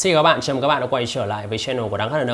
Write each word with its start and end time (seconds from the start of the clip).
Xin 0.00 0.12
chào 0.12 0.22
các 0.22 0.30
bạn, 0.30 0.40
chào 0.40 0.54
mừng 0.54 0.62
các 0.62 0.68
bạn 0.68 0.80
đã 0.80 0.86
quay 0.86 1.06
trở 1.06 1.26
lại 1.26 1.46
với 1.46 1.58
channel 1.58 1.88
của 1.88 1.96
Đăng 1.96 2.10
HN. 2.10 2.30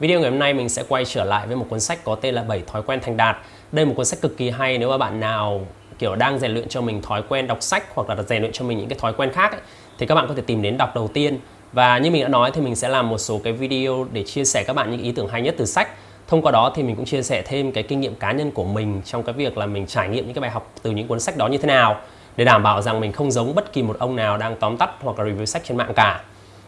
Video 0.00 0.20
ngày 0.20 0.30
hôm 0.30 0.38
nay 0.38 0.54
mình 0.54 0.68
sẽ 0.68 0.82
quay 0.88 1.04
trở 1.04 1.24
lại 1.24 1.46
với 1.46 1.56
một 1.56 1.66
cuốn 1.70 1.80
sách 1.80 2.04
có 2.04 2.14
tên 2.14 2.34
là 2.34 2.42
7 2.42 2.62
thói 2.66 2.82
quen 2.82 3.00
thành 3.02 3.16
đạt. 3.16 3.36
Đây 3.72 3.84
là 3.84 3.88
một 3.88 3.94
cuốn 3.96 4.06
sách 4.06 4.20
cực 4.20 4.36
kỳ 4.36 4.50
hay 4.50 4.78
nếu 4.78 4.90
mà 4.90 4.98
bạn 4.98 5.20
nào 5.20 5.66
kiểu 5.98 6.14
đang 6.14 6.38
rèn 6.38 6.50
luyện 6.50 6.68
cho 6.68 6.80
mình 6.80 7.02
thói 7.02 7.22
quen 7.28 7.46
đọc 7.46 7.58
sách 7.60 7.84
hoặc 7.94 8.08
là 8.08 8.22
rèn 8.22 8.42
luyện 8.42 8.52
cho 8.52 8.64
mình 8.64 8.78
những 8.78 8.88
cái 8.88 8.98
thói 8.98 9.12
quen 9.12 9.32
khác 9.32 9.52
ấy, 9.52 9.60
thì 9.98 10.06
các 10.06 10.14
bạn 10.14 10.28
có 10.28 10.34
thể 10.34 10.42
tìm 10.46 10.62
đến 10.62 10.76
đọc 10.76 10.94
đầu 10.94 11.08
tiên. 11.08 11.38
Và 11.72 11.98
như 11.98 12.10
mình 12.10 12.22
đã 12.22 12.28
nói 12.28 12.50
thì 12.50 12.60
mình 12.60 12.76
sẽ 12.76 12.88
làm 12.88 13.08
một 13.08 13.18
số 13.18 13.40
cái 13.44 13.52
video 13.52 14.06
để 14.12 14.22
chia 14.22 14.44
sẻ 14.44 14.64
các 14.66 14.72
bạn 14.72 14.90
những 14.90 15.02
ý 15.02 15.12
tưởng 15.12 15.28
hay 15.28 15.42
nhất 15.42 15.54
từ 15.58 15.66
sách. 15.66 15.88
Thông 16.28 16.42
qua 16.42 16.52
đó 16.52 16.72
thì 16.74 16.82
mình 16.82 16.96
cũng 16.96 17.04
chia 17.04 17.22
sẻ 17.22 17.42
thêm 17.42 17.72
cái 17.72 17.82
kinh 17.82 18.00
nghiệm 18.00 18.14
cá 18.14 18.32
nhân 18.32 18.50
của 18.50 18.64
mình 18.64 19.02
trong 19.04 19.22
cái 19.22 19.32
việc 19.32 19.58
là 19.58 19.66
mình 19.66 19.86
trải 19.86 20.08
nghiệm 20.08 20.24
những 20.24 20.34
cái 20.34 20.42
bài 20.42 20.50
học 20.50 20.72
từ 20.82 20.90
những 20.90 21.08
cuốn 21.08 21.20
sách 21.20 21.36
đó 21.36 21.46
như 21.48 21.58
thế 21.58 21.66
nào 21.66 22.00
để 22.36 22.44
đảm 22.44 22.62
bảo 22.62 22.82
rằng 22.82 23.00
mình 23.00 23.12
không 23.12 23.30
giống 23.30 23.54
bất 23.54 23.72
kỳ 23.72 23.82
một 23.82 23.96
ông 23.98 24.16
nào 24.16 24.38
đang 24.38 24.56
tóm 24.56 24.76
tắt 24.76 24.90
hoặc 25.00 25.18
là 25.18 25.24
review 25.24 25.44
sách 25.44 25.62
trên 25.64 25.76
mạng 25.76 25.92
cả. 25.96 26.22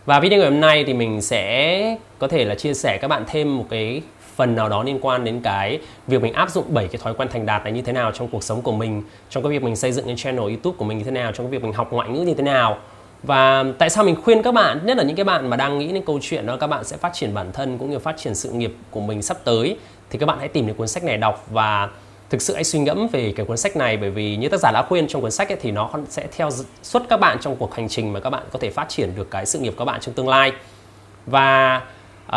Và 0.08 0.20
video 0.20 0.38
ngày 0.38 0.50
hôm 0.50 0.60
nay 0.60 0.84
thì 0.86 0.94
mình 0.94 1.22
sẽ 1.22 1.96
có 2.18 2.28
thể 2.28 2.44
là 2.44 2.54
chia 2.54 2.74
sẻ 2.74 2.98
các 2.98 3.08
bạn 3.08 3.24
thêm 3.26 3.56
một 3.56 3.64
cái 3.70 4.02
phần 4.36 4.54
nào 4.54 4.68
đó 4.68 4.82
liên 4.82 4.98
quan 5.00 5.24
đến 5.24 5.40
cái 5.40 5.78
việc 6.06 6.22
mình 6.22 6.32
áp 6.32 6.50
dụng 6.50 6.64
7 6.68 6.88
cái 6.88 7.00
thói 7.04 7.14
quen 7.14 7.28
thành 7.32 7.46
đạt 7.46 7.64
này 7.64 7.72
như 7.72 7.82
thế 7.82 7.92
nào 7.92 8.12
trong 8.12 8.28
cuộc 8.28 8.44
sống 8.44 8.62
của 8.62 8.72
mình, 8.72 9.02
trong 9.30 9.42
cái 9.42 9.52
việc 9.52 9.62
mình 9.62 9.76
xây 9.76 9.92
dựng 9.92 10.06
cái 10.06 10.16
channel 10.16 10.40
YouTube 10.40 10.76
của 10.78 10.84
mình 10.84 10.98
như 10.98 11.04
thế 11.04 11.10
nào, 11.10 11.32
trong 11.32 11.46
cái 11.46 11.50
việc 11.50 11.62
mình 11.62 11.72
học 11.72 11.92
ngoại 11.92 12.08
ngữ 12.08 12.20
như 12.20 12.34
thế 12.34 12.42
nào. 12.42 12.78
Và 13.22 13.64
tại 13.78 13.90
sao 13.90 14.04
mình 14.04 14.16
khuyên 14.22 14.42
các 14.42 14.54
bạn, 14.54 14.86
nhất 14.86 14.96
là 14.96 15.02
những 15.02 15.16
cái 15.16 15.24
bạn 15.24 15.50
mà 15.50 15.56
đang 15.56 15.78
nghĩ 15.78 15.92
đến 15.92 16.02
câu 16.06 16.18
chuyện 16.22 16.46
đó 16.46 16.56
các 16.56 16.66
bạn 16.66 16.84
sẽ 16.84 16.96
phát 16.96 17.10
triển 17.14 17.34
bản 17.34 17.52
thân 17.52 17.78
cũng 17.78 17.90
như 17.90 17.98
phát 17.98 18.16
triển 18.16 18.34
sự 18.34 18.50
nghiệp 18.50 18.74
của 18.90 19.00
mình 19.00 19.22
sắp 19.22 19.36
tới 19.44 19.76
thì 20.10 20.18
các 20.18 20.26
bạn 20.26 20.38
hãy 20.38 20.48
tìm 20.48 20.66
đến 20.66 20.76
cuốn 20.76 20.88
sách 20.88 21.04
này 21.04 21.16
đọc 21.16 21.46
và 21.50 21.88
thực 22.30 22.42
sự 22.42 22.54
hãy 22.54 22.64
suy 22.64 22.78
ngẫm 22.78 23.08
về 23.12 23.32
cái 23.36 23.46
cuốn 23.46 23.56
sách 23.56 23.76
này 23.76 23.96
bởi 23.96 24.10
vì 24.10 24.36
như 24.36 24.48
tác 24.48 24.60
giả 24.60 24.70
đã 24.72 24.82
khuyên 24.88 25.08
trong 25.08 25.22
cuốn 25.22 25.30
sách 25.30 25.52
ấy, 25.52 25.58
thì 25.60 25.70
nó 25.70 25.90
sẽ 26.08 26.26
theo 26.36 26.50
suốt 26.82 27.02
các 27.08 27.20
bạn 27.20 27.38
trong 27.40 27.56
cuộc 27.56 27.74
hành 27.74 27.88
trình 27.88 28.12
mà 28.12 28.20
các 28.20 28.30
bạn 28.30 28.42
có 28.52 28.58
thể 28.58 28.70
phát 28.70 28.88
triển 28.88 29.12
được 29.16 29.30
cái 29.30 29.46
sự 29.46 29.58
nghiệp 29.58 29.70
của 29.70 29.78
các 29.78 29.84
bạn 29.84 30.00
trong 30.00 30.14
tương 30.14 30.28
lai. 30.28 30.52
Và 31.26 31.76
uh, 32.26 32.32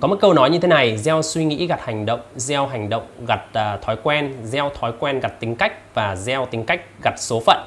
có 0.00 0.08
một 0.08 0.16
câu 0.20 0.32
nói 0.32 0.50
như 0.50 0.58
thế 0.58 0.68
này 0.68 0.98
gieo 0.98 1.22
suy 1.22 1.44
nghĩ 1.44 1.66
gặt 1.66 1.80
hành 1.84 2.06
động 2.06 2.20
gieo 2.36 2.66
hành 2.66 2.88
động 2.88 3.06
gặt 3.26 3.40
uh, 3.48 3.82
thói 3.82 3.96
quen 4.02 4.34
gieo 4.44 4.70
thói 4.80 4.92
quen 4.98 5.20
gặt 5.20 5.40
tính 5.40 5.56
cách 5.56 5.94
và 5.94 6.16
gieo 6.16 6.46
tính 6.46 6.64
cách 6.64 6.80
gặt 7.04 7.14
số 7.18 7.42
phận. 7.46 7.58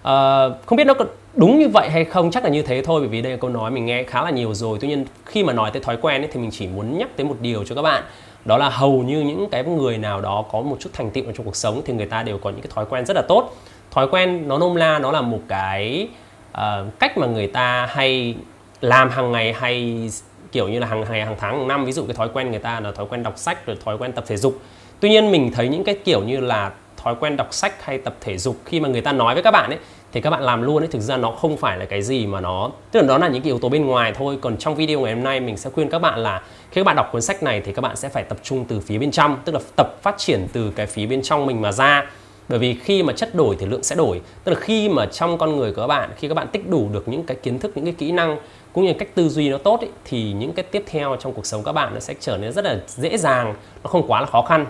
Uh, 0.00 0.66
không 0.66 0.76
biết 0.76 0.86
nó 0.86 0.94
có 0.94 1.04
đúng 1.34 1.58
như 1.58 1.68
vậy 1.68 1.90
hay 1.90 2.04
không 2.04 2.30
chắc 2.30 2.44
là 2.44 2.50
như 2.50 2.62
thế 2.62 2.82
thôi 2.82 3.00
bởi 3.00 3.08
vì 3.08 3.22
đây 3.22 3.32
là 3.32 3.38
câu 3.38 3.50
nói 3.50 3.70
mình 3.70 3.86
nghe 3.86 4.02
khá 4.02 4.22
là 4.22 4.30
nhiều 4.30 4.54
rồi. 4.54 4.78
Tuy 4.80 4.88
nhiên 4.88 5.06
khi 5.24 5.44
mà 5.44 5.52
nói 5.52 5.70
tới 5.70 5.82
thói 5.82 5.96
quen 5.96 6.22
ấy, 6.22 6.28
thì 6.32 6.40
mình 6.40 6.50
chỉ 6.50 6.66
muốn 6.66 6.98
nhắc 6.98 7.08
tới 7.16 7.26
một 7.26 7.36
điều 7.40 7.64
cho 7.64 7.74
các 7.74 7.82
bạn 7.82 8.02
đó 8.46 8.58
là 8.58 8.68
hầu 8.68 9.02
như 9.02 9.20
những 9.20 9.48
cái 9.50 9.64
người 9.64 9.98
nào 9.98 10.20
đó 10.20 10.44
có 10.52 10.60
một 10.60 10.76
chút 10.80 10.90
thành 10.92 11.10
tựu 11.10 11.24
trong 11.24 11.46
cuộc 11.46 11.56
sống 11.56 11.82
thì 11.84 11.92
người 11.92 12.06
ta 12.06 12.22
đều 12.22 12.38
có 12.38 12.50
những 12.50 12.60
cái 12.60 12.70
thói 12.74 12.86
quen 12.90 13.06
rất 13.06 13.16
là 13.16 13.22
tốt. 13.28 13.56
Thói 13.90 14.08
quen 14.08 14.48
nó 14.48 14.58
nôm 14.58 14.74
la 14.74 14.98
nó 14.98 15.12
là 15.12 15.20
một 15.20 15.40
cái 15.48 16.08
uh, 16.52 16.62
cách 16.98 17.18
mà 17.18 17.26
người 17.26 17.46
ta 17.46 17.86
hay 17.90 18.34
làm 18.80 19.10
hàng 19.10 19.32
ngày 19.32 19.52
hay 19.52 20.08
kiểu 20.52 20.68
như 20.68 20.78
là 20.78 20.86
hàng 20.86 21.04
ngày 21.10 21.24
hàng 21.24 21.36
tháng 21.38 21.58
hàng 21.58 21.68
năm. 21.68 21.84
Ví 21.84 21.92
dụ 21.92 22.06
cái 22.06 22.14
thói 22.14 22.28
quen 22.34 22.50
người 22.50 22.60
ta 22.60 22.80
là 22.80 22.92
thói 22.92 23.06
quen 23.10 23.22
đọc 23.22 23.38
sách 23.38 23.66
rồi 23.66 23.76
thói 23.84 23.98
quen 23.98 24.12
tập 24.12 24.24
thể 24.26 24.36
dục. 24.36 24.60
Tuy 25.00 25.08
nhiên 25.08 25.32
mình 25.32 25.52
thấy 25.52 25.68
những 25.68 25.84
cái 25.84 25.98
kiểu 26.04 26.20
như 26.20 26.40
là 26.40 26.72
thói 26.96 27.14
quen 27.20 27.36
đọc 27.36 27.48
sách 27.50 27.84
hay 27.84 27.98
tập 27.98 28.16
thể 28.20 28.38
dục 28.38 28.56
khi 28.64 28.80
mà 28.80 28.88
người 28.88 29.00
ta 29.00 29.12
nói 29.12 29.34
với 29.34 29.42
các 29.42 29.50
bạn 29.50 29.70
ấy 29.70 29.78
thì 30.16 30.22
các 30.22 30.30
bạn 30.30 30.42
làm 30.42 30.62
luôn 30.62 30.82
ấy 30.82 30.88
thực 30.88 31.00
ra 31.00 31.16
nó 31.16 31.30
không 31.30 31.56
phải 31.56 31.78
là 31.78 31.84
cái 31.84 32.02
gì 32.02 32.26
mà 32.26 32.40
nó 32.40 32.70
tức 32.90 33.00
là 33.00 33.06
đó 33.06 33.18
là 33.18 33.28
những 33.28 33.42
cái 33.42 33.50
yếu 33.50 33.58
tố 33.58 33.68
bên 33.68 33.86
ngoài 33.86 34.12
thôi. 34.14 34.38
Còn 34.40 34.56
trong 34.56 34.74
video 34.74 35.00
ngày 35.00 35.14
hôm 35.14 35.24
nay 35.24 35.40
mình 35.40 35.56
sẽ 35.56 35.70
khuyên 35.70 35.90
các 35.90 35.98
bạn 35.98 36.18
là 36.18 36.42
khi 36.70 36.80
các 36.80 36.84
bạn 36.84 36.96
đọc 36.96 37.08
cuốn 37.12 37.22
sách 37.22 37.42
này 37.42 37.60
thì 37.60 37.72
các 37.72 37.82
bạn 37.82 37.96
sẽ 37.96 38.08
phải 38.08 38.22
tập 38.22 38.38
trung 38.42 38.64
từ 38.68 38.80
phía 38.80 38.98
bên 38.98 39.10
trong 39.10 39.36
tức 39.44 39.54
là 39.54 39.60
tập 39.76 40.02
phát 40.02 40.18
triển 40.18 40.46
từ 40.52 40.72
cái 40.76 40.86
phía 40.86 41.06
bên 41.06 41.22
trong 41.22 41.46
mình 41.46 41.60
mà 41.60 41.72
ra. 41.72 42.10
Bởi 42.48 42.58
vì 42.58 42.74
khi 42.74 43.02
mà 43.02 43.12
chất 43.12 43.34
đổi 43.34 43.56
thì 43.58 43.66
lượng 43.66 43.82
sẽ 43.82 43.94
đổi. 43.94 44.20
Tức 44.44 44.52
là 44.52 44.60
khi 44.60 44.88
mà 44.88 45.06
trong 45.06 45.38
con 45.38 45.56
người 45.56 45.72
của 45.72 45.82
các 45.82 45.86
bạn 45.86 46.10
khi 46.16 46.28
các 46.28 46.34
bạn 46.34 46.48
tích 46.52 46.68
đủ 46.68 46.88
được 46.92 47.08
những 47.08 47.22
cái 47.22 47.36
kiến 47.42 47.58
thức 47.58 47.72
những 47.74 47.84
cái 47.84 47.94
kỹ 47.98 48.12
năng 48.12 48.38
cũng 48.72 48.84
như 48.84 48.92
cách 48.98 49.08
tư 49.14 49.28
duy 49.28 49.48
nó 49.48 49.58
tốt 49.58 49.80
ấy, 49.80 49.90
thì 50.04 50.32
những 50.32 50.52
cái 50.52 50.62
tiếp 50.62 50.84
theo 50.86 51.16
trong 51.20 51.32
cuộc 51.32 51.46
sống 51.46 51.64
các 51.64 51.72
bạn 51.72 51.94
nó 51.94 52.00
sẽ 52.00 52.14
trở 52.20 52.36
nên 52.36 52.52
rất 52.52 52.64
là 52.64 52.80
dễ 52.86 53.16
dàng 53.16 53.54
nó 53.84 53.90
không 53.90 54.06
quá 54.06 54.20
là 54.20 54.26
khó 54.26 54.42
khăn. 54.42 54.66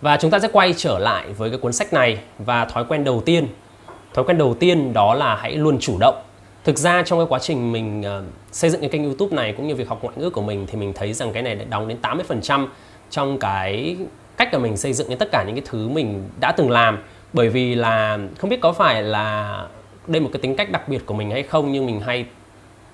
Và 0.00 0.16
chúng 0.16 0.30
ta 0.30 0.38
sẽ 0.38 0.48
quay 0.52 0.74
trở 0.76 0.98
lại 0.98 1.32
với 1.32 1.50
cái 1.50 1.58
cuốn 1.58 1.72
sách 1.72 1.92
này 1.92 2.18
và 2.38 2.64
thói 2.64 2.84
quen 2.84 3.04
đầu 3.04 3.22
tiên 3.26 3.48
thói 4.14 4.24
quen 4.24 4.38
đầu 4.38 4.54
tiên 4.54 4.92
đó 4.92 5.14
là 5.14 5.36
hãy 5.36 5.52
luôn 5.52 5.78
chủ 5.80 5.98
động. 5.98 6.22
Thực 6.64 6.78
ra 6.78 7.02
trong 7.02 7.18
cái 7.18 7.26
quá 7.28 7.38
trình 7.38 7.72
mình 7.72 8.00
uh, 8.00 8.24
xây 8.52 8.70
dựng 8.70 8.80
cái 8.80 8.90
kênh 8.90 9.04
youtube 9.04 9.36
này 9.36 9.52
cũng 9.56 9.68
như 9.68 9.74
việc 9.74 9.88
học 9.88 9.98
ngoại 10.02 10.16
ngữ 10.18 10.30
của 10.30 10.42
mình 10.42 10.66
thì 10.66 10.78
mình 10.78 10.92
thấy 10.92 11.12
rằng 11.12 11.32
cái 11.32 11.42
này 11.42 11.54
đã 11.54 11.64
đóng 11.64 11.88
đến 11.88 11.98
80% 12.02 12.66
trong 13.10 13.38
cái 13.38 13.96
cách 14.36 14.48
mà 14.52 14.58
mình 14.58 14.76
xây 14.76 14.92
dựng 14.92 15.08
những 15.08 15.18
tất 15.18 15.28
cả 15.32 15.44
những 15.46 15.54
cái 15.54 15.64
thứ 15.66 15.88
mình 15.88 16.28
đã 16.40 16.52
từng 16.52 16.70
làm. 16.70 16.98
Bởi 17.32 17.48
vì 17.48 17.74
là 17.74 18.18
không 18.38 18.50
biết 18.50 18.60
có 18.60 18.72
phải 18.72 19.02
là 19.02 19.66
đây 20.06 20.20
một 20.20 20.30
cái 20.32 20.40
tính 20.40 20.56
cách 20.56 20.70
đặc 20.70 20.88
biệt 20.88 21.06
của 21.06 21.14
mình 21.14 21.30
hay 21.30 21.42
không 21.42 21.72
nhưng 21.72 21.86
mình 21.86 22.00
hay 22.00 22.24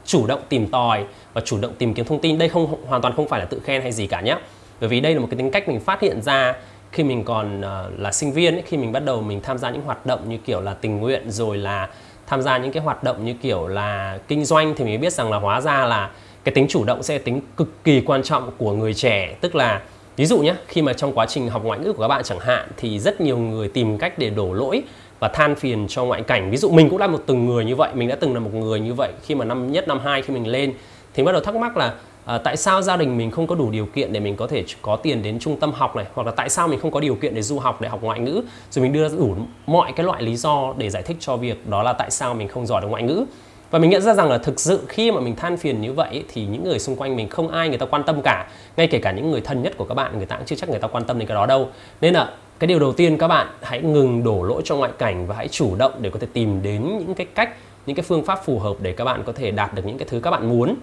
chủ 0.05 0.27
động 0.27 0.41
tìm 0.49 0.67
tòi 0.67 1.05
và 1.33 1.41
chủ 1.41 1.59
động 1.61 1.73
tìm 1.79 1.95
kiếm 1.95 2.07
thông 2.07 2.21
tin. 2.21 2.39
Đây 2.39 2.49
không 2.49 2.85
hoàn 2.87 3.03
toàn 3.03 3.15
không 3.17 3.29
phải 3.29 3.41
là 3.41 3.47
tự 3.47 3.61
khen 3.65 3.83
hay 3.83 3.93
gì 3.93 4.07
cả 4.07 4.21
nhé 4.21 4.37
bởi 4.81 4.89
vì 4.89 5.01
đây 5.01 5.15
là 5.15 5.21
một 5.21 5.27
cái 5.31 5.39
tính 5.39 5.51
cách 5.51 5.69
mình 5.69 5.81
phát 5.81 6.01
hiện 6.01 6.23
ra 6.23 6.55
khi 6.93 7.05
mình 7.05 7.25
còn 7.25 7.61
uh, 7.61 8.01
là 8.01 8.13
sinh 8.13 8.33
viên 8.33 8.55
ấy, 8.55 8.63
khi 8.67 8.77
mình 8.77 8.93
bắt 8.93 9.05
đầu 9.05 9.21
mình 9.21 9.41
tham 9.41 9.59
gia 9.59 9.71
những 9.71 9.83
hoạt 9.83 10.07
động 10.07 10.29
như 10.29 10.39
kiểu 10.39 10.61
là 10.61 10.75
tình 10.75 10.99
nguyện 11.01 11.31
rồi 11.31 11.59
là 11.59 11.89
tham 12.27 12.43
gia 12.43 12.59
những 12.59 12.73
cái 12.73 12.83
hoạt 12.83 13.05
động 13.05 13.25
như 13.25 13.35
kiểu 13.43 13.67
là 13.67 14.19
kinh 14.29 14.45
doanh 14.45 14.75
thì 14.77 14.85
mình 14.85 15.01
biết 15.01 15.13
rằng 15.13 15.31
là 15.31 15.39
hóa 15.39 15.61
ra 15.61 15.87
là 15.87 16.11
cái 16.45 16.55
tính 16.55 16.67
chủ 16.69 16.85
động 16.85 17.03
sẽ 17.03 17.15
là 17.15 17.21
tính 17.25 17.41
cực 17.57 17.85
kỳ 17.85 18.01
quan 18.01 18.23
trọng 18.23 18.51
của 18.59 18.73
người 18.73 18.95
trẻ. 18.95 19.37
Tức 19.41 19.55
là 19.55 19.83
ví 20.17 20.27
dụ 20.27 20.39
nhé 20.39 20.55
khi 20.69 20.83
mà 20.83 20.93
trong 20.93 21.13
quá 21.15 21.27
trình 21.27 21.49
học 21.49 21.65
ngoại 21.65 21.79
ngữ 21.79 21.93
của 21.93 22.03
các 22.03 22.09
bạn 22.09 22.23
chẳng 22.25 22.41
hạn 22.41 22.69
thì 22.77 22.99
rất 22.99 23.21
nhiều 23.21 23.39
người 23.39 23.69
tìm 23.69 23.99
cách 23.99 24.19
để 24.19 24.31
đổ 24.31 24.53
lỗi 24.53 24.83
và 25.21 25.29
than 25.29 25.55
phiền 25.55 25.87
cho 25.89 26.05
ngoại 26.05 26.23
cảnh. 26.23 26.51
Ví 26.51 26.57
dụ 26.57 26.71
mình 26.71 26.91
cũng 26.91 26.99
là 26.99 27.07
một 27.07 27.23
từng 27.27 27.47
người 27.47 27.65
như 27.65 27.77
vậy 27.77 27.91
mình 27.95 28.09
đã 28.09 28.17
từng 28.21 28.35
là 28.35 28.41
một 28.41 28.55
người 28.55 28.81
như 28.81 28.95
vậy. 28.95 29.13
Khi 29.23 29.35
mà 29.35 29.45
năm 29.45 29.73
nhất 29.73 29.89
năm 29.89 30.01
hai 30.05 30.23
khi 30.23 30.35
mình 30.35 30.47
lên 30.47 30.73
thì 31.15 31.23
bắt 31.23 31.33
đầu 31.33 31.41
thắc 31.41 31.55
mắc 31.55 31.77
là 31.77 31.95
à, 32.27 32.39
tại 32.39 32.57
sao 32.57 32.83
gia 32.83 32.97
đình 32.97 33.17
mình 33.17 33.31
không 33.31 33.47
có 33.47 33.55
đủ 33.55 33.71
điều 33.71 33.87
kiện 33.87 34.13
để 34.13 34.21
mình 34.21 34.37
có 34.37 34.47
thể 34.47 34.65
có 34.83 34.97
tiền 34.97 35.23
đến 35.23 35.39
trung 35.39 35.61
tâm 35.61 35.73
học 35.73 35.97
này? 35.97 36.07
Hoặc 36.15 36.27
là 36.27 36.33
tại 36.33 36.49
sao 36.49 36.69
mình 36.69 36.81
không 36.81 36.91
có 36.91 37.01
điều 37.01 37.15
kiện 37.15 37.35
để 37.35 37.43
du 37.43 37.59
học 37.59 37.81
để 37.81 37.89
học 37.89 38.03
ngoại 38.03 38.21
ngữ? 38.21 38.43
Rồi 38.71 38.83
mình 38.83 38.93
đưa 38.93 39.09
ra 39.09 39.17
đủ 39.19 39.37
mọi 39.67 39.93
cái 39.97 40.07
loại 40.07 40.23
lý 40.23 40.37
do 40.37 40.75
để 40.77 40.91
giải 40.91 41.03
thích 41.03 41.17
cho 41.21 41.37
việc 41.37 41.67
đó 41.67 41.83
là 41.83 41.93
tại 41.93 42.11
sao 42.11 42.35
mình 42.35 42.49
không 42.49 42.67
giỏi 42.67 42.83
được 42.83 42.89
ngoại 42.89 43.03
ngữ. 43.03 43.25
Và 43.71 43.79
mình 43.79 43.91
nhận 43.91 44.03
ra 44.03 44.15
rằng 44.15 44.29
là 44.29 44.39
thực 44.39 44.61
sự 44.61 44.81
khi 44.89 45.11
mà 45.11 45.21
mình 45.21 45.37
than 45.37 45.57
phiền 45.57 45.81
như 45.81 45.93
vậy 45.93 46.25
thì 46.29 46.47
những 46.47 46.65
người 46.65 46.79
xung 46.79 46.97
quanh 46.97 47.17
mình 47.17 47.29
không 47.29 47.49
ai 47.49 47.69
người 47.69 47.79
ta 47.79 47.87
quan 47.87 48.03
tâm 48.03 48.21
cả. 48.25 48.49
Ngay 48.77 48.87
kể 48.87 48.99
cả 48.99 49.13
những 49.13 49.31
người 49.31 49.41
thân 49.41 49.63
nhất 49.63 49.73
của 49.77 49.85
các 49.85 49.95
bạn 49.95 50.17
người 50.17 50.27
ta 50.27 50.37
cũng 50.37 50.47
chưa 50.47 50.57
chắc 50.57 50.71
người 50.71 50.79
ta 50.79 50.89
quan 50.89 51.05
tâm 51.05 51.19
đến 51.19 51.29
cái 51.29 51.35
đó 51.35 51.47
đâu. 51.47 51.69
Nên 52.01 52.15
là 52.15 52.33
cái 52.59 52.69
điều 52.69 52.79
đầu 52.79 52.93
tiên 52.93 53.19
các 53.19 53.29
bạn 53.29 53.47
hãy 53.63 53.83
ngừng 53.83 54.25
đổ 54.25 54.43
lỗi 54.43 54.63
cho 54.65 54.77
ngoại 54.77 54.91
cảnh 54.99 55.27
và 55.27 55.35
hãy 55.37 55.49
chủ 55.49 55.77
động 55.77 55.93
để 56.01 56.11
có 56.11 56.19
thể 56.19 56.27
tìm 56.33 56.63
đến 56.63 56.99
những 56.99 57.15
cái 57.15 57.27
cách 57.35 57.51
những 57.87 57.97
cái 57.97 58.03
phương 58.03 58.25
pháp 58.25 58.45
phù 58.45 58.59
hợp 58.59 58.77
để 58.81 58.93
các 58.93 59.05
bạn 59.05 59.23
có 59.27 59.33
thể 59.33 59.51
đạt 59.51 59.75
được 59.75 59.87
những 59.87 59.99
cái 59.99 60.09
thứ 60.11 60.21
các 60.21 60.31
bạn 60.31 60.49
muốn 60.49 60.75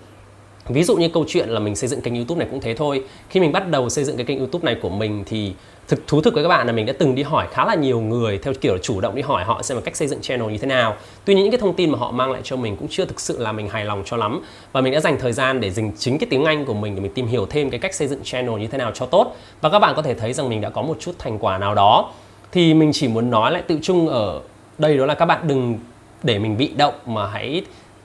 ví 0.69 0.83
dụ 0.83 0.95
như 0.95 1.09
câu 1.09 1.25
chuyện 1.27 1.49
là 1.49 1.59
mình 1.59 1.75
xây 1.75 1.89
dựng 1.89 2.01
kênh 2.01 2.15
youtube 2.15 2.39
này 2.39 2.47
cũng 2.51 2.61
thế 2.61 2.73
thôi. 2.73 3.03
Khi 3.29 3.39
mình 3.39 3.51
bắt 3.51 3.69
đầu 3.69 3.89
xây 3.89 4.03
dựng 4.03 4.17
cái 4.17 4.25
kênh 4.25 4.39
youtube 4.39 4.65
này 4.65 4.75
của 4.81 4.89
mình 4.89 5.23
thì 5.25 5.53
thực, 5.87 6.07
thú 6.07 6.21
thực 6.21 6.33
với 6.33 6.43
các 6.43 6.49
bạn 6.49 6.67
là 6.67 6.73
mình 6.73 6.85
đã 6.85 6.93
từng 6.99 7.15
đi 7.15 7.23
hỏi 7.23 7.47
khá 7.51 7.65
là 7.65 7.75
nhiều 7.75 8.01
người 8.01 8.37
theo 8.37 8.53
kiểu 8.61 8.77
chủ 8.77 9.01
động 9.01 9.15
đi 9.15 9.21
hỏi 9.21 9.43
họ 9.43 9.61
xem 9.61 9.77
là 9.77 9.81
cách 9.81 9.95
xây 9.95 10.07
dựng 10.07 10.21
channel 10.21 10.51
như 10.51 10.57
thế 10.57 10.67
nào. 10.67 10.95
Tuy 11.25 11.35
nhiên 11.35 11.43
những 11.43 11.51
cái 11.51 11.59
thông 11.59 11.73
tin 11.73 11.89
mà 11.89 11.97
họ 11.97 12.11
mang 12.11 12.31
lại 12.31 12.41
cho 12.43 12.55
mình 12.55 12.77
cũng 12.77 12.87
chưa 12.91 13.05
thực 13.05 13.19
sự 13.19 13.39
là 13.39 13.51
mình 13.51 13.69
hài 13.69 13.85
lòng 13.85 14.03
cho 14.05 14.17
lắm. 14.17 14.41
Và 14.71 14.81
mình 14.81 14.93
đã 14.93 14.99
dành 14.99 15.17
thời 15.19 15.33
gian 15.33 15.59
để 15.59 15.69
dành 15.69 15.91
chính 15.97 16.17
cái 16.17 16.27
tiếng 16.29 16.45
anh 16.45 16.65
của 16.65 16.73
mình 16.73 16.95
để 16.95 17.01
mình 17.01 17.13
tìm 17.13 17.27
hiểu 17.27 17.45
thêm 17.45 17.69
cái 17.69 17.79
cách 17.79 17.93
xây 17.93 18.07
dựng 18.07 18.19
channel 18.23 18.59
như 18.59 18.67
thế 18.67 18.77
nào 18.77 18.91
cho 18.93 19.05
tốt. 19.05 19.35
Và 19.61 19.69
các 19.69 19.79
bạn 19.79 19.93
có 19.95 20.01
thể 20.01 20.13
thấy 20.13 20.33
rằng 20.33 20.49
mình 20.49 20.61
đã 20.61 20.69
có 20.69 20.81
một 20.81 20.97
chút 20.99 21.11
thành 21.19 21.39
quả 21.39 21.57
nào 21.57 21.75
đó. 21.75 22.11
Thì 22.51 22.73
mình 22.73 22.91
chỉ 22.93 23.07
muốn 23.07 23.29
nói 23.29 23.51
lại 23.51 23.61
tự 23.61 23.79
chung 23.81 24.07
ở 24.07 24.41
đây 24.77 24.97
đó 24.97 25.05
là 25.05 25.15
các 25.15 25.25
bạn 25.25 25.47
đừng 25.47 25.79
để 26.23 26.39
mình 26.39 26.57
bị 26.57 26.71
động 26.77 26.93
mà 27.05 27.27
hãy 27.27 27.63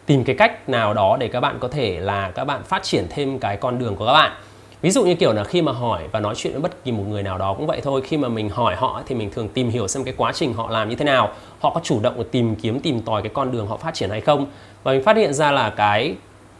tìm 0.08 0.24
cái 0.24 0.36
cách 0.36 0.69
nào 0.69 0.94
đó 0.94 1.16
để 1.20 1.28
các 1.28 1.41
bạn 1.41 1.56
có 1.60 1.69
thể 1.69 2.00
là 2.00 2.30
các 2.34 2.44
bạn 2.44 2.62
phát 2.62 2.82
triển 2.82 3.06
thêm 3.10 3.38
cái 3.38 3.56
con 3.56 3.78
đường 3.78 3.96
của 3.96 4.06
các 4.06 4.12
bạn. 4.12 4.32
Ví 4.82 4.91
dụ 4.91 5.04
như 5.04 5.14
kiểu 5.14 5.32
là 5.32 5.44
khi 5.44 5.62
mà 5.62 5.72
hỏi 5.72 6.02
và 6.12 6.20
nói 6.20 6.34
chuyện 6.34 6.52
với 6.52 6.62
bất 6.62 6.84
kỳ 6.84 6.92
một 6.92 7.04
người 7.08 7.22
nào 7.22 7.38
đó 7.38 7.54
cũng 7.54 7.66
vậy 7.66 7.80
thôi 7.84 8.02
khi 8.04 8.16
mà 8.16 8.28
mình 8.28 8.48
hỏi 8.48 8.76
họ 8.76 9.02
thì 9.06 9.14
mình 9.14 9.30
thường 9.30 9.48
tìm 9.48 9.70
hiểu 9.70 9.88
xem 9.88 10.04
cái 10.04 10.14
quá 10.16 10.32
trình 10.32 10.54
họ 10.54 10.70
làm 10.70 10.88
như 10.88 10.96
thế 10.96 11.04
nào 11.04 11.32
họ 11.60 11.70
có 11.74 11.80
chủ 11.84 12.00
động 12.00 12.24
tìm 12.30 12.56
kiếm 12.56 12.80
tìm 12.80 13.00
tòi 13.00 13.22
cái 13.22 13.30
con 13.34 13.52
đường 13.52 13.66
họ 13.66 13.76
phát 13.76 13.94
triển 13.94 14.10
hay 14.10 14.20
không. 14.20 14.46
Và 14.82 14.92
mình 14.92 15.02
phát 15.02 15.16
hiện 15.16 15.34
ra 15.34 15.52
là 15.52 15.70
cái 15.70 16.14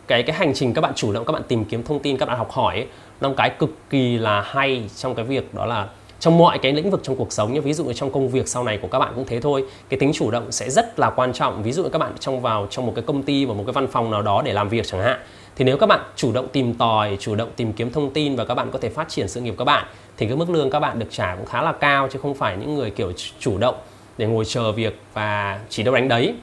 cái 0.07 0.23
cái 0.23 0.37
hành 0.37 0.55
trình 0.55 0.75
các 0.75 0.81
bạn 0.81 0.93
chủ 0.97 1.13
động 1.13 1.25
các 1.25 1.33
bạn 1.33 1.43
tìm 1.49 1.65
kiếm 1.65 1.83
thông 1.83 1.99
tin 1.99 2.17
các 2.17 2.27
bạn 2.27 2.39
học 2.39 2.51
hỏi 2.51 2.75
ấy, 2.75 2.87
nó 3.21 3.31
cái 3.37 3.51
cực 3.51 3.71
kỳ 3.91 4.19
là 4.19 4.41
hay 4.41 4.83
trong 4.97 5.15
cái 5.15 5.25
việc 5.25 5.55
đó 5.55 5.67
là 5.67 5.87
trong 6.21 6.39
mọi 6.39 6.59
cái 6.59 6.73
lĩnh 6.73 6.91
vực 6.91 7.01
trong 7.03 7.17
cuộc 7.17 7.33
sống 7.33 7.53
như 7.53 7.61
ví 7.61 7.73
dụ 7.73 7.85
như 7.85 7.93
trong 7.93 8.13
công 8.13 8.29
việc 8.29 8.49
sau 8.49 8.65
này 8.65 8.79
của 8.83 8.89
các 8.89 8.99
bạn 8.99 9.13
cũng 9.15 9.25
thế 9.27 9.41
thôi. 9.41 9.65
Cái 9.89 10.01
tính 10.01 10.13
chủ 10.15 10.31
động 10.31 10.53
sẽ 10.53 10.71
rất 10.71 10.99
là 10.99 11.11
quan 11.11 11.33
trọng. 11.33 11.63
Ví 11.63 11.73
dụ 11.73 11.83
như 11.83 11.89
các 11.89 11.99
bạn 11.99 12.13
trong 12.21 12.41
vào 12.41 12.67
trong 12.71 12.87
một 12.87 12.93
cái 12.97 13.05
công 13.07 13.23
ty 13.23 13.45
và 13.45 13.55
một 13.55 13.63
cái 13.67 13.73
văn 13.73 13.87
phòng 13.87 14.11
nào 14.11 14.23
đó 14.23 14.43
để 14.43 14.53
làm 14.53 14.69
việc 14.69 14.87
chẳng 14.87 15.03
hạn. 15.03 15.21
Thì 15.57 15.65
nếu 15.65 15.77
các 15.77 15.87
bạn 15.87 16.01
chủ 16.17 16.33
động 16.33 16.49
tìm 16.49 16.75
tòi, 16.75 17.17
chủ 17.21 17.35
động 17.35 17.49
tìm 17.57 17.73
kiếm 17.73 17.93
thông 17.93 18.11
tin 18.11 18.37
và 18.37 18.45
các 18.45 18.55
bạn 18.55 18.71
có 18.71 18.79
thể 18.79 18.89
phát 18.89 19.09
triển 19.09 19.29
sự 19.29 19.41
nghiệp 19.41 19.55
các 19.59 19.65
bạn, 19.65 19.87
thì 20.17 20.27
cái 20.27 20.37
mức 20.37 20.51
lương 20.51 20.71
các 20.71 20.81
bạn 20.81 20.99
được 20.99 21.07
trả 21.11 21.35
cũng 21.37 21.47
khá 21.47 21.63
là 21.63 21.73
cao, 21.73 22.09
chứ 22.13 22.19
không 22.23 22.35
phải 22.35 22.57
những 22.57 22.75
người 22.75 22.91
kiểu 22.91 23.13
chủ 23.39 23.59
động 23.59 23.75
để 24.19 24.27
ngồi 24.27 24.45
chờ 24.45 24.73
việc 24.73 25.01
và 25.15 25.61
chỉ 25.69 25.83
đâu 25.83 25.95
đánh 25.95 26.09
đấy. 26.09 26.35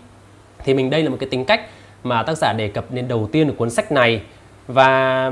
Thì 0.66 0.74
mình 0.74 0.90
đây 0.90 1.04
là 1.04 1.10
một 1.10 1.18
cái 1.20 1.30
tính 1.30 1.46
cách 1.46 1.62
mà 2.04 2.24
tác 2.24 2.38
giả 2.38 2.54
đề 2.54 2.68
cập 2.68 2.94
lên 2.94 3.08
đầu 3.08 3.30
tiên 3.32 3.48
của 3.48 3.56
cuốn 3.58 3.70
sách 3.70 3.92
này. 3.92 4.22
Và 4.68 5.32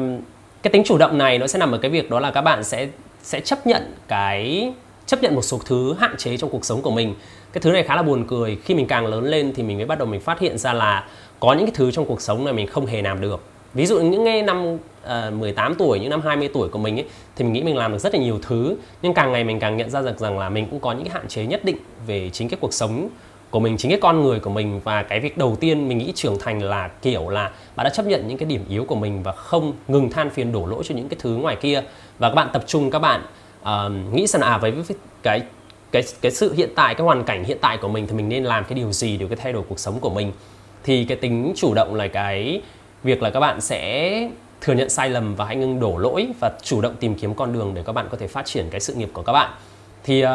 cái 0.64 0.72
tính 0.72 0.84
chủ 0.86 0.98
động 0.98 1.18
này 1.18 1.38
nó 1.38 1.48
sẽ 1.48 1.60
nằm 1.60 1.72
ở 1.72 1.78
cái 1.78 1.92
việc 1.92 2.10
đó 2.10 2.20
là 2.20 2.32
các 2.32 2.42
bạn 2.42 2.64
sẽ 2.64 2.88
sẽ 3.24 3.40
chấp 3.40 3.68
nhận 3.68 3.94
cái 4.08 4.74
chấp 5.06 5.24
nhận 5.24 5.36
một 5.36 5.42
số 5.42 5.60
thứ 5.66 5.94
hạn 5.94 6.18
chế 6.18 6.38
trong 6.38 6.50
cuộc 6.50 6.66
sống 6.66 6.82
của 6.82 6.92
mình. 6.92 7.16
Cái 7.54 7.62
thứ 7.62 7.72
này 7.72 7.84
khá 7.84 7.96
là 7.96 8.04
buồn 8.04 8.26
cười. 8.28 8.58
Khi 8.64 8.76
mình 8.76 8.88
càng 8.88 9.06
lớn 9.06 9.26
lên 9.26 9.54
thì 9.56 9.64
mình 9.64 9.78
mới 9.78 9.86
bắt 9.86 9.98
đầu 10.00 10.08
mình 10.08 10.22
phát 10.22 10.40
hiện 10.40 10.58
ra 10.58 10.74
là 10.74 11.08
có 11.40 11.54
những 11.54 11.66
cái 11.66 11.74
thứ 11.76 11.92
trong 11.92 12.06
cuộc 12.06 12.22
sống 12.22 12.46
này 12.46 12.54
mình 12.54 12.68
không 12.68 12.86
hề 12.86 13.02
làm 13.02 13.22
được. 13.22 13.42
Ví 13.74 13.86
dụ 13.86 14.02
những 14.02 14.26
cái 14.26 14.42
năm 14.42 14.78
ờ, 15.02 15.28
uh, 15.28 15.40
18 15.40 15.76
tuổi 15.76 16.00
những 16.00 16.10
năm 16.10 16.22
20 16.22 16.50
tuổi 16.54 16.70
của 16.70 16.80
mình 16.80 17.00
ấy 17.00 17.06
thì 17.36 17.44
mình 17.44 17.54
nghĩ 17.54 17.64
mình 17.64 17.78
làm 17.78 17.92
được 17.92 17.98
rất 17.98 18.14
là 18.14 18.22
nhiều 18.22 18.40
thứ. 18.42 18.76
Nhưng 19.02 19.14
càng 19.14 19.32
ngày 19.32 19.44
mình 19.44 19.60
càng 19.60 19.78
nhận 19.78 19.90
ra 19.90 20.02
được 20.02 20.20
rằng 20.20 20.40
là 20.40 20.50
mình 20.50 20.68
cũng 20.72 20.80
có 20.80 20.92
những 20.92 21.04
cái 21.04 21.14
hạn 21.14 21.28
chế 21.28 21.46
nhất 21.46 21.66
định 21.66 21.78
về 22.08 22.30
chính 22.30 22.50
cái 22.50 22.58
cuộc 22.62 22.74
sống 22.74 23.10
của 23.54 23.60
mình 23.60 23.78
chính 23.78 23.92
cái 23.92 24.00
con 24.02 24.24
người 24.24 24.40
của 24.40 24.50
mình 24.50 24.82
và 24.84 25.04
cái 25.04 25.20
việc 25.20 25.38
đầu 25.38 25.56
tiên 25.60 25.88
mình 25.88 25.98
nghĩ 25.98 26.12
trưởng 26.16 26.40
thành 26.40 26.64
là 26.64 26.88
kiểu 27.02 27.30
là 27.30 27.52
bạn 27.76 27.84
đã 27.84 27.90
chấp 27.90 28.06
nhận 28.06 28.28
những 28.28 28.38
cái 28.38 28.50
điểm 28.50 28.66
yếu 28.70 28.86
của 28.86 28.96
mình 28.96 29.24
và 29.24 29.32
không 29.32 29.74
ngừng 29.88 30.10
than 30.10 30.30
phiền 30.30 30.52
đổ 30.52 30.66
lỗi 30.66 30.84
cho 30.86 30.96
những 30.96 31.10
cái 31.10 31.18
thứ 31.22 31.36
ngoài 31.36 31.56
kia. 31.56 31.84
Và 32.20 32.30
các 32.30 32.36
bạn 32.36 32.50
tập 32.54 32.64
trung 32.68 32.92
các 32.92 33.00
bạn 33.00 33.22
uh, 33.62 34.14
nghĩ 34.14 34.28
xem 34.28 34.42
à 34.42 34.58
với 34.58 34.74
cái 35.24 35.42
cái 35.92 36.04
cái 36.22 36.32
sự 36.32 36.54
hiện 36.54 36.70
tại 36.76 36.96
cái 36.96 37.06
hoàn 37.06 37.24
cảnh 37.24 37.44
hiện 37.44 37.58
tại 37.62 37.78
của 37.78 37.88
mình 37.88 38.08
thì 38.08 38.14
mình 38.14 38.30
nên 38.30 38.44
làm 38.44 38.64
cái 38.64 38.74
điều 38.74 38.92
gì 38.92 39.18
để 39.18 39.26
cái 39.30 39.38
thay 39.38 39.54
đổi 39.54 39.64
cuộc 39.70 39.80
sống 39.80 40.00
của 40.00 40.10
mình? 40.10 40.32
Thì 40.84 41.06
cái 41.06 41.18
tính 41.18 41.54
chủ 41.56 41.74
động 41.74 41.96
là 41.96 42.08
cái 42.08 42.62
việc 43.04 43.24
là 43.24 43.30
các 43.30 43.40
bạn 43.40 43.62
sẽ 43.62 44.30
thừa 44.62 44.74
nhận 44.74 44.90
sai 44.90 45.10
lầm 45.10 45.36
và 45.36 45.46
hãy 45.46 45.56
ngừng 45.56 45.80
đổ 45.80 45.98
lỗi 45.98 46.28
và 46.40 46.52
chủ 46.64 46.82
động 46.82 46.96
tìm 47.00 47.16
kiếm 47.16 47.34
con 47.34 47.54
đường 47.54 47.74
để 47.74 47.84
các 47.86 47.94
bạn 47.94 48.08
có 48.12 48.18
thể 48.18 48.28
phát 48.28 48.46
triển 48.46 48.70
cái 48.70 48.80
sự 48.80 48.94
nghiệp 48.94 49.10
của 49.14 49.22
các 49.22 49.34
bạn. 49.34 49.52
Thì 50.04 50.26
uh, 50.26 50.30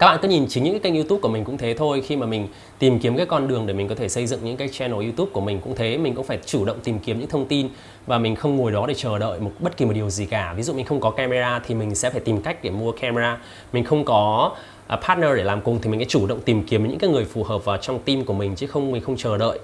các 0.00 0.06
bạn 0.06 0.18
cứ 0.22 0.28
nhìn 0.28 0.46
chính 0.48 0.64
những 0.64 0.72
cái 0.72 0.80
kênh 0.80 0.94
youtube 0.94 1.20
của 1.20 1.28
mình 1.28 1.44
cũng 1.44 1.58
thế 1.58 1.74
thôi. 1.74 2.02
Khi 2.06 2.16
mà 2.16 2.26
mình 2.26 2.48
tìm 2.78 2.98
kiếm 2.98 3.16
cái 3.16 3.26
con 3.26 3.48
đường 3.48 3.66
để 3.66 3.74
mình 3.74 3.88
có 3.88 3.94
thể 3.94 4.08
xây 4.08 4.26
dựng 4.26 4.40
những 4.42 4.56
cái 4.56 4.68
channel 4.68 5.02
youtube 5.02 5.32
của 5.32 5.40
mình 5.40 5.60
cũng 5.60 5.74
thế. 5.74 5.98
Mình 5.98 6.14
cũng 6.14 6.26
phải 6.26 6.38
chủ 6.46 6.64
động 6.64 6.80
tìm 6.84 6.98
kiếm 6.98 7.20
những 7.20 7.28
thông 7.28 7.46
tin 7.46 7.68
và 8.06 8.18
mình 8.18 8.36
không 8.36 8.56
ngồi 8.56 8.72
đó 8.72 8.86
để 8.86 8.94
chờ 8.94 9.18
đợi 9.18 9.40
một, 9.40 9.50
bất 9.58 9.76
kỳ 9.76 9.84
một 9.84 9.92
điều 9.94 10.10
gì 10.10 10.26
cả. 10.26 10.54
Ví 10.56 10.62
dụ 10.62 10.72
mình 10.72 10.84
không 10.84 11.00
có 11.00 11.10
camera 11.10 11.60
thì 11.66 11.74
mình 11.74 11.94
sẽ 11.94 12.10
phải 12.10 12.20
tìm 12.20 12.42
cách 12.42 12.64
để 12.64 12.70
mua 12.70 12.92
camera. 12.92 13.38
Mình 13.72 13.84
không 13.84 14.04
có 14.04 14.52
à, 14.86 14.96
partner 14.96 15.30
để 15.36 15.44
làm 15.44 15.60
cùng 15.60 15.78
thì 15.82 15.90
mình 15.90 16.00
sẽ 16.00 16.06
chủ 16.08 16.26
động 16.26 16.40
tìm 16.40 16.62
kiếm 16.66 16.88
những 16.88 16.98
cái 16.98 17.10
người 17.10 17.24
phù 17.24 17.44
hợp 17.44 17.64
vào 17.64 17.76
trong 17.76 17.98
team 17.98 18.24
của 18.24 18.34
mình 18.34 18.54
chứ 18.54 18.66
không, 18.66 18.92
mình 18.92 19.02
không 19.02 19.16
chờ 19.16 19.38
đợi 19.38 19.58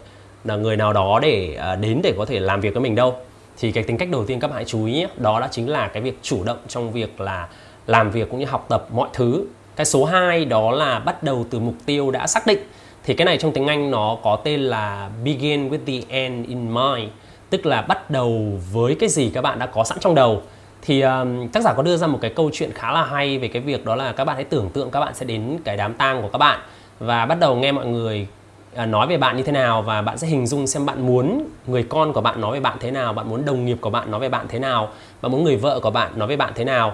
là 0.44 0.56
người 0.56 0.76
nào 0.76 0.92
đó 0.92 1.20
để 1.22 1.54
à, 1.54 1.74
đến 1.74 2.00
để 2.02 2.14
có 2.18 2.24
thể 2.24 2.40
làm 2.40 2.60
việc 2.60 2.74
với 2.74 2.82
mình 2.82 2.94
đâu. 2.94 3.14
Thì 3.58 3.72
cái 3.72 3.84
tính 3.84 3.98
cách 3.98 4.10
đầu 4.10 4.24
tiên 4.26 4.40
các 4.40 4.48
bạn 4.48 4.54
hãy 4.54 4.64
chú 4.64 4.86
ý 4.86 5.06
đó 5.16 5.40
đã 5.40 5.48
chính 5.50 5.68
là 5.68 5.88
cái 5.88 6.02
việc 6.02 6.18
chủ 6.22 6.44
động 6.44 6.58
trong 6.68 6.92
việc 6.92 7.20
là 7.20 7.48
làm 7.86 8.10
việc 8.10 8.30
cũng 8.30 8.40
như 8.40 8.46
học 8.46 8.66
tập 8.68 8.88
mọi 8.92 9.08
thứ 9.12 9.44
cái 9.76 9.86
số 9.86 10.04
2 10.04 10.44
đó 10.44 10.70
là 10.70 10.98
bắt 10.98 11.22
đầu 11.22 11.46
từ 11.50 11.60
mục 11.60 11.74
tiêu 11.86 12.10
đã 12.10 12.26
xác 12.26 12.46
định. 12.46 12.58
Thì 13.04 13.14
cái 13.14 13.24
này 13.24 13.38
trong 13.38 13.52
tiếng 13.52 13.66
Anh 13.66 13.90
nó 13.90 14.16
có 14.22 14.36
tên 14.44 14.60
là 14.60 15.10
begin 15.24 15.68
with 15.68 15.78
the 15.86 16.06
end 16.08 16.48
in 16.48 16.74
mind 16.74 17.10
tức 17.50 17.66
là 17.66 17.82
bắt 17.82 18.10
đầu 18.10 18.60
với 18.72 18.96
cái 19.00 19.08
gì 19.08 19.30
các 19.34 19.42
bạn 19.42 19.58
đã 19.58 19.66
có 19.66 19.84
sẵn 19.84 19.98
trong 20.00 20.14
đầu. 20.14 20.42
Thì 20.82 21.00
um, 21.00 21.48
tác 21.48 21.62
giả 21.62 21.72
có 21.72 21.82
đưa 21.82 21.96
ra 21.96 22.06
một 22.06 22.18
cái 22.22 22.30
câu 22.30 22.50
chuyện 22.52 22.72
khá 22.72 22.92
là 22.92 23.04
hay 23.04 23.38
về 23.38 23.48
cái 23.48 23.62
việc 23.62 23.84
đó 23.84 23.96
là 23.96 24.12
các 24.12 24.24
bạn 24.24 24.36
hãy 24.36 24.44
tưởng 24.44 24.70
tượng 24.70 24.90
các 24.90 25.00
bạn 25.00 25.14
sẽ 25.14 25.26
đến 25.26 25.58
cái 25.64 25.76
đám 25.76 25.94
tang 25.94 26.22
của 26.22 26.28
các 26.28 26.38
bạn. 26.38 26.60
Và 26.98 27.26
bắt 27.26 27.38
đầu 27.40 27.56
nghe 27.56 27.72
mọi 27.72 27.86
người 27.86 28.26
à, 28.74 28.86
nói 28.86 29.06
về 29.06 29.16
bạn 29.16 29.36
như 29.36 29.42
thế 29.42 29.52
nào 29.52 29.82
và 29.82 30.02
bạn 30.02 30.18
sẽ 30.18 30.26
hình 30.26 30.46
dung 30.46 30.66
xem 30.66 30.86
bạn 30.86 31.06
muốn 31.06 31.48
người 31.66 31.82
con 31.82 32.12
của 32.12 32.20
bạn 32.20 32.40
nói 32.40 32.52
về 32.52 32.60
bạn 32.60 32.76
thế 32.80 32.90
nào 32.90 33.12
bạn 33.12 33.28
muốn 33.28 33.44
đồng 33.44 33.66
nghiệp 33.66 33.78
của 33.80 33.90
bạn 33.90 34.10
nói 34.10 34.20
về 34.20 34.28
bạn 34.28 34.46
thế 34.48 34.58
nào 34.58 34.88
bạn 35.22 35.32
muốn 35.32 35.44
người 35.44 35.56
vợ 35.56 35.80
của 35.80 35.90
bạn 35.90 36.18
nói 36.18 36.28
về 36.28 36.36
bạn 36.36 36.52
thế 36.54 36.64
nào 36.64 36.92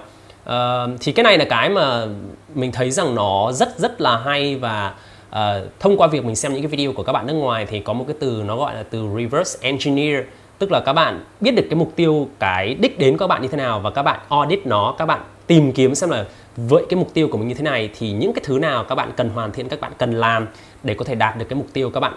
uh, 0.49 1.01
thì 1.01 1.13
cái 1.13 1.25
này 1.25 1.39
là 1.39 1.45
cái 1.45 1.69
mà 1.69 2.07
mình 2.55 2.73
thấy 2.73 2.91
rằng 2.91 3.15
nó 3.15 3.53
rất 3.53 3.79
rất 3.79 4.01
là 4.01 4.17
hay 4.17 4.57
và 4.57 4.95
uh, 5.31 5.39
thông 5.81 5.97
qua 5.97 6.07
việc 6.07 6.25
mình 6.25 6.37
xem 6.37 6.53
những 6.53 6.63
cái 6.63 6.69
video 6.69 6.93
của 6.93 7.03
các 7.03 7.13
bạn 7.13 7.27
nước 7.27 7.35
ngoài 7.35 7.67
thì 7.67 7.81
có 7.81 7.93
một 7.93 8.05
cái 8.09 8.17
từ 8.21 8.43
nó 8.47 8.57
gọi 8.57 8.75
là 8.75 8.83
từ 8.91 9.09
reverse 9.17 9.69
engineer 9.69 10.25
tức 10.59 10.73
là 10.73 10.81
các 10.81 10.93
bạn 10.93 11.25
biết 11.41 11.51
được 11.51 11.67
cái 11.71 11.75
mục 11.75 11.93
tiêu 11.97 12.29
cái 12.39 12.75
đích 12.75 12.99
đến 12.99 13.13
của 13.13 13.19
các 13.19 13.27
bạn 13.27 13.43
như 13.43 13.49
thế 13.49 13.57
nào 13.57 13.81
và 13.81 13.91
các 13.91 14.03
bạn 14.03 14.21
audit 14.29 14.67
nó 14.67 14.95
các 14.99 15.07
bạn 15.07 15.21
tìm 15.47 15.73
kiếm 15.73 15.95
xem 15.95 16.11
là 16.11 16.25
với 16.57 16.85
cái 16.91 16.99
mục 16.99 17.15
tiêu 17.15 17.29
của 17.29 17.39
mình 17.39 17.49
như 17.49 17.55
thế 17.55 17.63
này 17.63 17.91
thì 17.99 18.13
những 18.13 18.33
cái 18.33 18.43
thứ 18.47 18.59
nào 18.59 18.85
các 18.85 18.95
bạn 18.95 19.13
cần 19.17 19.29
hoàn 19.29 19.53
thiện 19.53 19.69
các 19.69 19.81
bạn 19.81 19.93
cần 19.99 20.13
làm 20.13 20.47
để 20.83 20.95
có 20.95 21.05
thể 21.05 21.15
đạt 21.15 21.39
được 21.39 21.45
cái 21.49 21.57
mục 21.57 21.67
tiêu 21.73 21.91
các 21.91 22.01
bạn 22.01 22.13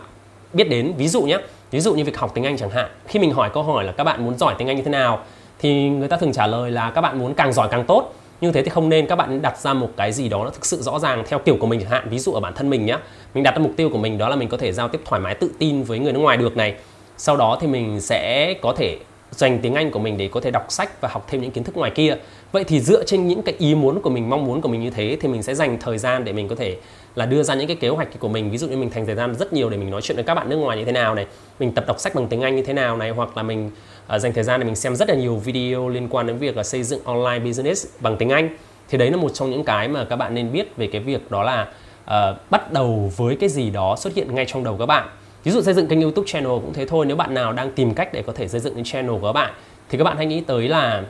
biết 0.53 0.69
đến. 0.69 0.93
Ví 0.97 1.07
dụ 1.07 1.21
nhé 1.21 1.37
ví 1.71 1.79
dụ 1.79 1.93
như 1.93 2.03
việc 2.03 2.17
học 2.17 2.31
tiếng 2.33 2.43
Anh 2.43 2.57
chẳng 2.57 2.69
hạn 2.69 2.89
khi 3.07 3.19
mình 3.19 3.33
hỏi 3.33 3.49
câu 3.53 3.63
hỏi 3.63 3.83
là 3.83 3.91
các 3.91 4.03
bạn 4.03 4.25
muốn 4.25 4.37
giỏi 4.37 4.55
tiếng 4.57 4.67
Anh 4.67 4.77
như 4.77 4.83
thế 4.83 4.91
nào 4.91 5.19
thì 5.65 5.89
người 5.89 6.07
ta 6.07 6.17
thường 6.17 6.33
trả 6.33 6.47
lời 6.47 6.71
là 6.71 6.91
các 6.91 7.01
bạn 7.01 7.19
muốn 7.19 7.33
càng 7.33 7.53
giỏi 7.53 7.67
càng 7.71 7.83
tốt. 7.83 8.13
Như 8.41 8.51
thế 8.51 8.63
thì 8.63 8.69
không 8.69 8.89
nên, 8.89 9.07
các 9.07 9.15
bạn 9.15 9.41
đặt 9.41 9.57
ra 9.57 9.73
một 9.73 9.89
cái 9.97 10.11
gì 10.11 10.29
đó 10.29 10.43
nó 10.43 10.49
thực 10.49 10.65
sự 10.65 10.81
rõ 10.81 10.99
ràng 10.99 11.23
theo 11.27 11.39
kiểu 11.39 11.57
của 11.59 11.67
mình 11.67 11.79
chẳng 11.79 11.89
hạn. 11.89 12.07
Ví 12.09 12.19
dụ 12.19 12.33
ở 12.33 12.39
bản 12.39 12.53
thân 12.53 12.69
mình 12.69 12.85
nhé 12.85 12.97
mình 13.33 13.43
đặt 13.43 13.51
ra 13.51 13.59
mục 13.59 13.71
tiêu 13.77 13.89
của 13.89 13.97
mình 13.97 14.17
đó 14.17 14.29
là 14.29 14.35
mình 14.35 14.49
có 14.49 14.57
thể 14.57 14.71
giao 14.71 14.87
tiếp 14.87 15.01
thoải 15.05 15.21
mái, 15.21 15.35
tự 15.35 15.51
tin 15.59 15.83
với 15.83 15.99
người 15.99 16.13
nước 16.13 16.19
ngoài 16.19 16.37
được 16.37 16.57
này. 16.57 16.75
Sau 17.17 17.37
đó 17.37 17.57
thì 17.61 17.67
mình 17.67 18.01
sẽ 18.01 18.53
có 18.61 18.73
thể 18.77 18.97
dành 19.37 19.59
tiếng 19.59 19.73
Anh 19.73 19.91
của 19.91 19.99
mình 19.99 20.17
để 20.17 20.27
có 20.27 20.41
thể 20.41 20.51
đọc 20.51 20.65
sách 20.69 21.01
và 21.01 21.09
học 21.11 21.25
thêm 21.29 21.41
những 21.41 21.51
kiến 21.51 21.63
thức 21.63 21.77
ngoài 21.77 21.91
kia. 21.95 22.15
Vậy 22.51 22.63
thì 22.63 22.79
dựa 22.79 23.03
trên 23.03 23.27
những 23.27 23.41
cái 23.41 23.55
ý 23.57 23.75
muốn 23.75 24.01
của 24.01 24.09
mình, 24.09 24.29
mong 24.29 24.45
muốn 24.45 24.61
của 24.61 24.69
mình 24.69 24.81
như 24.81 24.89
thế 24.89 25.17
thì 25.21 25.27
mình 25.27 25.43
sẽ 25.43 25.55
dành 25.55 25.77
thời 25.79 25.97
gian 25.97 26.25
để 26.25 26.33
mình 26.33 26.47
có 26.47 26.55
thể 26.55 26.77
là 27.15 27.25
đưa 27.25 27.43
ra 27.43 27.55
những 27.55 27.67
cái 27.67 27.75
kế 27.75 27.89
hoạch 27.89 28.19
của 28.19 28.27
mình. 28.27 28.51
Ví 28.51 28.57
dụ 28.57 28.67
như 28.67 28.77
mình 28.77 28.89
dành 28.89 29.05
thời 29.05 29.15
gian 29.15 29.35
rất 29.35 29.53
nhiều 29.53 29.69
để 29.69 29.77
mình 29.77 29.89
nói 29.89 30.01
chuyện 30.01 30.15
với 30.15 30.23
các 30.23 30.35
bạn 30.35 30.49
nước 30.49 30.55
ngoài 30.55 30.77
như 30.77 30.85
thế 30.85 30.91
nào 30.91 31.15
này, 31.15 31.25
mình 31.59 31.71
tập 31.71 31.83
đọc 31.87 31.99
sách 31.99 32.15
bằng 32.15 32.27
tiếng 32.27 32.41
Anh 32.41 32.55
như 32.55 32.61
thế 32.61 32.73
nào 32.73 32.97
này 32.97 33.09
hoặc 33.09 33.37
là 33.37 33.43
mình 33.43 33.71
uh, 34.15 34.21
dành 34.21 34.33
thời 34.33 34.43
gian 34.43 34.59
để 34.59 34.65
mình 34.65 34.75
xem 34.75 34.95
rất 34.95 35.09
là 35.09 35.15
nhiều 35.15 35.35
video 35.35 35.89
liên 35.89 36.07
quan 36.09 36.27
đến 36.27 36.37
việc 36.37 36.57
là 36.57 36.63
xây 36.63 36.83
dựng 36.83 37.03
online 37.03 37.39
business 37.39 37.87
bằng 37.99 38.17
tiếng 38.17 38.29
Anh. 38.29 38.49
Thì 38.89 38.97
đấy 38.97 39.11
là 39.11 39.17
một 39.17 39.29
trong 39.33 39.51
những 39.51 39.63
cái 39.63 39.87
mà 39.87 40.05
các 40.09 40.15
bạn 40.15 40.33
nên 40.33 40.51
biết 40.51 40.77
về 40.77 40.87
cái 40.87 41.01
việc 41.01 41.31
đó 41.31 41.43
là 41.43 41.67
uh, 42.03 42.51
bắt 42.51 42.71
đầu 42.71 43.11
với 43.17 43.35
cái 43.35 43.49
gì 43.49 43.69
đó 43.69 43.95
xuất 43.95 44.15
hiện 44.15 44.35
ngay 44.35 44.45
trong 44.47 44.63
đầu 44.63 44.77
các 44.79 44.85
bạn 44.85 45.09
ví 45.45 45.51
dụ 45.51 45.61
xây 45.61 45.73
dựng 45.73 45.87
kênh 45.87 46.01
youtube 46.01 46.27
channel 46.27 46.51
cũng 46.51 46.73
thế 46.73 46.85
thôi, 46.85 47.05
nếu 47.05 47.17
bạn 47.17 47.33
nào 47.33 47.53
đang 47.53 47.71
tìm 47.71 47.93
cách 47.93 48.13
để 48.13 48.23
có 48.27 48.33
thể 48.33 48.47
xây 48.47 48.59
dựng 48.59 48.75
cái 48.75 48.83
channel 48.83 49.11
của 49.21 49.27
các 49.27 49.33
bạn, 49.33 49.53
thì 49.89 49.97
các 49.97 50.03
bạn 50.03 50.17
hãy 50.17 50.25
nghĩ 50.25 50.41
tới 50.41 50.67
là 50.67 51.03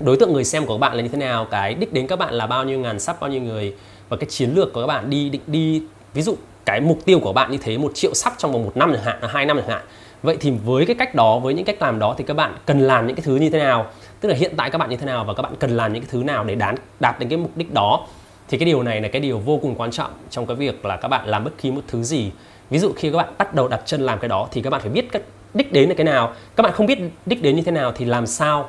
đối 0.00 0.16
tượng 0.16 0.32
người 0.32 0.44
xem 0.44 0.66
của 0.66 0.74
các 0.74 0.80
bạn 0.80 0.96
là 0.96 1.02
như 1.02 1.08
thế 1.08 1.18
nào, 1.18 1.46
cái 1.50 1.74
đích 1.74 1.92
đến 1.92 2.06
các 2.06 2.18
bạn 2.18 2.34
là 2.34 2.46
bao 2.46 2.64
nhiêu 2.64 2.78
ngàn 2.78 3.00
sắp 3.00 3.20
bao 3.20 3.30
nhiêu 3.30 3.40
người, 3.40 3.74
và 4.08 4.16
cái 4.16 4.26
chiến 4.30 4.50
lược 4.54 4.72
của 4.72 4.80
các 4.80 4.86
bạn 4.86 5.10
đi 5.10 5.28
định 5.30 5.40
đi, 5.46 5.82
ví 6.14 6.22
dụ 6.22 6.36
cái 6.64 6.80
mục 6.80 6.98
tiêu 7.04 7.18
của 7.18 7.32
bạn 7.32 7.50
như 7.50 7.58
thế, 7.62 7.78
một 7.78 7.92
triệu 7.94 8.14
sắp 8.14 8.32
trong 8.38 8.52
vòng 8.52 8.64
một 8.64 8.76
năm 8.76 8.92
chẳng 8.94 9.04
hạn, 9.04 9.18
là 9.22 9.28
hai 9.28 9.46
năm 9.46 9.56
chẳng 9.56 9.68
hạn. 9.68 9.82
Vậy 10.22 10.36
thì 10.40 10.52
với 10.64 10.86
cái 10.86 10.96
cách 10.96 11.14
đó, 11.14 11.38
với 11.38 11.54
những 11.54 11.64
cách 11.64 11.82
làm 11.82 11.98
đó 11.98 12.14
thì 12.18 12.24
các 12.24 12.34
bạn 12.34 12.54
cần 12.66 12.80
làm 12.80 13.06
những 13.06 13.16
cái 13.16 13.24
thứ 13.24 13.36
như 13.36 13.50
thế 13.50 13.58
nào? 13.58 13.86
Tức 14.20 14.28
là 14.28 14.34
hiện 14.34 14.52
tại 14.56 14.70
các 14.70 14.78
bạn 14.78 14.90
như 14.90 14.96
thế 14.96 15.06
nào 15.06 15.24
và 15.24 15.34
các 15.34 15.42
bạn 15.42 15.52
cần 15.58 15.76
làm 15.76 15.92
những 15.92 16.02
cái 16.02 16.08
thứ 16.12 16.22
nào 16.22 16.44
để 16.44 16.54
đạt 16.54 16.74
đạt 17.00 17.18
đến 17.18 17.28
cái 17.28 17.38
mục 17.38 17.56
đích 17.56 17.72
đó? 17.72 18.06
Thì 18.48 18.58
cái 18.58 18.66
điều 18.66 18.82
này 18.82 19.00
là 19.00 19.08
cái 19.08 19.20
điều 19.20 19.38
vô 19.38 19.58
cùng 19.62 19.74
quan 19.74 19.90
trọng 19.90 20.10
trong 20.30 20.46
cái 20.46 20.56
việc 20.56 20.84
là 20.84 20.96
các 20.96 21.08
bạn 21.08 21.28
làm 21.28 21.44
bất 21.44 21.58
kỳ 21.62 21.70
một 21.70 21.82
thứ 21.88 22.02
gì 22.02 22.30
ví 22.74 22.80
dụ 22.80 22.92
khi 22.96 23.10
các 23.10 23.16
bạn 23.16 23.34
bắt 23.38 23.54
đầu 23.54 23.68
đặt 23.68 23.82
chân 23.86 24.00
làm 24.00 24.18
cái 24.18 24.28
đó 24.28 24.48
thì 24.52 24.62
các 24.62 24.70
bạn 24.70 24.80
phải 24.80 24.90
biết 24.90 25.12
các 25.12 25.22
đích 25.54 25.72
đến 25.72 25.88
là 25.88 25.94
cái 25.94 26.04
nào. 26.04 26.32
Các 26.56 26.62
bạn 26.62 26.72
không 26.72 26.86
biết 26.86 26.98
đích 27.26 27.42
đến 27.42 27.56
như 27.56 27.62
thế 27.62 27.72
nào 27.72 27.92
thì 27.92 28.04
làm 28.04 28.26
sao. 28.26 28.68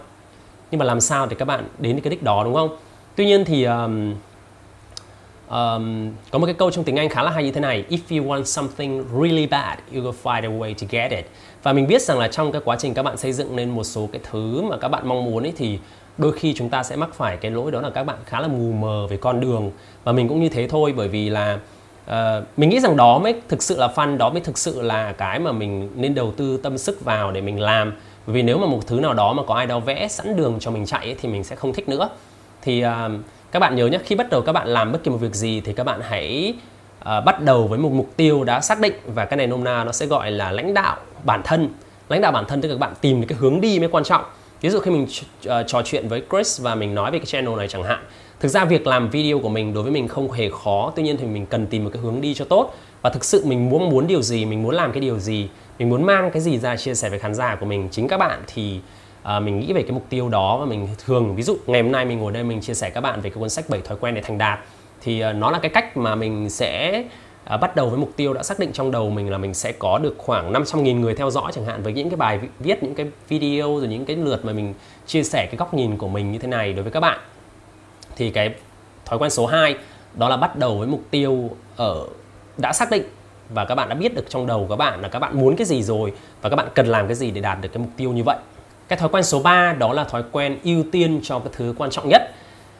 Nhưng 0.71 0.79
mà 0.79 0.85
làm 0.85 1.01
sao 1.01 1.25
để 1.25 1.35
các 1.39 1.45
bạn 1.45 1.67
đến 1.79 1.99
cái 1.99 2.11
đích 2.11 2.23
đó 2.23 2.43
đúng 2.43 2.53
không? 2.53 2.77
Tuy 3.15 3.25
nhiên 3.25 3.45
thì 3.45 3.63
um, 3.63 4.15
um, 5.49 6.11
có 6.31 6.39
một 6.39 6.45
cái 6.45 6.53
câu 6.53 6.71
trong 6.71 6.83
tiếng 6.83 6.95
Anh 6.95 7.09
khá 7.09 7.23
là 7.23 7.31
hay 7.31 7.43
như 7.43 7.51
thế 7.51 7.61
này. 7.61 7.85
If 7.89 8.19
you 8.19 8.29
want 8.29 8.43
something 8.43 9.03
really 9.21 9.47
bad 9.47 9.77
you 9.93 10.01
will 10.03 10.13
find 10.23 10.43
a 10.43 10.59
way 10.59 10.73
to 10.73 10.87
get 10.89 11.11
it. 11.11 11.25
Và 11.63 11.73
mình 11.73 11.87
biết 11.87 12.01
rằng 12.01 12.19
là 12.19 12.27
trong 12.27 12.51
cái 12.51 12.61
quá 12.65 12.75
trình 12.79 12.93
các 12.93 13.03
bạn 13.03 13.17
xây 13.17 13.33
dựng 13.33 13.55
nên 13.55 13.69
một 13.69 13.83
số 13.83 14.09
cái 14.11 14.21
thứ 14.31 14.61
mà 14.61 14.77
các 14.77 14.87
bạn 14.87 15.07
mong 15.07 15.25
muốn 15.25 15.43
ấy 15.43 15.53
thì 15.57 15.79
đôi 16.17 16.31
khi 16.31 16.53
chúng 16.53 16.69
ta 16.69 16.83
sẽ 16.83 16.95
mắc 16.95 17.09
phải 17.13 17.37
cái 17.37 17.51
lỗi 17.51 17.71
đó 17.71 17.81
là 17.81 17.89
các 17.89 18.03
bạn 18.03 18.17
khá 18.25 18.39
là 18.39 18.47
mù 18.47 18.71
mờ 18.71 19.07
về 19.07 19.17
con 19.17 19.39
đường. 19.39 19.71
Và 20.03 20.11
mình 20.11 20.27
cũng 20.27 20.41
như 20.41 20.49
thế 20.49 20.67
thôi 20.67 20.93
bởi 20.97 21.07
vì 21.07 21.29
là 21.29 21.59
uh, 22.09 22.13
mình 22.57 22.69
nghĩ 22.69 22.79
rằng 22.79 22.97
đó 22.97 23.19
mới 23.19 23.35
thực 23.47 23.63
sự 23.63 23.77
là 23.77 23.87
fun 23.95 24.17
đó 24.17 24.29
mới 24.29 24.41
thực 24.41 24.57
sự 24.57 24.81
là 24.81 25.11
cái 25.11 25.39
mà 25.39 25.51
mình 25.51 25.89
nên 25.95 26.15
đầu 26.15 26.31
tư 26.37 26.57
tâm 26.57 26.77
sức 26.77 27.05
vào 27.05 27.31
để 27.31 27.41
mình 27.41 27.59
làm. 27.59 27.93
Vì 28.27 28.41
nếu 28.41 28.57
mà 28.57 28.67
một 28.67 28.79
thứ 28.87 28.99
nào 28.99 29.13
đó 29.13 29.33
mà 29.33 29.43
có 29.47 29.55
ai 29.55 29.65
đó 29.65 29.79
vẽ 29.79 30.07
sẵn 30.07 30.35
đường 30.35 30.57
cho 30.59 30.71
mình 30.71 30.85
chạy 30.85 31.05
ấy, 31.05 31.15
thì 31.21 31.29
mình 31.29 31.43
sẽ 31.43 31.55
không 31.55 31.73
thích 31.73 31.89
nữa. 31.89 32.09
Thì 32.61 32.85
uh, 32.85 33.11
các 33.51 33.59
bạn 33.59 33.75
nhớ 33.75 33.87
nhé 33.87 33.99
khi 34.05 34.15
bắt 34.15 34.29
đầu 34.29 34.41
các 34.41 34.51
bạn 34.51 34.67
làm 34.67 34.91
bất 34.91 35.03
kỳ 35.03 35.11
một 35.11 35.17
việc 35.17 35.35
gì 35.35 35.61
thì 35.61 35.73
các 35.73 35.83
bạn 35.83 35.99
hãy 36.03 36.53
uh, 37.01 37.25
bắt 37.25 37.41
đầu 37.41 37.67
với 37.67 37.79
một 37.79 37.91
mục 37.91 38.09
tiêu 38.15 38.43
đã 38.43 38.61
xác 38.61 38.79
định 38.79 38.93
và 39.05 39.25
cái 39.25 39.37
này 39.37 39.47
nôm 39.47 39.63
na 39.63 39.83
nó 39.83 39.91
sẽ 39.91 40.05
gọi 40.05 40.31
là 40.31 40.51
lãnh 40.51 40.73
đạo 40.73 40.97
bản 41.23 41.41
thân. 41.43 41.69
Lãnh 42.09 42.21
đạo 42.21 42.31
bản 42.31 42.45
thân 42.45 42.61
tức 42.61 42.69
là 42.69 42.75
các 42.75 42.79
bạn 42.79 42.93
tìm 43.01 43.21
được 43.21 43.27
cái 43.29 43.37
hướng 43.41 43.61
đi 43.61 43.79
mới 43.79 43.89
quan 43.89 44.03
trọng. 44.03 44.23
Ví 44.61 44.69
dụ 44.69 44.79
khi 44.79 44.91
mình 44.91 45.07
uh, 45.47 45.51
trò 45.67 45.81
chuyện 45.85 46.07
với 46.07 46.21
Chris 46.31 46.61
và 46.61 46.75
mình 46.75 46.95
nói 46.95 47.11
về 47.11 47.19
cái 47.19 47.25
channel 47.25 47.55
này 47.55 47.67
chẳng 47.67 47.83
hạn 47.83 47.99
thực 48.45 48.49
ra 48.49 48.65
việc 48.65 48.87
làm 48.87 49.09
video 49.09 49.39
của 49.39 49.49
mình 49.49 49.73
đối 49.73 49.83
với 49.83 49.91
mình 49.91 50.07
không 50.07 50.31
hề 50.31 50.49
khó 50.49 50.93
tuy 50.95 51.03
nhiên 51.03 51.17
thì 51.17 51.25
mình 51.25 51.45
cần 51.45 51.67
tìm 51.67 51.83
một 51.83 51.89
cái 51.93 52.01
hướng 52.01 52.21
đi 52.21 52.33
cho 52.33 52.45
tốt. 52.45 52.73
Và 53.01 53.09
thực 53.09 53.25
sự 53.25 53.45
mình 53.45 53.69
muốn 53.69 53.89
muốn 53.89 54.07
điều 54.07 54.21
gì 54.21 54.45
mình 54.45 54.63
muốn 54.63 54.75
làm 54.75 54.91
cái 54.91 55.01
điều 55.01 55.19
gì 55.19 55.49
mình 55.79 55.89
muốn 55.89 56.03
mang 56.03 56.31
cái 56.31 56.41
gì 56.41 56.57
ra 56.57 56.75
chia 56.75 56.95
sẻ 56.95 57.09
với 57.09 57.19
khán 57.19 57.35
giả 57.35 57.55
của 57.55 57.65
mình 57.65 57.87
chính 57.91 58.07
các 58.07 58.17
bạn 58.17 58.43
thì 58.47 58.79
à, 59.23 59.39
mình 59.39 59.59
nghĩ 59.59 59.73
về 59.73 59.81
cái 59.81 59.91
mục 59.91 60.05
tiêu 60.09 60.29
đó 60.29 60.57
và 60.57 60.65
mình 60.65 60.87
thường 61.05 61.35
ví 61.35 61.43
dụ 61.43 61.57
ngày 61.67 61.81
hôm 61.81 61.91
nay 61.91 62.05
mình 62.05 62.19
ngồi 62.19 62.31
đây 62.31 62.43
mình 62.43 62.61
chia 62.61 62.73
sẻ 62.73 62.89
các 62.89 63.01
bạn 63.01 63.21
về 63.21 63.29
cái 63.29 63.39
cuốn 63.39 63.49
sách 63.49 63.69
7 63.69 63.81
thói 63.81 63.97
quen 64.01 64.15
để 64.15 64.21
thành 64.21 64.37
đạt 64.37 64.59
thì 65.01 65.23
uh, 65.29 65.35
nó 65.35 65.51
là 65.51 65.59
cái 65.59 65.71
cách 65.73 65.97
mà 65.97 66.15
mình 66.15 66.49
sẽ 66.49 67.03
uh, 67.53 67.61
bắt 67.61 67.75
đầu 67.75 67.89
với 67.89 67.99
mục 67.99 68.11
tiêu 68.15 68.33
đã 68.33 68.43
xác 68.43 68.59
định 68.59 68.71
trong 68.73 68.91
đầu 68.91 69.09
mình 69.09 69.29
là 69.29 69.37
mình 69.37 69.53
sẽ 69.53 69.71
có 69.71 69.97
được 69.97 70.15
khoảng 70.17 70.53
500.000 70.53 70.99
người 70.99 71.15
theo 71.15 71.31
dõi 71.31 71.51
chẳng 71.55 71.65
hạn 71.65 71.83
với 71.83 71.93
những 71.93 72.09
cái 72.09 72.17
bài 72.17 72.39
viết 72.59 72.83
những 72.83 72.95
cái 72.95 73.05
video 73.29 73.77
rồi 73.79 73.87
những 73.87 74.05
cái 74.05 74.15
lượt 74.15 74.45
mà 74.45 74.53
mình 74.53 74.73
chia 75.07 75.23
sẻ 75.23 75.45
cái 75.45 75.55
góc 75.57 75.73
nhìn 75.73 75.97
của 75.97 76.07
mình 76.07 76.31
như 76.31 76.39
thế 76.39 76.47
này 76.47 76.73
đối 76.73 76.83
với 76.83 76.91
các 76.91 76.99
bạn 76.99 77.19
thì 78.15 78.29
cái 78.29 78.53
thói 79.05 79.19
quen 79.19 79.31
số 79.31 79.45
2 79.45 79.75
đó 80.13 80.29
là 80.29 80.37
bắt 80.37 80.55
đầu 80.55 80.77
với 80.77 80.87
mục 80.87 81.01
tiêu 81.11 81.49
ở 81.75 82.07
đã 82.57 82.73
xác 82.73 82.91
định 82.91 83.03
và 83.49 83.65
các 83.65 83.75
bạn 83.75 83.89
đã 83.89 83.95
biết 83.95 84.15
được 84.15 84.25
trong 84.29 84.47
đầu 84.47 84.67
các 84.69 84.75
bạn 84.75 85.01
là 85.01 85.07
các 85.07 85.19
bạn 85.19 85.39
muốn 85.39 85.55
cái 85.55 85.65
gì 85.65 85.83
rồi 85.83 86.13
và 86.41 86.49
các 86.49 86.55
bạn 86.55 86.67
cần 86.75 86.87
làm 86.87 87.07
cái 87.07 87.15
gì 87.15 87.31
để 87.31 87.41
đạt 87.41 87.57
được 87.61 87.69
cái 87.73 87.83
mục 87.83 87.91
tiêu 87.97 88.11
như 88.11 88.23
vậy. 88.23 88.37
Cái 88.87 88.99
thói 88.99 89.09
quen 89.09 89.23
số 89.23 89.39
3 89.39 89.73
đó 89.73 89.93
là 89.93 90.03
thói 90.03 90.23
quen 90.31 90.57
ưu 90.63 90.83
tiên 90.91 91.19
cho 91.23 91.39
cái 91.39 91.49
thứ 91.57 91.73
quan 91.77 91.89
trọng 91.89 92.09
nhất. 92.09 92.21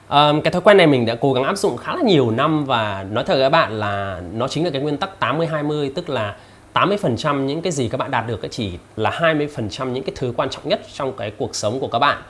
Um, 0.10 0.42
cái 0.42 0.52
thói 0.52 0.62
quen 0.62 0.78
này 0.78 0.88
mình 0.88 1.06
đã 1.06 1.16
cố 1.16 1.34
gắng 1.34 1.44
áp 1.44 1.58
dụng 1.58 1.78
khá 1.78 1.96
là 1.96 2.02
nhiều 2.02 2.32
năm 2.32 2.66
và 2.66 3.06
nói 3.12 3.24
thật 3.24 3.34
với 3.34 3.44
các 3.44 3.50
bạn 3.50 3.80
là 3.80 4.22
nó 4.34 4.48
chính 4.48 4.64
là 4.64 4.70
cái 4.70 4.82
nguyên 4.82 4.98
tắc 4.98 5.20
80 5.20 5.48
20 5.48 5.92
tức 5.96 6.10
là 6.10 6.36
80% 6.74 7.46
những 7.46 7.62
cái 7.62 7.72
gì 7.72 7.90
các 7.90 7.98
bạn 7.98 8.12
đạt 8.12 8.28
được 8.28 8.40
chỉ 8.52 8.72
là 8.96 9.10
20% 9.10 9.92
những 9.92 10.04
cái 10.04 10.16
thứ 10.16 10.34
quan 10.38 10.50
trọng 10.50 10.70
nhất 10.70 10.82
trong 10.94 11.14
cái 11.18 11.32
cuộc 11.32 11.56
sống 11.56 11.80
của 11.80 11.88
các 11.88 12.00
bạn 12.00 12.22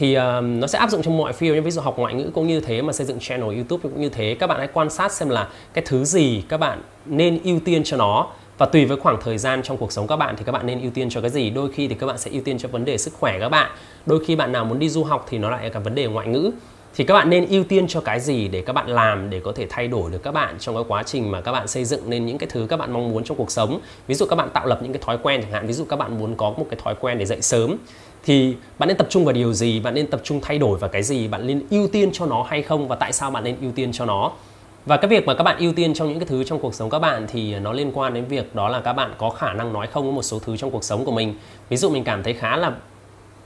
thì 0.00 0.16
uh, 0.16 0.22
nó 0.44 0.66
sẽ 0.66 0.78
áp 0.78 0.90
dụng 0.90 1.02
trong 1.02 1.16
mọi 1.16 1.32
field 1.32 1.54
như 1.54 1.62
ví 1.62 1.70
dụ 1.70 1.80
học 1.80 1.98
ngoại 1.98 2.14
ngữ 2.14 2.30
cũng 2.34 2.46
như 2.46 2.60
thế 2.60 2.82
mà 2.82 2.92
xây 2.92 3.06
dựng 3.06 3.18
channel 3.20 3.54
YouTube 3.54 3.82
cũng 3.82 4.00
như 4.00 4.08
thế 4.08 4.36
các 4.40 4.46
bạn 4.46 4.58
hãy 4.58 4.68
quan 4.72 4.90
sát 4.90 5.12
xem 5.12 5.28
là 5.28 5.48
cái 5.72 5.84
thứ 5.86 6.04
gì 6.04 6.42
các 6.48 6.60
bạn 6.60 6.82
nên 7.06 7.38
ưu 7.44 7.60
tiên 7.64 7.84
cho 7.84 7.96
nó 7.96 8.26
và 8.58 8.66
tùy 8.66 8.84
với 8.84 8.96
khoảng 8.96 9.20
thời 9.20 9.38
gian 9.38 9.62
trong 9.62 9.76
cuộc 9.76 9.92
sống 9.92 10.06
các 10.06 10.16
bạn 10.16 10.34
thì 10.38 10.44
các 10.44 10.52
bạn 10.52 10.66
nên 10.66 10.80
ưu 10.80 10.90
tiên 10.90 11.10
cho 11.10 11.20
cái 11.20 11.30
gì 11.30 11.50
đôi 11.50 11.72
khi 11.72 11.88
thì 11.88 11.94
các 11.94 12.06
bạn 12.06 12.18
sẽ 12.18 12.30
ưu 12.30 12.42
tiên 12.42 12.58
cho 12.58 12.68
vấn 12.68 12.84
đề 12.84 12.98
sức 12.98 13.14
khỏe 13.14 13.38
các 13.40 13.48
bạn 13.48 13.70
đôi 14.06 14.24
khi 14.24 14.36
bạn 14.36 14.52
nào 14.52 14.64
muốn 14.64 14.78
đi 14.78 14.88
du 14.88 15.04
học 15.04 15.26
thì 15.30 15.38
nó 15.38 15.50
lại 15.50 15.64
là 15.64 15.68
cả 15.68 15.80
vấn 15.80 15.94
đề 15.94 16.06
ngoại 16.06 16.26
ngữ 16.26 16.50
thì 16.94 17.04
các 17.04 17.14
bạn 17.14 17.30
nên 17.30 17.46
ưu 17.46 17.64
tiên 17.64 17.86
cho 17.88 18.00
cái 18.00 18.20
gì 18.20 18.48
để 18.48 18.62
các 18.66 18.72
bạn 18.72 18.88
làm 18.88 19.30
để 19.30 19.40
có 19.44 19.52
thể 19.52 19.66
thay 19.70 19.88
đổi 19.88 20.10
được 20.10 20.22
các 20.22 20.32
bạn 20.32 20.56
trong 20.58 20.74
cái 20.74 20.84
quá 20.88 21.02
trình 21.02 21.30
mà 21.30 21.40
các 21.40 21.52
bạn 21.52 21.68
xây 21.68 21.84
dựng 21.84 22.10
nên 22.10 22.26
những 22.26 22.38
cái 22.38 22.48
thứ 22.52 22.66
các 22.68 22.76
bạn 22.76 22.92
mong 22.92 23.10
muốn 23.10 23.24
trong 23.24 23.36
cuộc 23.36 23.50
sống 23.50 23.80
ví 24.06 24.14
dụ 24.14 24.26
các 24.26 24.36
bạn 24.36 24.50
tạo 24.50 24.66
lập 24.66 24.78
những 24.82 24.92
cái 24.92 25.02
thói 25.02 25.18
quen 25.22 25.42
chẳng 25.42 25.52
hạn 25.52 25.66
ví 25.66 25.72
dụ 25.72 25.84
các 25.84 25.96
bạn 25.96 26.18
muốn 26.18 26.34
có 26.36 26.50
một 26.50 26.66
cái 26.70 26.80
thói 26.84 26.94
quen 27.00 27.18
để 27.18 27.24
dậy 27.24 27.42
sớm 27.42 27.76
thì 28.24 28.56
bạn 28.78 28.88
nên 28.88 28.96
tập 28.96 29.06
trung 29.10 29.24
vào 29.24 29.32
điều 29.32 29.52
gì? 29.52 29.80
Bạn 29.80 29.94
nên 29.94 30.06
tập 30.06 30.20
trung 30.24 30.40
thay 30.42 30.58
đổi 30.58 30.78
vào 30.78 30.90
cái 30.90 31.02
gì? 31.02 31.28
Bạn 31.28 31.46
nên 31.46 31.62
ưu 31.70 31.88
tiên 31.88 32.10
cho 32.12 32.26
nó 32.26 32.42
hay 32.42 32.62
không? 32.62 32.88
Và 32.88 32.96
tại 32.96 33.12
sao 33.12 33.30
bạn 33.30 33.44
nên 33.44 33.56
ưu 33.60 33.72
tiên 33.72 33.92
cho 33.92 34.04
nó? 34.04 34.32
Và 34.86 34.96
cái 34.96 35.08
việc 35.08 35.26
mà 35.26 35.34
các 35.34 35.44
bạn 35.44 35.56
ưu 35.58 35.72
tiên 35.72 35.94
trong 35.94 36.08
những 36.08 36.18
cái 36.18 36.28
thứ 36.28 36.44
trong 36.44 36.58
cuộc 36.58 36.74
sống 36.74 36.90
các 36.90 36.98
bạn 36.98 37.26
thì 37.32 37.58
nó 37.58 37.72
liên 37.72 37.90
quan 37.94 38.14
đến 38.14 38.24
việc 38.24 38.54
đó 38.54 38.68
là 38.68 38.80
các 38.80 38.92
bạn 38.92 39.14
có 39.18 39.30
khả 39.30 39.52
năng 39.52 39.72
nói 39.72 39.86
không 39.86 40.04
với 40.04 40.12
một 40.12 40.22
số 40.22 40.38
thứ 40.38 40.56
trong 40.56 40.70
cuộc 40.70 40.84
sống 40.84 41.04
của 41.04 41.12
mình. 41.12 41.34
Ví 41.68 41.76
dụ 41.76 41.90
mình 41.90 42.04
cảm 42.04 42.22
thấy 42.22 42.34
khá 42.34 42.56
là 42.56 42.72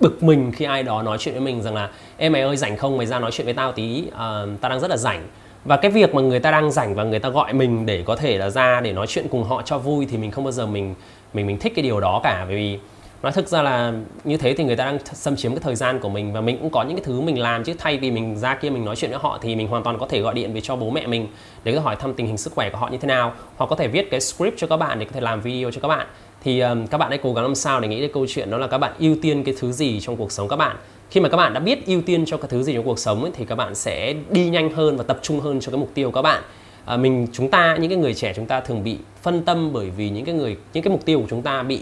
bực 0.00 0.22
mình 0.22 0.52
khi 0.52 0.64
ai 0.64 0.82
đó 0.82 1.02
nói 1.02 1.18
chuyện 1.18 1.34
với 1.34 1.44
mình 1.44 1.62
rằng 1.62 1.74
là 1.74 1.90
em 2.16 2.32
mày 2.32 2.42
ơi 2.42 2.56
rảnh 2.56 2.76
không? 2.76 2.96
Mày 2.96 3.06
ra 3.06 3.18
nói 3.18 3.30
chuyện 3.32 3.44
với 3.44 3.54
tao 3.54 3.72
tí. 3.72 4.04
Uh, 4.06 4.12
tao 4.60 4.70
đang 4.70 4.80
rất 4.80 4.90
là 4.90 4.96
rảnh. 4.96 5.22
Và 5.64 5.76
cái 5.76 5.90
việc 5.90 6.14
mà 6.14 6.22
người 6.22 6.40
ta 6.40 6.50
đang 6.50 6.70
rảnh 6.70 6.94
và 6.94 7.04
người 7.04 7.18
ta 7.18 7.28
gọi 7.28 7.52
mình 7.52 7.86
để 7.86 8.02
có 8.06 8.16
thể 8.16 8.38
là 8.38 8.50
ra 8.50 8.80
để 8.80 8.92
nói 8.92 9.06
chuyện 9.06 9.26
cùng 9.30 9.44
họ 9.44 9.62
cho 9.64 9.78
vui 9.78 10.06
thì 10.10 10.16
mình 10.16 10.30
không 10.30 10.44
bao 10.44 10.52
giờ 10.52 10.66
mình 10.66 10.94
mình 11.34 11.46
mình 11.46 11.58
thích 11.58 11.72
cái 11.76 11.82
điều 11.82 12.00
đó 12.00 12.20
cả. 12.24 12.44
Bởi 12.48 12.56
vì 12.56 12.78
nói 13.24 13.32
thực 13.32 13.48
ra 13.48 13.62
là 13.62 13.92
như 14.24 14.36
thế 14.36 14.54
thì 14.54 14.64
người 14.64 14.76
ta 14.76 14.84
đang 14.84 14.98
xâm 15.12 15.36
chiếm 15.36 15.52
cái 15.52 15.60
thời 15.60 15.74
gian 15.74 15.98
của 16.00 16.08
mình 16.08 16.32
và 16.32 16.40
mình 16.40 16.58
cũng 16.58 16.70
có 16.70 16.82
những 16.82 16.96
cái 16.96 17.04
thứ 17.04 17.20
mình 17.20 17.38
làm 17.38 17.64
chứ. 17.64 17.74
Thay 17.78 17.98
vì 17.98 18.10
mình 18.10 18.38
ra 18.38 18.54
kia 18.54 18.70
mình 18.70 18.84
nói 18.84 18.96
chuyện 18.96 19.10
với 19.10 19.20
họ 19.22 19.38
thì 19.42 19.56
mình 19.56 19.68
hoàn 19.68 19.82
toàn 19.82 19.98
có 19.98 20.06
thể 20.06 20.20
gọi 20.20 20.34
điện 20.34 20.54
về 20.54 20.60
cho 20.60 20.76
bố 20.76 20.90
mẹ 20.90 21.06
mình 21.06 21.28
để 21.64 21.74
có 21.74 21.80
hỏi 21.80 21.96
thăm 21.96 22.14
tình 22.14 22.26
hình 22.26 22.36
sức 22.36 22.52
khỏe 22.52 22.70
của 22.70 22.78
họ 22.78 22.88
như 22.88 22.98
thế 22.98 23.06
nào. 23.08 23.32
Hoặc 23.56 23.66
có 23.66 23.76
thể 23.76 23.88
viết 23.88 24.10
cái 24.10 24.20
script 24.20 24.56
cho 24.56 24.66
các 24.66 24.76
bạn 24.76 24.98
để 24.98 25.04
có 25.04 25.10
thể 25.14 25.20
làm 25.20 25.40
video 25.40 25.70
cho 25.70 25.80
các 25.80 25.88
bạn. 25.88 26.06
Thì 26.42 26.60
um, 26.60 26.86
các 26.86 26.98
bạn 26.98 27.08
hãy 27.08 27.18
cố 27.22 27.34
gắng 27.34 27.44
làm 27.44 27.54
sao 27.54 27.80
để 27.80 27.88
nghĩ 27.88 28.00
đến 28.00 28.10
câu 28.14 28.26
chuyện 28.28 28.50
đó 28.50 28.58
là 28.58 28.66
các 28.66 28.78
bạn 28.78 28.92
ưu 28.98 29.16
tiên 29.22 29.44
cái 29.44 29.54
thứ 29.60 29.72
gì 29.72 30.00
trong 30.00 30.16
cuộc 30.16 30.32
sống 30.32 30.48
các 30.48 30.56
bạn. 30.56 30.76
Khi 31.10 31.20
mà 31.20 31.28
các 31.28 31.36
bạn 31.36 31.54
đã 31.54 31.60
biết 31.60 31.86
ưu 31.86 32.02
tiên 32.02 32.24
cho 32.26 32.36
cái 32.36 32.48
thứ 32.50 32.62
gì 32.62 32.74
trong 32.74 32.84
cuộc 32.84 32.98
sống 32.98 33.22
ấy, 33.22 33.32
thì 33.34 33.44
các 33.44 33.54
bạn 33.54 33.74
sẽ 33.74 34.14
đi 34.30 34.48
nhanh 34.48 34.72
hơn 34.72 34.96
và 34.96 35.04
tập 35.04 35.18
trung 35.22 35.40
hơn 35.40 35.60
cho 35.60 35.70
cái 35.70 35.80
mục 35.80 35.90
tiêu 35.94 36.10
của 36.10 36.14
các 36.14 36.22
bạn. 36.22 36.42
À, 36.84 36.96
mình 36.96 37.26
chúng 37.32 37.50
ta 37.50 37.76
những 37.76 37.90
cái 37.90 37.98
người 37.98 38.14
trẻ 38.14 38.32
chúng 38.36 38.46
ta 38.46 38.60
thường 38.60 38.84
bị 38.84 38.98
phân 39.22 39.42
tâm 39.42 39.72
bởi 39.72 39.90
vì 39.90 40.10
những 40.10 40.24
cái 40.24 40.34
người 40.34 40.56
những 40.74 40.84
cái 40.84 40.90
mục 40.90 41.04
tiêu 41.04 41.20
của 41.20 41.26
chúng 41.30 41.42
ta 41.42 41.62
bị 41.62 41.80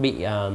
bị 0.00 0.24
uh, 0.24 0.52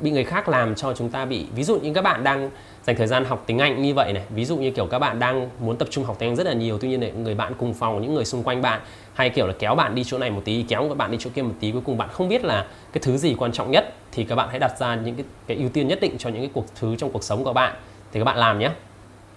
bị 0.00 0.10
người 0.10 0.24
khác 0.24 0.48
làm 0.48 0.74
cho 0.74 0.94
chúng 0.94 1.08
ta 1.08 1.24
bị 1.24 1.46
ví 1.54 1.62
dụ 1.62 1.78
như 1.78 1.92
các 1.94 2.02
bạn 2.02 2.24
đang 2.24 2.50
dành 2.84 2.96
thời 2.96 3.06
gian 3.06 3.24
học 3.24 3.42
tiếng 3.46 3.58
Anh 3.58 3.82
như 3.82 3.94
vậy 3.94 4.12
này 4.12 4.22
ví 4.30 4.44
dụ 4.44 4.56
như 4.56 4.70
kiểu 4.70 4.86
các 4.86 4.98
bạn 4.98 5.18
đang 5.18 5.50
muốn 5.60 5.76
tập 5.76 5.88
trung 5.90 6.04
học 6.04 6.16
tiếng 6.18 6.30
Anh 6.30 6.36
rất 6.36 6.46
là 6.46 6.52
nhiều 6.52 6.78
tuy 6.78 6.88
nhiên 6.88 7.00
này, 7.00 7.10
người 7.10 7.34
bạn 7.34 7.52
cùng 7.58 7.74
phòng 7.74 8.02
những 8.02 8.14
người 8.14 8.24
xung 8.24 8.42
quanh 8.42 8.62
bạn 8.62 8.80
hay 9.14 9.30
kiểu 9.30 9.46
là 9.46 9.54
kéo 9.58 9.74
bạn 9.74 9.94
đi 9.94 10.04
chỗ 10.04 10.18
này 10.18 10.30
một 10.30 10.42
tí 10.44 10.64
kéo 10.68 10.88
các 10.88 10.96
bạn 10.96 11.10
đi 11.10 11.16
chỗ 11.20 11.30
kia 11.34 11.42
một 11.42 11.54
tí 11.60 11.72
cuối 11.72 11.82
cùng 11.84 11.98
bạn 11.98 12.08
không 12.12 12.28
biết 12.28 12.44
là 12.44 12.66
cái 12.92 13.02
thứ 13.04 13.16
gì 13.16 13.34
quan 13.38 13.52
trọng 13.52 13.70
nhất 13.70 13.94
thì 14.12 14.24
các 14.24 14.34
bạn 14.34 14.48
hãy 14.50 14.58
đặt 14.58 14.78
ra 14.78 14.94
những 14.94 15.14
cái, 15.14 15.24
cái 15.46 15.56
ưu 15.56 15.68
tiên 15.68 15.88
nhất 15.88 15.98
định 16.00 16.14
cho 16.18 16.30
những 16.30 16.42
cái 16.42 16.50
cuộc 16.52 16.66
thứ 16.80 16.96
trong 16.96 17.10
cuộc 17.10 17.24
sống 17.24 17.44
của 17.44 17.52
bạn 17.52 17.74
thì 18.12 18.20
các 18.20 18.24
bạn 18.24 18.38
làm 18.38 18.58
nhé. 18.58 18.70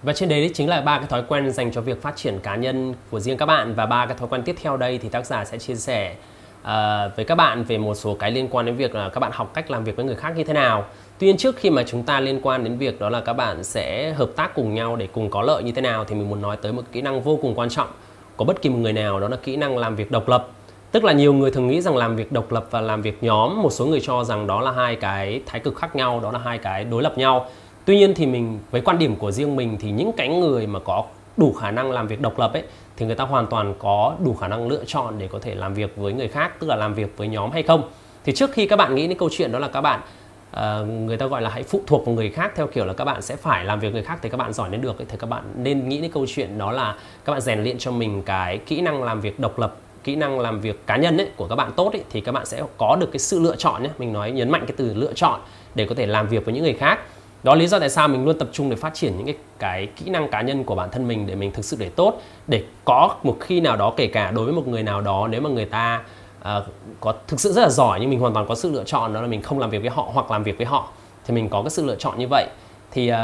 Và 0.02 0.12
trên 0.12 0.28
đấy 0.28 0.50
chính 0.54 0.68
là 0.68 0.80
ba 0.80 0.98
cái 0.98 1.06
thói 1.06 1.22
quen 1.28 1.52
dành 1.52 1.72
cho 1.72 1.80
việc 1.80 2.02
phát 2.02 2.16
triển 2.16 2.38
cá 2.42 2.56
nhân 2.56 2.94
của 3.10 3.20
riêng 3.20 3.36
các 3.36 3.46
bạn 3.46 3.74
và 3.74 3.86
ba 3.86 4.06
cái 4.06 4.16
thói 4.16 4.28
quen 4.28 4.42
tiếp 4.42 4.56
theo 4.62 4.76
đây 4.76 4.98
thì 4.98 5.08
tác 5.08 5.26
giả 5.26 5.44
sẽ 5.44 5.58
chia 5.58 5.74
sẻ 5.74 6.14
Ờ, 6.66 7.06
uh, 7.10 7.16
với 7.16 7.24
các 7.24 7.34
bạn 7.34 7.64
về 7.64 7.78
một 7.78 7.94
số 7.94 8.14
cái 8.14 8.30
liên 8.30 8.48
quan 8.50 8.66
đến 8.66 8.76
việc 8.76 8.94
là 8.94 9.08
các 9.08 9.20
bạn 9.20 9.30
học 9.34 9.50
cách 9.54 9.70
làm 9.70 9.84
việc 9.84 9.96
với 9.96 10.04
người 10.04 10.16
khác 10.16 10.32
như 10.36 10.44
thế 10.44 10.52
nào 10.52 10.84
Tuy 11.18 11.26
nhiên 11.26 11.36
trước 11.36 11.56
khi 11.56 11.70
mà 11.70 11.82
chúng 11.86 12.02
ta 12.02 12.20
liên 12.20 12.40
quan 12.42 12.64
đến 12.64 12.78
việc 12.78 13.00
đó 13.00 13.08
là 13.08 13.20
các 13.20 13.32
bạn 13.32 13.64
sẽ 13.64 14.12
hợp 14.12 14.30
tác 14.36 14.54
cùng 14.54 14.74
nhau 14.74 14.96
để 14.96 15.08
cùng 15.12 15.30
có 15.30 15.42
lợi 15.42 15.62
như 15.62 15.72
thế 15.72 15.82
nào 15.82 16.04
thì 16.04 16.14
mình 16.14 16.28
muốn 16.28 16.42
nói 16.42 16.56
tới 16.56 16.72
một 16.72 16.82
kỹ 16.92 17.02
năng 17.02 17.20
vô 17.20 17.38
cùng 17.42 17.54
quan 17.54 17.68
trọng 17.68 17.88
của 18.36 18.44
bất 18.44 18.62
kỳ 18.62 18.70
một 18.70 18.78
người 18.78 18.92
nào 18.92 19.20
đó 19.20 19.28
là 19.28 19.36
kỹ 19.36 19.56
năng 19.56 19.78
làm 19.78 19.96
việc 19.96 20.10
độc 20.10 20.28
lập. 20.28 20.48
Tức 20.92 21.04
là 21.04 21.12
nhiều 21.12 21.34
người 21.34 21.50
thường 21.50 21.68
nghĩ 21.68 21.80
rằng 21.80 21.96
làm 21.96 22.16
việc 22.16 22.32
độc 22.32 22.52
lập 22.52 22.66
và 22.70 22.80
làm 22.80 23.02
việc 23.02 23.22
nhóm, 23.22 23.62
một 23.62 23.70
số 23.70 23.86
người 23.86 24.00
cho 24.00 24.24
rằng 24.24 24.46
đó 24.46 24.60
là 24.60 24.70
hai 24.70 24.96
cái 24.96 25.40
thái 25.46 25.60
cực 25.60 25.76
khác 25.76 25.96
nhau, 25.96 26.20
đó 26.20 26.32
là 26.32 26.38
hai 26.38 26.58
cái 26.58 26.84
đối 26.84 27.02
lập 27.02 27.18
nhau. 27.18 27.46
Tuy 27.84 27.96
nhiên 27.96 28.14
thì 28.14 28.26
mình 28.26 28.58
với 28.70 28.80
quan 28.80 28.98
điểm 28.98 29.16
của 29.16 29.30
riêng 29.30 29.56
mình 29.56 29.76
thì 29.80 29.90
những 29.90 30.12
cái 30.16 30.28
người 30.28 30.66
mà 30.66 30.78
có 30.84 31.04
đủ 31.36 31.52
khả 31.52 31.70
năng 31.70 31.90
làm 31.90 32.06
việc 32.06 32.20
độc 32.20 32.38
lập 32.38 32.52
ấy 32.52 32.62
thì 32.96 33.06
người 33.06 33.14
ta 33.14 33.24
hoàn 33.24 33.46
toàn 33.46 33.74
có 33.78 34.16
đủ 34.24 34.34
khả 34.34 34.48
năng 34.48 34.68
lựa 34.68 34.84
chọn 34.86 35.14
để 35.18 35.28
có 35.28 35.38
thể 35.42 35.54
làm 35.54 35.74
việc 35.74 35.96
với 35.96 36.12
người 36.12 36.28
khác, 36.28 36.60
tức 36.60 36.66
là 36.66 36.76
làm 36.76 36.94
việc 36.94 37.16
với 37.16 37.28
nhóm 37.28 37.50
hay 37.50 37.62
không. 37.62 37.82
Thì 38.24 38.32
trước 38.32 38.52
khi 38.52 38.66
các 38.66 38.76
bạn 38.76 38.94
nghĩ 38.94 39.06
đến 39.08 39.18
câu 39.18 39.28
chuyện 39.32 39.52
đó 39.52 39.58
là 39.58 39.68
các 39.68 39.80
bạn 39.80 40.00
uh, 40.56 40.88
người 40.88 41.16
ta 41.16 41.26
gọi 41.26 41.42
là 41.42 41.50
hãy 41.50 41.62
phụ 41.62 41.80
thuộc 41.86 42.06
vào 42.06 42.14
người 42.14 42.30
khác 42.30 42.52
theo 42.56 42.66
kiểu 42.66 42.84
là 42.84 42.92
các 42.92 43.04
bạn 43.04 43.22
sẽ 43.22 43.36
phải 43.36 43.64
làm 43.64 43.80
việc 43.80 43.92
người 43.92 44.02
khác 44.02 44.18
thì 44.22 44.28
các 44.28 44.36
bạn 44.36 44.52
giỏi 44.52 44.70
đến 44.70 44.80
được 44.80 44.96
thì 45.08 45.16
các 45.18 45.30
bạn 45.30 45.44
nên 45.56 45.88
nghĩ 45.88 46.00
đến 46.00 46.10
câu 46.10 46.26
chuyện 46.28 46.58
đó 46.58 46.72
là 46.72 46.94
các 47.24 47.32
bạn 47.32 47.40
rèn 47.40 47.62
luyện 47.62 47.78
cho 47.78 47.90
mình 47.90 48.22
cái 48.22 48.58
kỹ 48.58 48.80
năng 48.80 49.02
làm 49.02 49.20
việc 49.20 49.40
độc 49.40 49.58
lập 49.58 49.76
kỹ 50.04 50.16
năng 50.16 50.40
làm 50.40 50.60
việc 50.60 50.86
cá 50.86 50.96
nhân 50.96 51.16
ấy, 51.16 51.28
của 51.36 51.48
các 51.48 51.56
bạn 51.56 51.72
tốt 51.76 51.92
ấy, 51.92 52.02
thì 52.10 52.20
các 52.20 52.32
bạn 52.32 52.46
sẽ 52.46 52.62
có 52.76 52.96
được 53.00 53.08
cái 53.12 53.18
sự 53.18 53.40
lựa 53.40 53.56
chọn 53.56 53.82
nhé 53.82 53.90
mình 53.98 54.12
nói 54.12 54.30
nhấn 54.30 54.50
mạnh 54.50 54.64
cái 54.66 54.74
từ 54.76 54.94
lựa 54.94 55.12
chọn 55.12 55.40
để 55.74 55.86
có 55.86 55.94
thể 55.94 56.06
làm 56.06 56.28
việc 56.28 56.44
với 56.44 56.54
những 56.54 56.64
người 56.64 56.74
khác 56.74 56.98
đó 57.42 57.54
lý 57.54 57.66
do 57.66 57.78
tại 57.78 57.90
sao 57.90 58.08
mình 58.08 58.24
luôn 58.24 58.38
tập 58.38 58.48
trung 58.52 58.70
để 58.70 58.76
phát 58.76 58.94
triển 58.94 59.16
những 59.16 59.26
cái 59.26 59.36
cái 59.58 59.88
kỹ 59.96 60.10
năng 60.10 60.30
cá 60.30 60.42
nhân 60.42 60.64
của 60.64 60.74
bản 60.74 60.90
thân 60.90 61.08
mình 61.08 61.26
để 61.26 61.34
mình 61.34 61.52
thực 61.52 61.64
sự 61.64 61.76
để 61.80 61.88
tốt 61.88 62.22
để 62.46 62.64
có 62.84 63.16
một 63.22 63.36
khi 63.40 63.60
nào 63.60 63.76
đó 63.76 63.92
kể 63.96 64.06
cả 64.06 64.30
đối 64.30 64.44
với 64.44 64.54
một 64.54 64.68
người 64.68 64.82
nào 64.82 65.00
đó 65.00 65.28
nếu 65.30 65.40
mà 65.40 65.50
người 65.50 65.64
ta 65.64 66.02
uh, 66.40 66.46
có 67.00 67.14
thực 67.26 67.40
sự 67.40 67.52
rất 67.52 67.62
là 67.62 67.68
giỏi 67.68 68.00
nhưng 68.00 68.10
mình 68.10 68.20
hoàn 68.20 68.34
toàn 68.34 68.46
có 68.48 68.54
sự 68.54 68.72
lựa 68.72 68.84
chọn 68.84 69.12
đó 69.12 69.20
là 69.20 69.26
mình 69.26 69.42
không 69.42 69.58
làm 69.58 69.70
việc 69.70 69.78
với 69.78 69.90
họ 69.90 70.10
hoặc 70.12 70.30
làm 70.30 70.42
việc 70.42 70.56
với 70.56 70.66
họ 70.66 70.88
thì 71.26 71.34
mình 71.34 71.48
có 71.48 71.62
cái 71.62 71.70
sự 71.70 71.84
lựa 71.84 71.96
chọn 71.96 72.18
như 72.18 72.26
vậy. 72.30 72.46
Thì 72.90 73.12
uh, 73.12 73.16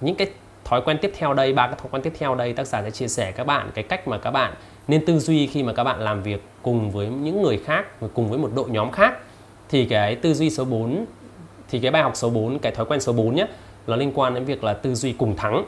những 0.00 0.14
cái 0.14 0.30
thói 0.64 0.80
quen 0.84 0.98
tiếp 1.02 1.12
theo 1.18 1.34
đây 1.34 1.52
ba 1.52 1.66
cái 1.66 1.76
thói 1.78 1.88
quen 1.90 2.02
tiếp 2.02 2.12
theo 2.18 2.34
đây 2.34 2.52
tác 2.52 2.66
giả 2.66 2.82
sẽ 2.82 2.90
chia 2.90 3.08
sẻ 3.08 3.32
các 3.32 3.46
bạn 3.46 3.70
cái 3.74 3.84
cách 3.84 4.08
mà 4.08 4.18
các 4.18 4.30
bạn 4.30 4.54
nên 4.88 5.06
tư 5.06 5.18
duy 5.18 5.46
khi 5.46 5.62
mà 5.62 5.72
các 5.72 5.84
bạn 5.84 6.00
làm 6.00 6.22
việc 6.22 6.42
cùng 6.62 6.90
với 6.90 7.06
những 7.06 7.42
người 7.42 7.60
khác 7.64 7.84
cùng 8.14 8.28
với 8.28 8.38
một 8.38 8.50
đội 8.54 8.70
nhóm 8.70 8.90
khác. 8.90 9.18
Thì 9.68 9.84
cái 9.84 10.16
tư 10.16 10.34
duy 10.34 10.50
số 10.50 10.64
4 10.64 11.06
thì 11.70 11.78
cái 11.78 11.90
bài 11.90 12.02
học 12.02 12.12
số 12.14 12.30
4 12.30 12.58
cái 12.58 12.72
thói 12.72 12.86
quen 12.86 13.00
số 13.00 13.12
4 13.12 13.34
nhé 13.34 13.46
nó 13.86 13.96
liên 13.96 14.12
quan 14.14 14.34
đến 14.34 14.44
việc 14.44 14.64
là 14.64 14.72
tư 14.72 14.94
duy 14.94 15.12
cùng 15.12 15.36
thắng. 15.36 15.64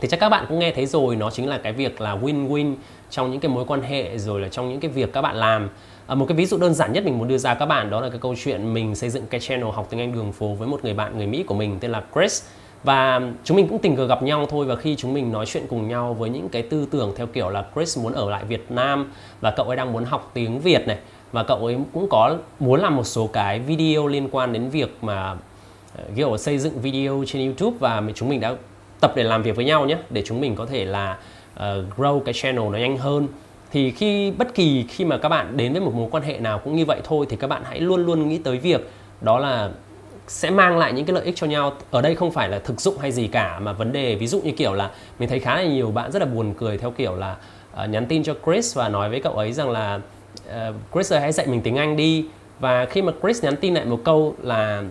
Thì 0.00 0.08
chắc 0.08 0.20
các 0.20 0.28
bạn 0.28 0.44
cũng 0.48 0.58
nghe 0.58 0.72
thấy 0.72 0.86
rồi 0.86 1.16
nó 1.16 1.30
chính 1.30 1.48
là 1.48 1.58
cái 1.58 1.72
việc 1.72 2.00
là 2.00 2.16
win-win 2.16 2.74
trong 3.10 3.30
những 3.30 3.40
cái 3.40 3.50
mối 3.50 3.64
quan 3.64 3.82
hệ 3.82 4.18
rồi 4.18 4.40
là 4.40 4.48
trong 4.48 4.68
những 4.68 4.80
cái 4.80 4.90
việc 4.90 5.12
các 5.12 5.22
bạn 5.22 5.36
làm. 5.36 5.68
À, 6.06 6.14
một 6.14 6.26
cái 6.28 6.36
ví 6.36 6.46
dụ 6.46 6.58
đơn 6.58 6.74
giản 6.74 6.92
nhất 6.92 7.04
mình 7.04 7.18
muốn 7.18 7.28
đưa 7.28 7.38
ra 7.38 7.54
các 7.54 7.66
bạn 7.66 7.90
đó 7.90 8.00
là 8.00 8.08
cái 8.08 8.18
câu 8.18 8.34
chuyện 8.44 8.74
mình 8.74 8.94
xây 8.94 9.10
dựng 9.10 9.26
cái 9.30 9.40
channel 9.40 9.70
học 9.70 9.86
tiếng 9.90 10.00
Anh 10.00 10.12
đường 10.12 10.32
phố 10.32 10.54
với 10.54 10.68
một 10.68 10.84
người 10.84 10.94
bạn 10.94 11.18
người 11.18 11.26
Mỹ 11.26 11.42
của 11.42 11.54
mình 11.54 11.78
tên 11.80 11.90
là 11.90 12.02
Chris. 12.14 12.42
Và 12.84 13.20
chúng 13.44 13.56
mình 13.56 13.68
cũng 13.68 13.78
tình 13.78 13.96
cờ 13.96 14.06
gặp 14.06 14.22
nhau 14.22 14.46
thôi 14.50 14.66
và 14.66 14.76
khi 14.76 14.96
chúng 14.96 15.14
mình 15.14 15.32
nói 15.32 15.46
chuyện 15.46 15.66
cùng 15.68 15.88
nhau 15.88 16.14
với 16.14 16.30
những 16.30 16.48
cái 16.48 16.62
tư 16.62 16.86
tưởng 16.90 17.12
theo 17.16 17.26
kiểu 17.26 17.50
là 17.50 17.64
Chris 17.74 17.98
muốn 17.98 18.12
ở 18.12 18.30
lại 18.30 18.44
Việt 18.44 18.70
Nam 18.70 19.12
và 19.40 19.50
cậu 19.50 19.66
ấy 19.66 19.76
đang 19.76 19.92
muốn 19.92 20.04
học 20.04 20.30
tiếng 20.34 20.60
Việt 20.60 20.86
này 20.86 20.98
và 21.32 21.42
cậu 21.42 21.66
ấy 21.66 21.76
cũng 21.92 22.08
có 22.10 22.36
muốn 22.60 22.80
làm 22.80 22.96
một 22.96 23.04
số 23.04 23.26
cái 23.26 23.58
video 23.60 24.06
liên 24.06 24.28
quan 24.30 24.52
đến 24.52 24.68
việc 24.68 24.96
mà 25.02 25.36
ờ, 25.96 26.04
kiểu 26.16 26.36
xây 26.36 26.58
dựng 26.58 26.80
video 26.80 27.24
trên 27.26 27.44
YouTube 27.44 27.76
và 27.80 28.02
chúng 28.14 28.28
mình 28.28 28.40
đã 28.40 28.54
tập 29.00 29.12
để 29.16 29.22
làm 29.22 29.42
việc 29.42 29.56
với 29.56 29.64
nhau 29.64 29.86
nhé 29.86 29.96
để 30.10 30.22
chúng 30.26 30.40
mình 30.40 30.54
có 30.56 30.66
thể 30.66 30.84
là 30.84 31.18
uh, 31.54 31.62
grow 31.96 32.20
cái 32.20 32.34
channel 32.34 32.64
nó 32.70 32.78
nhanh 32.78 32.98
hơn. 32.98 33.28
Thì 33.70 33.90
khi 33.90 34.30
bất 34.30 34.54
kỳ 34.54 34.84
khi 34.88 35.04
mà 35.04 35.18
các 35.18 35.28
bạn 35.28 35.56
đến 35.56 35.72
với 35.72 35.80
một 35.80 35.94
mối 35.94 36.08
quan 36.10 36.22
hệ 36.22 36.38
nào 36.38 36.58
cũng 36.58 36.76
như 36.76 36.84
vậy 36.84 37.00
thôi 37.04 37.26
thì 37.28 37.36
các 37.36 37.46
bạn 37.46 37.62
hãy 37.64 37.80
luôn 37.80 38.06
luôn 38.06 38.28
nghĩ 38.28 38.38
tới 38.38 38.58
việc 38.58 38.90
đó 39.20 39.38
là 39.38 39.70
sẽ 40.26 40.50
mang 40.50 40.78
lại 40.78 40.92
những 40.92 41.06
cái 41.06 41.14
lợi 41.14 41.24
ích 41.24 41.36
cho 41.36 41.46
nhau. 41.46 41.72
Ở 41.90 42.02
đây 42.02 42.14
không 42.14 42.30
phải 42.30 42.48
là 42.48 42.58
thực 42.58 42.80
dụng 42.80 42.98
hay 42.98 43.12
gì 43.12 43.26
cả 43.26 43.58
mà 43.58 43.72
vấn 43.72 43.92
đề 43.92 44.14
ví 44.14 44.26
dụ 44.26 44.40
như 44.40 44.52
kiểu 44.52 44.72
là 44.72 44.90
mình 45.18 45.28
thấy 45.28 45.40
khá 45.40 45.56
là 45.56 45.62
nhiều 45.62 45.90
bạn 45.90 46.12
rất 46.12 46.18
là 46.18 46.26
buồn 46.26 46.54
cười 46.58 46.78
theo 46.78 46.90
kiểu 46.90 47.16
là 47.16 47.36
uh, 47.84 47.90
nhắn 47.90 48.06
tin 48.06 48.22
cho 48.22 48.34
Chris 48.46 48.76
và 48.76 48.88
nói 48.88 49.10
với 49.10 49.20
cậu 49.20 49.32
ấy 49.32 49.52
rằng 49.52 49.70
là 49.70 50.00
uh, 50.48 50.74
Chris 50.92 51.12
ơi 51.12 51.20
hãy 51.20 51.32
dạy 51.32 51.46
mình 51.46 51.60
tiếng 51.60 51.76
Anh 51.76 51.96
đi. 51.96 52.24
Và 52.60 52.86
khi 52.86 53.02
mà 53.02 53.12
Chris 53.22 53.44
nhắn 53.44 53.56
tin 53.56 53.74
lại 53.74 53.84
một 53.84 54.00
câu 54.04 54.34
là 54.42 54.82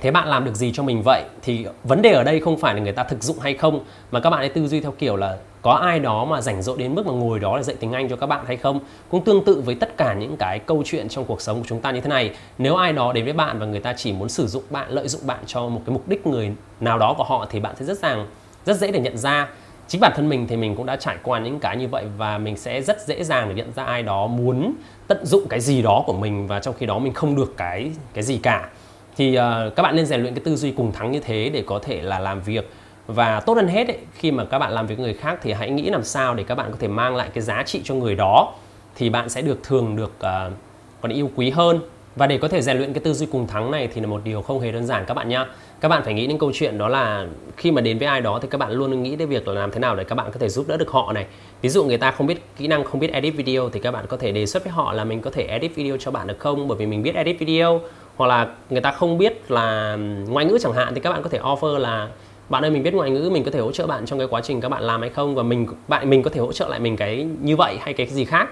thế 0.00 0.10
bạn 0.10 0.28
làm 0.28 0.44
được 0.44 0.54
gì 0.54 0.72
cho 0.74 0.82
mình 0.82 1.02
vậy? 1.04 1.24
thì 1.42 1.66
vấn 1.84 2.02
đề 2.02 2.12
ở 2.12 2.24
đây 2.24 2.40
không 2.40 2.58
phải 2.58 2.74
là 2.74 2.80
người 2.80 2.92
ta 2.92 3.04
thực 3.04 3.22
dụng 3.22 3.38
hay 3.38 3.54
không 3.54 3.84
mà 4.10 4.20
các 4.20 4.30
bạn 4.30 4.40
ấy 4.40 4.48
tư 4.48 4.68
duy 4.68 4.80
theo 4.80 4.92
kiểu 4.98 5.16
là 5.16 5.38
có 5.62 5.72
ai 5.72 5.98
đó 5.98 6.24
mà 6.24 6.40
rảnh 6.40 6.62
rỗi 6.62 6.78
đến 6.78 6.94
mức 6.94 7.06
mà 7.06 7.12
ngồi 7.12 7.40
đó 7.40 7.56
để 7.56 7.62
dạy 7.62 7.76
tiếng 7.80 7.92
Anh 7.92 8.08
cho 8.08 8.16
các 8.16 8.26
bạn 8.26 8.44
hay 8.46 8.56
không? 8.56 8.80
Cũng 9.08 9.24
tương 9.24 9.44
tự 9.44 9.62
với 9.64 9.74
tất 9.74 9.96
cả 9.96 10.14
những 10.14 10.36
cái 10.36 10.58
câu 10.58 10.82
chuyện 10.86 11.08
trong 11.08 11.24
cuộc 11.24 11.40
sống 11.40 11.58
của 11.58 11.66
chúng 11.68 11.80
ta 11.80 11.90
như 11.90 12.00
thế 12.00 12.08
này. 12.08 12.34
Nếu 12.58 12.76
ai 12.76 12.92
đó 12.92 13.12
đến 13.12 13.24
với 13.24 13.32
bạn 13.32 13.58
và 13.58 13.66
người 13.66 13.80
ta 13.80 13.94
chỉ 13.96 14.12
muốn 14.12 14.28
sử 14.28 14.46
dụng 14.46 14.62
bạn 14.70 14.90
lợi 14.90 15.08
dụng 15.08 15.26
bạn 15.26 15.38
cho 15.46 15.68
một 15.68 15.82
cái 15.86 15.92
mục 15.92 16.08
đích 16.08 16.26
người 16.26 16.52
nào 16.80 16.98
đó 16.98 17.14
của 17.18 17.24
họ 17.24 17.46
thì 17.50 17.60
bạn 17.60 17.74
sẽ 17.78 17.84
rất 17.84 17.98
rằng 17.98 18.26
rất 18.66 18.76
dễ 18.76 18.90
để 18.90 19.00
nhận 19.00 19.18
ra 19.18 19.48
chính 19.88 20.00
bản 20.00 20.12
thân 20.16 20.28
mình 20.28 20.46
thì 20.46 20.56
mình 20.56 20.76
cũng 20.76 20.86
đã 20.86 20.96
trải 20.96 21.16
qua 21.22 21.38
những 21.38 21.60
cái 21.60 21.76
như 21.76 21.88
vậy 21.88 22.04
và 22.16 22.38
mình 22.38 22.56
sẽ 22.56 22.82
rất 22.82 23.06
dễ 23.06 23.24
dàng 23.24 23.48
để 23.48 23.54
nhận 23.54 23.72
ra 23.72 23.84
ai 23.84 24.02
đó 24.02 24.26
muốn 24.26 24.74
tận 25.06 25.26
dụng 25.26 25.48
cái 25.48 25.60
gì 25.60 25.82
đó 25.82 26.02
của 26.06 26.12
mình 26.12 26.46
và 26.46 26.60
trong 26.60 26.74
khi 26.78 26.86
đó 26.86 26.98
mình 26.98 27.14
không 27.14 27.36
được 27.36 27.54
cái 27.56 27.90
cái 28.14 28.24
gì 28.24 28.38
cả. 28.42 28.68
Thì 29.16 29.38
uh, 29.38 29.76
các 29.76 29.82
bạn 29.82 29.96
nên 29.96 30.06
rèn 30.06 30.20
luyện 30.20 30.34
cái 30.34 30.44
tư 30.44 30.56
duy 30.56 30.70
cùng 30.70 30.92
thắng 30.92 31.12
như 31.12 31.20
thế 31.20 31.50
để 31.54 31.62
có 31.66 31.78
thể 31.78 32.02
là 32.02 32.18
làm 32.18 32.40
việc. 32.40 32.70
Và 33.06 33.40
tốt 33.40 33.54
hơn 33.54 33.68
hết 33.68 33.88
ấy, 33.88 33.98
khi 34.14 34.30
mà 34.30 34.44
các 34.44 34.58
bạn 34.58 34.72
làm 34.72 34.86
việc 34.86 34.98
với 34.98 35.04
người 35.04 35.14
khác 35.14 35.38
thì 35.42 35.52
hãy 35.52 35.70
nghĩ 35.70 35.90
làm 35.90 36.04
sao 36.04 36.34
để 36.34 36.44
các 36.44 36.54
bạn 36.54 36.70
có 36.70 36.76
thể 36.80 36.88
mang 36.88 37.16
lại 37.16 37.28
cái 37.34 37.42
giá 37.42 37.62
trị 37.62 37.80
cho 37.84 37.94
người 37.94 38.14
đó 38.14 38.54
thì 38.94 39.10
bạn 39.10 39.28
sẽ 39.28 39.42
được 39.42 39.62
thường 39.62 39.96
được 39.96 40.12
uh, 40.18 40.52
còn 41.00 41.12
yêu 41.12 41.30
quý 41.34 41.50
hơn 41.50 41.80
và 42.16 42.26
để 42.26 42.38
có 42.38 42.48
thể 42.48 42.62
rèn 42.62 42.76
luyện 42.76 42.92
cái 42.92 43.00
tư 43.00 43.12
duy 43.12 43.26
cùng 43.32 43.46
thắng 43.46 43.70
này 43.70 43.88
thì 43.94 44.00
là 44.00 44.06
một 44.06 44.20
điều 44.24 44.42
không 44.42 44.60
hề 44.60 44.72
đơn 44.72 44.86
giản 44.86 45.04
các 45.06 45.14
bạn 45.14 45.28
nhá. 45.28 45.46
Các 45.80 45.88
bạn 45.88 46.02
phải 46.04 46.14
nghĩ 46.14 46.26
đến 46.26 46.38
câu 46.38 46.50
chuyện 46.54 46.78
đó 46.78 46.88
là 46.88 47.26
khi 47.56 47.70
mà 47.70 47.80
đến 47.80 47.98
với 47.98 48.08
ai 48.08 48.20
đó 48.20 48.38
thì 48.42 48.48
các 48.50 48.58
bạn 48.58 48.72
luôn 48.72 49.02
nghĩ 49.02 49.16
đến 49.16 49.28
việc 49.28 49.48
là 49.48 49.54
làm 49.54 49.70
thế 49.70 49.78
nào 49.78 49.96
để 49.96 50.04
các 50.04 50.14
bạn 50.14 50.30
có 50.32 50.38
thể 50.38 50.48
giúp 50.48 50.68
đỡ 50.68 50.76
được 50.76 50.90
họ 50.90 51.12
này. 51.12 51.26
Ví 51.62 51.68
dụ 51.68 51.84
người 51.84 51.98
ta 51.98 52.10
không 52.10 52.26
biết 52.26 52.42
kỹ 52.56 52.66
năng, 52.66 52.84
không 52.84 53.00
biết 53.00 53.12
edit 53.12 53.34
video 53.34 53.70
thì 53.70 53.80
các 53.80 53.90
bạn 53.90 54.04
có 54.08 54.16
thể 54.16 54.32
đề 54.32 54.46
xuất 54.46 54.64
với 54.64 54.72
họ 54.72 54.92
là 54.92 55.04
mình 55.04 55.20
có 55.20 55.30
thể 55.30 55.42
edit 55.42 55.74
video 55.74 55.96
cho 55.96 56.10
bạn 56.10 56.26
được 56.26 56.38
không? 56.38 56.68
Bởi 56.68 56.78
vì 56.78 56.86
mình 56.86 57.02
biết 57.02 57.14
edit 57.14 57.38
video, 57.38 57.80
hoặc 58.16 58.26
là 58.26 58.48
người 58.70 58.80
ta 58.80 58.92
không 58.92 59.18
biết 59.18 59.50
là 59.50 59.96
ngoại 60.28 60.44
ngữ 60.44 60.58
chẳng 60.60 60.72
hạn 60.72 60.94
thì 60.94 61.00
các 61.00 61.10
bạn 61.10 61.22
có 61.22 61.28
thể 61.28 61.38
offer 61.38 61.78
là, 61.78 62.08
bạn 62.48 62.64
ơi, 62.64 62.70
mình 62.70 62.82
biết 62.82 62.94
ngoại 62.94 63.10
ngữ, 63.10 63.30
mình 63.32 63.44
có 63.44 63.50
thể 63.50 63.60
hỗ 63.60 63.72
trợ 63.72 63.86
bạn 63.86 64.06
trong 64.06 64.18
cái 64.18 64.28
quá 64.30 64.40
trình 64.40 64.60
các 64.60 64.68
bạn 64.68 64.82
làm 64.82 65.00
hay 65.00 65.10
không? 65.10 65.34
Và 65.34 65.42
mình, 65.42 65.66
bạn, 65.88 66.10
mình 66.10 66.22
có 66.22 66.30
thể 66.30 66.40
hỗ 66.40 66.52
trợ 66.52 66.68
lại 66.68 66.80
mình 66.80 66.96
cái 66.96 67.26
như 67.42 67.56
vậy 67.56 67.78
hay 67.80 67.94
cái 67.94 68.06
gì 68.06 68.24
khác 68.24 68.48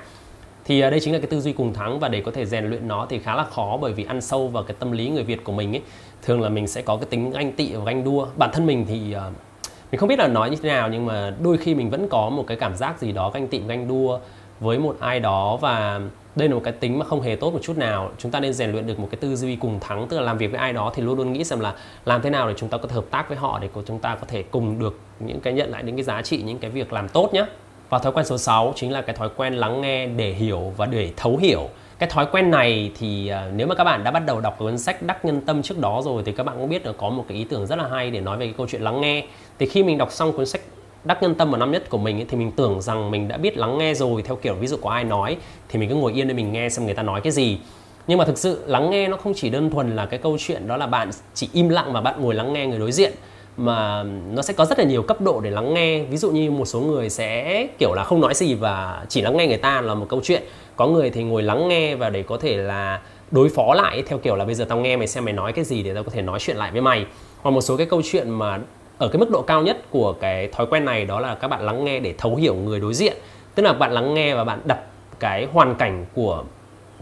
thì 0.64 0.80
à, 0.80 0.90
đây 0.90 1.00
chính 1.00 1.12
là 1.12 1.18
cái 1.18 1.26
tư 1.26 1.40
duy 1.40 1.52
cùng 1.52 1.72
thắng 1.72 2.00
và 2.00 2.08
để 2.08 2.20
có 2.20 2.32
thể 2.32 2.46
rèn 2.46 2.64
luyện 2.64 2.88
nó 2.88 3.06
thì 3.10 3.18
khá 3.18 3.34
là 3.34 3.44
khó 3.44 3.78
bởi 3.80 3.92
vì 3.92 4.04
ăn 4.04 4.20
sâu 4.20 4.48
vào 4.48 4.62
cái 4.62 4.76
tâm 4.78 4.92
lý 4.92 5.08
người 5.08 5.24
Việt 5.24 5.44
của 5.44 5.52
mình 5.52 5.76
ấy, 5.76 5.82
thường 6.22 6.42
là 6.42 6.48
mình 6.48 6.66
sẽ 6.66 6.82
có 6.82 6.96
cái 6.96 7.06
tính 7.10 7.30
ganh 7.30 7.52
tị 7.52 7.72
và 7.72 7.84
ganh 7.84 8.04
đua. 8.04 8.26
Bản 8.36 8.50
thân 8.52 8.66
mình 8.66 8.84
thì 8.88 9.12
à, 9.12 9.30
mình 9.92 9.98
không 9.98 10.08
biết 10.08 10.18
là 10.18 10.28
nói 10.28 10.50
như 10.50 10.56
thế 10.62 10.68
nào 10.68 10.88
nhưng 10.88 11.06
mà 11.06 11.32
đôi 11.42 11.58
khi 11.58 11.74
mình 11.74 11.90
vẫn 11.90 12.08
có 12.08 12.30
một 12.30 12.44
cái 12.46 12.56
cảm 12.56 12.76
giác 12.76 13.00
gì 13.00 13.12
đó 13.12 13.30
ganh 13.30 13.48
tị, 13.48 13.60
ganh 13.66 13.88
đua 13.88 14.18
với 14.60 14.78
một 14.78 14.96
ai 15.00 15.20
đó 15.20 15.56
và 15.56 16.00
đây 16.36 16.48
là 16.48 16.54
một 16.54 16.60
cái 16.64 16.72
tính 16.72 16.98
mà 16.98 17.04
không 17.04 17.20
hề 17.20 17.36
tốt 17.36 17.50
một 17.50 17.58
chút 17.62 17.78
nào. 17.78 18.10
Chúng 18.18 18.30
ta 18.30 18.40
nên 18.40 18.52
rèn 18.52 18.72
luyện 18.72 18.86
được 18.86 18.98
một 18.98 19.08
cái 19.10 19.18
tư 19.20 19.36
duy 19.36 19.56
cùng 19.56 19.80
thắng, 19.80 20.08
tức 20.08 20.16
là 20.16 20.22
làm 20.22 20.38
việc 20.38 20.50
với 20.50 20.60
ai 20.60 20.72
đó 20.72 20.92
thì 20.94 21.02
luôn 21.02 21.18
luôn 21.18 21.32
nghĩ 21.32 21.44
rằng 21.44 21.60
là 21.60 21.74
làm 22.04 22.22
thế 22.22 22.30
nào 22.30 22.48
để 22.48 22.54
chúng 22.56 22.68
ta 22.68 22.78
có 22.78 22.88
thể 22.88 22.94
hợp 22.94 23.04
tác 23.10 23.28
với 23.28 23.38
họ 23.38 23.58
để 23.58 23.68
chúng 23.86 23.98
ta 23.98 24.14
có 24.14 24.26
thể 24.26 24.42
cùng 24.42 24.78
được 24.78 24.98
những 25.20 25.40
cái 25.40 25.52
nhận 25.52 25.70
lại 25.70 25.82
những 25.84 25.96
cái 25.96 26.04
giá 26.04 26.22
trị, 26.22 26.42
những 26.42 26.58
cái 26.58 26.70
việc 26.70 26.92
làm 26.92 27.08
tốt 27.08 27.30
nhé 27.32 27.44
và 27.88 27.98
thói 27.98 28.12
quen 28.12 28.26
số 28.26 28.38
6 28.38 28.72
chính 28.76 28.92
là 28.92 29.02
cái 29.02 29.16
thói 29.16 29.28
quen 29.36 29.54
lắng 29.54 29.80
nghe 29.80 30.06
để 30.06 30.32
hiểu 30.32 30.72
và 30.76 30.86
để 30.86 31.10
thấu 31.16 31.36
hiểu. 31.36 31.68
Cái 31.98 32.08
thói 32.08 32.26
quen 32.32 32.50
này 32.50 32.90
thì 32.98 33.28
à, 33.28 33.50
nếu 33.54 33.66
mà 33.66 33.74
các 33.74 33.84
bạn 33.84 34.04
đã 34.04 34.10
bắt 34.10 34.22
đầu 34.26 34.40
đọc 34.40 34.58
cuốn 34.58 34.78
sách 34.78 35.02
đắc 35.02 35.24
nhân 35.24 35.40
tâm 35.40 35.62
trước 35.62 35.78
đó 35.78 36.02
rồi 36.04 36.22
thì 36.26 36.32
các 36.32 36.46
bạn 36.46 36.56
cũng 36.58 36.68
biết 36.68 36.86
là 36.86 36.92
có 36.92 37.10
một 37.10 37.24
cái 37.28 37.38
ý 37.38 37.44
tưởng 37.44 37.66
rất 37.66 37.76
là 37.76 37.88
hay 37.88 38.10
để 38.10 38.20
nói 38.20 38.36
về 38.36 38.46
cái 38.46 38.54
câu 38.56 38.66
chuyện 38.66 38.82
lắng 38.82 39.00
nghe. 39.00 39.24
Thì 39.58 39.66
khi 39.66 39.82
mình 39.82 39.98
đọc 39.98 40.12
xong 40.12 40.32
cuốn 40.32 40.46
sách 40.46 40.60
đắc 41.04 41.22
nhân 41.22 41.34
tâm 41.34 41.54
ở 41.54 41.58
năm 41.58 41.72
nhất 41.72 41.90
của 41.90 41.98
mình 41.98 42.16
ấy, 42.16 42.26
thì 42.28 42.36
mình 42.36 42.50
tưởng 42.50 42.80
rằng 42.82 43.10
mình 43.10 43.28
đã 43.28 43.36
biết 43.36 43.56
lắng 43.56 43.78
nghe 43.78 43.94
rồi 43.94 44.22
theo 44.22 44.36
kiểu 44.36 44.54
ví 44.54 44.66
dụ 44.66 44.76
có 44.82 44.90
ai 44.90 45.04
nói 45.04 45.36
thì 45.68 45.78
mình 45.78 45.88
cứ 45.88 45.94
ngồi 45.94 46.12
yên 46.12 46.28
để 46.28 46.34
mình 46.34 46.52
nghe 46.52 46.68
xem 46.68 46.84
người 46.84 46.94
ta 46.94 47.02
nói 47.02 47.20
cái 47.20 47.32
gì. 47.32 47.58
Nhưng 48.06 48.18
mà 48.18 48.24
thực 48.24 48.38
sự 48.38 48.62
lắng 48.66 48.90
nghe 48.90 49.08
nó 49.08 49.16
không 49.16 49.32
chỉ 49.36 49.50
đơn 49.50 49.70
thuần 49.70 49.96
là 49.96 50.06
cái 50.06 50.18
câu 50.18 50.36
chuyện 50.40 50.68
đó 50.68 50.76
là 50.76 50.86
bạn 50.86 51.10
chỉ 51.34 51.48
im 51.52 51.68
lặng 51.68 51.92
và 51.92 52.00
bạn 52.00 52.22
ngồi 52.22 52.34
lắng 52.34 52.52
nghe 52.52 52.66
người 52.66 52.78
đối 52.78 52.92
diện 52.92 53.12
mà 53.56 54.02
nó 54.32 54.42
sẽ 54.42 54.54
có 54.54 54.64
rất 54.64 54.78
là 54.78 54.84
nhiều 54.84 55.02
cấp 55.02 55.20
độ 55.20 55.40
để 55.40 55.50
lắng 55.50 55.74
nghe. 55.74 56.02
Ví 56.02 56.16
dụ 56.16 56.30
như 56.30 56.50
một 56.50 56.64
số 56.64 56.80
người 56.80 57.10
sẽ 57.10 57.66
kiểu 57.78 57.94
là 57.94 58.04
không 58.04 58.20
nói 58.20 58.34
gì 58.34 58.54
và 58.54 59.04
chỉ 59.08 59.22
lắng 59.22 59.36
nghe 59.36 59.46
người 59.46 59.56
ta 59.56 59.80
là 59.80 59.94
một 59.94 60.06
câu 60.08 60.20
chuyện. 60.24 60.42
Có 60.76 60.86
người 60.86 61.10
thì 61.10 61.22
ngồi 61.22 61.42
lắng 61.42 61.68
nghe 61.68 61.94
và 61.94 62.10
để 62.10 62.22
có 62.22 62.36
thể 62.36 62.56
là 62.56 63.00
đối 63.30 63.48
phó 63.48 63.74
lại, 63.74 64.02
theo 64.06 64.18
kiểu 64.18 64.36
là 64.36 64.44
bây 64.44 64.54
giờ 64.54 64.64
tao 64.68 64.78
nghe 64.78 64.96
mày 64.96 65.06
xem 65.06 65.24
mày 65.24 65.34
nói 65.34 65.52
cái 65.52 65.64
gì 65.64 65.82
để 65.82 65.94
tao 65.94 66.02
có 66.02 66.10
thể 66.10 66.22
nói 66.22 66.38
chuyện 66.40 66.56
lại 66.56 66.70
với 66.72 66.80
mày. 66.80 67.06
Hoặc 67.42 67.50
một 67.50 67.60
số 67.60 67.76
cái 67.76 67.86
câu 67.86 68.02
chuyện 68.04 68.30
mà 68.30 68.58
ở 68.98 69.08
cái 69.08 69.20
mức 69.20 69.30
độ 69.30 69.42
cao 69.42 69.62
nhất 69.62 69.76
của 69.90 70.12
cái 70.12 70.48
thói 70.48 70.66
quen 70.66 70.84
này 70.84 71.04
đó 71.04 71.20
là 71.20 71.34
các 71.34 71.48
bạn 71.48 71.66
lắng 71.66 71.84
nghe 71.84 72.00
để 72.00 72.14
thấu 72.18 72.36
hiểu 72.36 72.54
người 72.54 72.80
đối 72.80 72.94
diện. 72.94 73.16
Tức 73.54 73.62
là 73.62 73.72
bạn 73.72 73.92
lắng 73.92 74.14
nghe 74.14 74.34
và 74.34 74.44
bạn 74.44 74.60
đặt 74.64 74.78
cái 75.18 75.46
hoàn 75.52 75.74
cảnh 75.74 76.06
của 76.14 76.44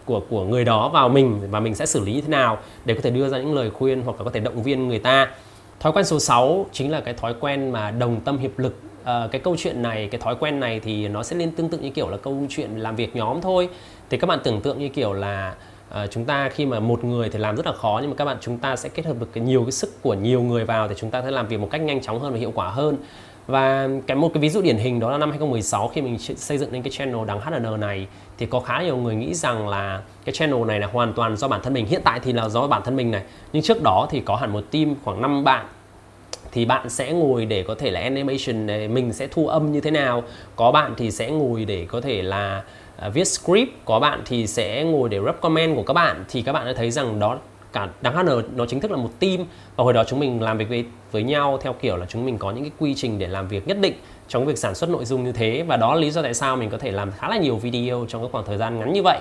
của 0.04 0.20
của 0.30 0.44
người 0.44 0.64
đó 0.64 0.88
vào 0.88 1.08
mình 1.08 1.40
và 1.50 1.60
mình 1.60 1.74
sẽ 1.74 1.86
xử 1.86 2.04
lý 2.04 2.12
như 2.12 2.20
thế 2.20 2.28
nào 2.28 2.58
để 2.84 2.94
có 2.94 3.00
thể 3.00 3.10
đưa 3.10 3.28
ra 3.28 3.38
những 3.38 3.54
lời 3.54 3.70
khuyên 3.70 4.02
hoặc 4.02 4.18
là 4.18 4.24
có 4.24 4.30
thể 4.30 4.40
động 4.40 4.62
viên 4.62 4.88
người 4.88 4.98
ta 4.98 5.28
thói 5.82 5.92
quen 5.92 6.04
số 6.04 6.18
6 6.18 6.66
chính 6.72 6.90
là 6.90 7.00
cái 7.00 7.14
thói 7.14 7.34
quen 7.40 7.70
mà 7.70 7.90
đồng 7.90 8.20
tâm 8.20 8.38
hiệp 8.38 8.58
lực. 8.58 8.76
À, 9.04 9.28
cái 9.32 9.40
câu 9.40 9.56
chuyện 9.58 9.82
này 9.82 10.08
cái 10.10 10.20
thói 10.20 10.36
quen 10.40 10.60
này 10.60 10.80
thì 10.80 11.08
nó 11.08 11.22
sẽ 11.22 11.36
liên 11.36 11.50
tương 11.50 11.68
tự 11.68 11.78
như 11.78 11.90
kiểu 11.90 12.08
là 12.08 12.16
câu 12.16 12.46
chuyện 12.48 12.76
làm 12.76 12.96
việc 12.96 13.16
nhóm 13.16 13.40
thôi. 13.40 13.68
Thì 14.10 14.16
các 14.16 14.26
bạn 14.26 14.38
tưởng 14.44 14.60
tượng 14.60 14.78
như 14.78 14.88
kiểu 14.88 15.12
là 15.12 15.54
à, 15.88 16.06
chúng 16.06 16.24
ta 16.24 16.48
khi 16.48 16.66
mà 16.66 16.80
một 16.80 17.04
người 17.04 17.28
thì 17.28 17.38
làm 17.38 17.56
rất 17.56 17.66
là 17.66 17.72
khó 17.72 17.98
nhưng 18.00 18.10
mà 18.10 18.16
các 18.16 18.24
bạn 18.24 18.36
chúng 18.40 18.58
ta 18.58 18.76
sẽ 18.76 18.88
kết 18.88 19.06
hợp 19.06 19.16
được 19.20 19.28
cái 19.32 19.44
nhiều 19.44 19.62
cái 19.62 19.72
sức 19.72 20.02
của 20.02 20.14
nhiều 20.14 20.42
người 20.42 20.64
vào 20.64 20.88
thì 20.88 20.94
chúng 20.98 21.10
ta 21.10 21.22
sẽ 21.22 21.30
làm 21.30 21.48
việc 21.48 21.60
một 21.60 21.68
cách 21.70 21.80
nhanh 21.80 22.00
chóng 22.00 22.20
hơn 22.20 22.32
và 22.32 22.38
hiệu 22.38 22.52
quả 22.54 22.68
hơn 22.68 22.96
và 23.52 23.88
cái 24.06 24.16
một 24.16 24.30
cái 24.34 24.40
ví 24.40 24.48
dụ 24.48 24.62
điển 24.62 24.76
hình 24.76 25.00
đó 25.00 25.10
là 25.10 25.18
năm 25.18 25.30
2016 25.30 25.88
khi 25.88 26.00
mình 26.00 26.18
xây 26.18 26.58
dựng 26.58 26.72
lên 26.72 26.82
cái 26.82 26.90
channel 26.90 27.26
đằng 27.26 27.40
HN 27.40 27.80
này 27.80 28.06
thì 28.38 28.46
có 28.46 28.60
khá 28.60 28.82
nhiều 28.82 28.96
người 28.96 29.14
nghĩ 29.14 29.34
rằng 29.34 29.68
là 29.68 30.02
cái 30.24 30.32
channel 30.32 30.64
này 30.64 30.80
là 30.80 30.86
hoàn 30.86 31.12
toàn 31.12 31.36
do 31.36 31.48
bản 31.48 31.60
thân 31.62 31.72
mình. 31.72 31.86
Hiện 31.86 32.00
tại 32.04 32.20
thì 32.22 32.32
là 32.32 32.48
do 32.48 32.66
bản 32.66 32.82
thân 32.84 32.96
mình 32.96 33.10
này. 33.10 33.22
Nhưng 33.52 33.62
trước 33.62 33.82
đó 33.82 34.06
thì 34.10 34.20
có 34.20 34.36
hẳn 34.36 34.52
một 34.52 34.64
team 34.70 34.94
khoảng 35.04 35.22
5 35.22 35.44
bạn 35.44 35.66
thì 36.52 36.64
bạn 36.64 36.90
sẽ 36.90 37.12
ngồi 37.12 37.44
để 37.44 37.62
có 37.62 37.74
thể 37.74 37.90
là 37.90 38.00
animation 38.00 38.66
này, 38.66 38.88
mình 38.88 39.12
sẽ 39.12 39.26
thu 39.26 39.48
âm 39.48 39.72
như 39.72 39.80
thế 39.80 39.90
nào. 39.90 40.22
Có 40.56 40.72
bạn 40.72 40.94
thì 40.96 41.10
sẽ 41.10 41.30
ngồi 41.30 41.64
để 41.64 41.86
có 41.88 42.00
thể 42.00 42.22
là 42.22 42.62
à, 42.96 43.08
viết 43.08 43.24
script 43.24 43.70
có 43.84 44.00
bạn 44.00 44.22
thì 44.26 44.46
sẽ 44.46 44.84
ngồi 44.84 45.08
để 45.08 45.20
rep 45.26 45.40
comment 45.40 45.76
của 45.76 45.82
các 45.82 45.94
bạn. 45.94 46.24
Thì 46.28 46.42
các 46.42 46.52
bạn 46.52 46.66
đã 46.66 46.72
thấy 46.76 46.90
rằng 46.90 47.18
đó 47.18 47.38
cả 47.72 47.88
đáng 48.00 48.26
HN 48.26 48.56
nó 48.56 48.66
chính 48.66 48.80
thức 48.80 48.90
là 48.90 48.96
một 48.96 49.10
team 49.20 49.38
và 49.76 49.84
hồi 49.84 49.92
đó 49.92 50.04
chúng 50.04 50.20
mình 50.20 50.42
làm 50.42 50.58
việc 50.58 50.68
với 50.68 50.84
với 51.12 51.22
nhau 51.22 51.58
theo 51.62 51.72
kiểu 51.72 51.96
là 51.96 52.06
chúng 52.06 52.24
mình 52.24 52.38
có 52.38 52.50
những 52.50 52.64
cái 52.64 52.72
quy 52.78 52.94
trình 52.94 53.18
để 53.18 53.28
làm 53.28 53.48
việc 53.48 53.68
nhất 53.68 53.78
định 53.80 53.94
trong 54.28 54.46
việc 54.46 54.58
sản 54.58 54.74
xuất 54.74 54.90
nội 54.90 55.04
dung 55.04 55.24
như 55.24 55.32
thế. 55.32 55.64
Và 55.66 55.76
đó 55.76 55.94
là 55.94 56.00
lý 56.00 56.10
do 56.10 56.22
tại 56.22 56.34
sao 56.34 56.56
mình 56.56 56.70
có 56.70 56.78
thể 56.78 56.90
làm 56.90 57.10
khá 57.12 57.28
là 57.28 57.36
nhiều 57.36 57.56
video 57.56 58.06
trong 58.08 58.22
cái 58.22 58.28
khoảng 58.32 58.44
thời 58.44 58.58
gian 58.58 58.78
ngắn 58.78 58.92
như 58.92 59.02
vậy. 59.02 59.20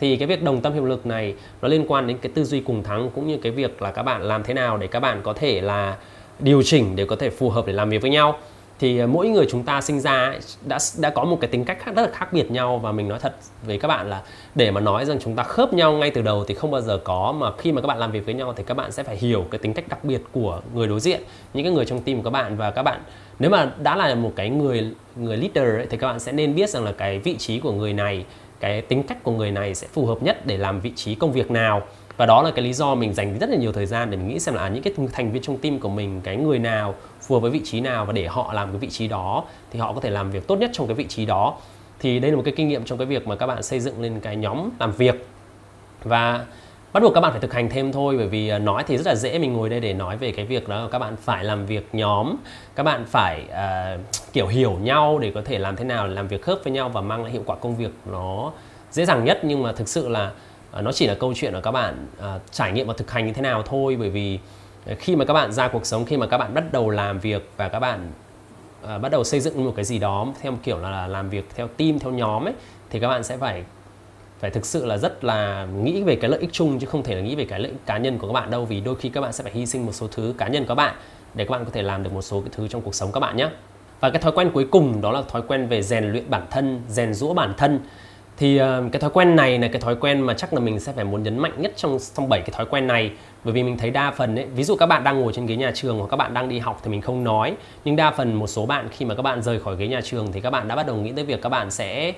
Thì 0.00 0.16
cái 0.16 0.28
việc 0.28 0.42
đồng 0.42 0.60
tâm 0.60 0.72
hiệp 0.72 0.84
lực 0.84 1.06
này 1.06 1.34
nó 1.62 1.68
liên 1.68 1.84
quan 1.88 2.06
đến 2.06 2.18
cái 2.18 2.32
tư 2.34 2.44
duy 2.44 2.60
cùng 2.60 2.82
thắng 2.82 3.10
cũng 3.14 3.26
như 3.26 3.38
cái 3.42 3.52
việc 3.52 3.82
là 3.82 3.90
các 3.90 4.02
bạn 4.02 4.22
làm 4.22 4.42
thế 4.42 4.54
nào 4.54 4.76
để 4.76 4.86
các 4.86 5.00
bạn 5.00 5.20
có 5.22 5.32
thể 5.32 5.60
là 5.60 5.96
điều 6.38 6.62
chỉnh 6.62 6.96
để 6.96 7.04
có 7.04 7.16
thể 7.16 7.30
phù 7.30 7.50
hợp 7.50 7.66
để 7.66 7.72
làm 7.72 7.90
việc 7.90 8.02
với 8.02 8.10
nhau 8.10 8.38
thì 8.78 8.98
ờ, 8.98 9.06
mỗi 9.06 9.28
người 9.28 9.46
chúng 9.50 9.62
ta 9.62 9.80
sinh 9.80 10.00
ra 10.00 10.34
đã 10.66 10.78
đã 10.98 11.10
có 11.10 11.24
một 11.24 11.38
cái 11.40 11.48
tính 11.48 11.64
cách 11.64 11.78
khác 11.80 11.92
rất 11.96 12.02
là 12.02 12.08
khác 12.12 12.32
biệt 12.32 12.50
nhau. 12.50 12.78
Và 12.78 12.92
mình 12.92 13.08
nói 13.08 13.18
thật 13.22 13.34
với 13.62 13.78
các 13.78 13.88
bạn 13.88 14.10
là 14.10 14.22
để 14.54 14.70
mà 14.70 14.80
nói 14.80 15.04
rằng 15.04 15.18
chúng 15.20 15.36
ta 15.36 15.42
khớp 15.42 15.72
nhau 15.72 15.92
ngay 15.92 16.10
từ 16.10 16.22
đầu 16.22 16.44
thì 16.44 16.54
không 16.54 16.70
bao 16.70 16.80
giờ 16.80 17.00
có. 17.04 17.34
Mà 17.38 17.50
khi 17.58 17.72
mà 17.72 17.80
các 17.80 17.86
bạn 17.86 17.98
làm 17.98 18.12
việc 18.12 18.26
với 18.26 18.34
nhau 18.34 18.54
thì 18.56 18.64
các 18.66 18.74
bạn 18.74 18.92
sẽ 18.92 19.02
phải 19.02 19.16
hiểu 19.16 19.44
cái 19.50 19.58
tính 19.58 19.74
cách 19.74 19.88
đặc 19.88 20.04
biệt 20.04 20.22
của 20.32 20.60
người 20.74 20.88
đối 20.88 21.00
diện 21.00 21.20
những 21.54 21.64
cái 21.64 21.72
người 21.72 21.84
trong 21.84 22.00
team 22.00 22.18
của 22.18 22.24
các 22.24 22.30
bạn. 22.30 22.56
Và 22.56 22.70
các 22.70 22.82
bạn 22.82 23.00
nếu 23.38 23.50
mà 23.50 23.70
đã 23.82 23.96
là 23.96 24.14
một 24.14 24.32
cái 24.36 24.50
người 24.50 24.90
người 25.16 25.36
leader 25.36 25.74
ấy, 25.78 25.86
thì 25.90 25.96
các 25.96 26.06
bạn 26.06 26.20
sẽ 26.20 26.32
nên 26.32 26.54
biết 26.54 26.70
rằng 26.70 26.84
là 26.84 26.92
cái 26.92 27.18
vị 27.18 27.36
trí 27.36 27.60
của 27.60 27.72
người 27.72 27.92
này 27.92 28.24
cái 28.60 28.82
tính 28.82 29.02
cách 29.02 29.22
của 29.22 29.32
người 29.32 29.50
này 29.50 29.74
sẽ 29.74 29.86
phù 29.92 30.06
hợp 30.06 30.22
nhất 30.22 30.46
để 30.46 30.56
làm 30.56 30.80
vị 30.80 30.92
trí 30.96 31.14
công 31.14 31.32
việc 31.32 31.50
nào 31.50 31.82
và 32.16 32.26
đó 32.26 32.42
là 32.42 32.50
cái 32.50 32.64
lý 32.64 32.72
do 32.72 32.94
mình 32.94 33.14
dành 33.14 33.38
rất 33.38 33.50
là 33.50 33.56
nhiều 33.56 33.72
thời 33.72 33.86
gian 33.86 34.10
để 34.10 34.16
mình 34.16 34.28
nghĩ 34.28 34.38
xem 34.38 34.54
là 34.54 34.62
à, 34.62 34.68
những 34.68 34.82
cái 34.82 34.92
thành 35.12 35.32
viên 35.32 35.42
trong 35.42 35.58
team 35.58 35.78
của 35.78 35.88
mình 35.88 36.20
cái 36.24 36.36
người 36.36 36.58
nào 36.58 36.94
phù 37.20 37.34
hợp 37.34 37.40
với 37.40 37.50
vị 37.50 37.60
trí 37.64 37.80
nào 37.80 38.04
và 38.04 38.12
để 38.12 38.26
họ 38.26 38.52
làm 38.52 38.68
cái 38.68 38.78
vị 38.78 38.88
trí 38.90 39.08
đó 39.08 39.44
thì 39.70 39.78
họ 39.78 39.92
có 39.92 40.00
thể 40.00 40.10
làm 40.10 40.30
việc 40.30 40.46
tốt 40.46 40.56
nhất 40.56 40.70
trong 40.72 40.86
cái 40.86 40.94
vị 40.94 41.06
trí 41.08 41.26
đó. 41.26 41.54
Thì 41.98 42.18
đây 42.18 42.30
là 42.30 42.36
một 42.36 42.42
cái 42.44 42.54
kinh 42.56 42.68
nghiệm 42.68 42.84
trong 42.84 42.98
cái 42.98 43.06
việc 43.06 43.26
mà 43.26 43.36
các 43.36 43.46
bạn 43.46 43.62
xây 43.62 43.80
dựng 43.80 44.02
lên 44.02 44.20
cái 44.20 44.36
nhóm 44.36 44.70
làm 44.80 44.92
việc. 44.92 45.26
Và 46.04 46.44
bắt 46.92 47.02
buộc 47.02 47.14
các 47.14 47.20
bạn 47.20 47.32
phải 47.32 47.40
thực 47.40 47.52
hành 47.52 47.68
thêm 47.68 47.92
thôi 47.92 48.14
bởi 48.18 48.28
vì 48.28 48.48
à, 48.48 48.58
nói 48.58 48.84
thì 48.86 48.96
rất 48.96 49.06
là 49.06 49.14
dễ. 49.14 49.38
Mình 49.38 49.52
ngồi 49.52 49.68
đây 49.68 49.80
để 49.80 49.92
nói 49.92 50.16
về 50.16 50.32
cái 50.32 50.44
việc 50.44 50.68
đó 50.68 50.88
các 50.92 50.98
bạn 50.98 51.16
phải 51.16 51.44
làm 51.44 51.66
việc 51.66 51.88
nhóm 51.92 52.36
các 52.74 52.82
bạn 52.82 53.04
phải 53.06 53.44
uh, 53.48 54.00
kiểu 54.32 54.46
hiểu 54.46 54.72
nhau 54.72 55.18
để 55.18 55.32
có 55.34 55.42
thể 55.44 55.58
làm 55.58 55.76
thế 55.76 55.84
nào 55.84 56.06
làm 56.06 56.28
việc 56.28 56.42
khớp 56.42 56.58
với 56.64 56.72
nhau 56.72 56.88
và 56.88 57.00
mang 57.00 57.22
lại 57.22 57.32
hiệu 57.32 57.42
quả 57.46 57.56
công 57.56 57.76
việc 57.76 57.90
nó 58.10 58.52
dễ 58.90 59.04
dàng 59.04 59.24
nhất. 59.24 59.40
Nhưng 59.42 59.62
mà 59.62 59.72
thực 59.72 59.88
sự 59.88 60.08
là 60.08 60.30
Ờ, 60.76 60.82
nó 60.82 60.92
chỉ 60.92 61.06
là 61.06 61.14
câu 61.14 61.34
chuyện 61.34 61.54
là 61.54 61.60
các 61.60 61.70
bạn 61.70 62.06
à, 62.20 62.38
trải 62.50 62.72
nghiệm 62.72 62.86
và 62.86 62.94
thực 62.96 63.10
hành 63.10 63.26
như 63.26 63.32
thế 63.32 63.42
nào 63.42 63.62
thôi 63.62 63.96
bởi 64.00 64.10
vì 64.10 64.38
ờ, 64.86 64.94
khi 64.98 65.16
mà 65.16 65.24
các 65.24 65.34
bạn 65.34 65.52
ra 65.52 65.68
cuộc 65.68 65.86
sống 65.86 66.04
khi 66.04 66.16
mà 66.16 66.26
các 66.26 66.38
bạn 66.38 66.54
bắt 66.54 66.64
đầu 66.72 66.90
làm 66.90 67.18
việc 67.18 67.50
và 67.56 67.68
các 67.68 67.78
bạn 67.78 68.10
à, 68.86 68.98
bắt 68.98 69.08
đầu 69.08 69.24
xây 69.24 69.40
dựng 69.40 69.64
một 69.64 69.72
cái 69.76 69.84
gì 69.84 69.98
đó 69.98 70.26
theo 70.40 70.52
một 70.52 70.58
kiểu 70.62 70.78
là 70.78 71.06
làm 71.06 71.30
việc 71.30 71.48
theo 71.54 71.68
team 71.68 71.98
theo 71.98 72.12
nhóm 72.12 72.44
ấy 72.44 72.54
thì 72.90 73.00
các 73.00 73.08
bạn 73.08 73.24
sẽ 73.24 73.36
phải 73.36 73.64
phải 74.38 74.50
thực 74.50 74.66
sự 74.66 74.86
là 74.86 74.96
rất 74.98 75.24
là 75.24 75.66
nghĩ 75.82 76.02
về 76.02 76.16
cái 76.16 76.30
lợi 76.30 76.40
ích 76.40 76.52
chung 76.52 76.78
chứ 76.78 76.86
không 76.86 77.02
thể 77.02 77.14
là 77.14 77.20
nghĩ 77.20 77.34
về 77.34 77.44
cái 77.44 77.60
lợi 77.60 77.70
ích 77.70 77.86
cá 77.86 77.98
nhân 77.98 78.18
của 78.18 78.26
các 78.26 78.32
bạn 78.32 78.50
đâu 78.50 78.64
vì 78.64 78.80
đôi 78.80 78.94
khi 78.96 79.08
các 79.08 79.20
bạn 79.20 79.32
sẽ 79.32 79.44
phải 79.44 79.52
hy 79.52 79.66
sinh 79.66 79.86
một 79.86 79.92
số 79.92 80.08
thứ 80.08 80.34
cá 80.38 80.48
nhân 80.48 80.62
của 80.62 80.68
các 80.68 80.74
bạn 80.74 80.94
để 81.34 81.44
các 81.44 81.52
bạn 81.52 81.64
có 81.64 81.70
thể 81.70 81.82
làm 81.82 82.02
được 82.02 82.12
một 82.12 82.22
số 82.22 82.40
cái 82.40 82.50
thứ 82.52 82.68
trong 82.68 82.82
cuộc 82.82 82.94
sống 82.94 83.12
các 83.12 83.20
bạn 83.20 83.36
nhé 83.36 83.48
và 84.00 84.10
cái 84.10 84.22
thói 84.22 84.32
quen 84.32 84.50
cuối 84.54 84.66
cùng 84.70 85.00
đó 85.00 85.12
là 85.12 85.22
thói 85.28 85.42
quen 85.42 85.68
về 85.68 85.82
rèn 85.82 86.12
luyện 86.12 86.30
bản 86.30 86.46
thân 86.50 86.80
rèn 86.88 87.14
rũa 87.14 87.34
bản 87.34 87.54
thân 87.56 87.80
thì 88.36 88.60
uh, 88.60 88.92
cái 88.92 89.00
thói 89.00 89.10
quen 89.10 89.36
này 89.36 89.58
là 89.58 89.68
cái 89.68 89.80
thói 89.80 89.96
quen 89.96 90.20
mà 90.20 90.34
chắc 90.34 90.52
là 90.52 90.60
mình 90.60 90.80
sẽ 90.80 90.92
phải 90.92 91.04
muốn 91.04 91.22
nhấn 91.22 91.38
mạnh 91.38 91.52
nhất 91.56 91.72
trong 91.76 91.98
trong 92.14 92.28
bảy 92.28 92.40
cái 92.40 92.50
thói 92.52 92.66
quen 92.66 92.86
này. 92.86 93.10
Bởi 93.44 93.54
vì 93.54 93.62
mình 93.62 93.78
thấy 93.78 93.90
đa 93.90 94.10
phần 94.10 94.36
ấy 94.38 94.44
ví 94.44 94.64
dụ 94.64 94.76
các 94.76 94.86
bạn 94.86 95.04
đang 95.04 95.20
ngồi 95.20 95.32
trên 95.32 95.46
ghế 95.46 95.56
nhà 95.56 95.70
trường 95.74 95.98
hoặc 95.98 96.06
các 96.10 96.16
bạn 96.16 96.34
đang 96.34 96.48
đi 96.48 96.58
học 96.58 96.80
thì 96.84 96.90
mình 96.90 97.00
không 97.00 97.24
nói. 97.24 97.56
Nhưng 97.84 97.96
đa 97.96 98.10
phần 98.10 98.34
một 98.34 98.46
số 98.46 98.66
bạn 98.66 98.88
khi 98.90 99.04
mà 99.04 99.14
các 99.14 99.22
bạn 99.22 99.42
rời 99.42 99.60
khỏi 99.60 99.76
ghế 99.76 99.88
nhà 99.88 100.00
trường 100.00 100.32
thì 100.32 100.40
các 100.40 100.50
bạn 100.50 100.68
đã 100.68 100.76
bắt 100.76 100.86
đầu 100.86 100.96
nghĩ 100.96 101.12
tới 101.12 101.24
việc 101.24 101.42
các 101.42 101.48
bạn 101.48 101.70
sẽ 101.70 102.12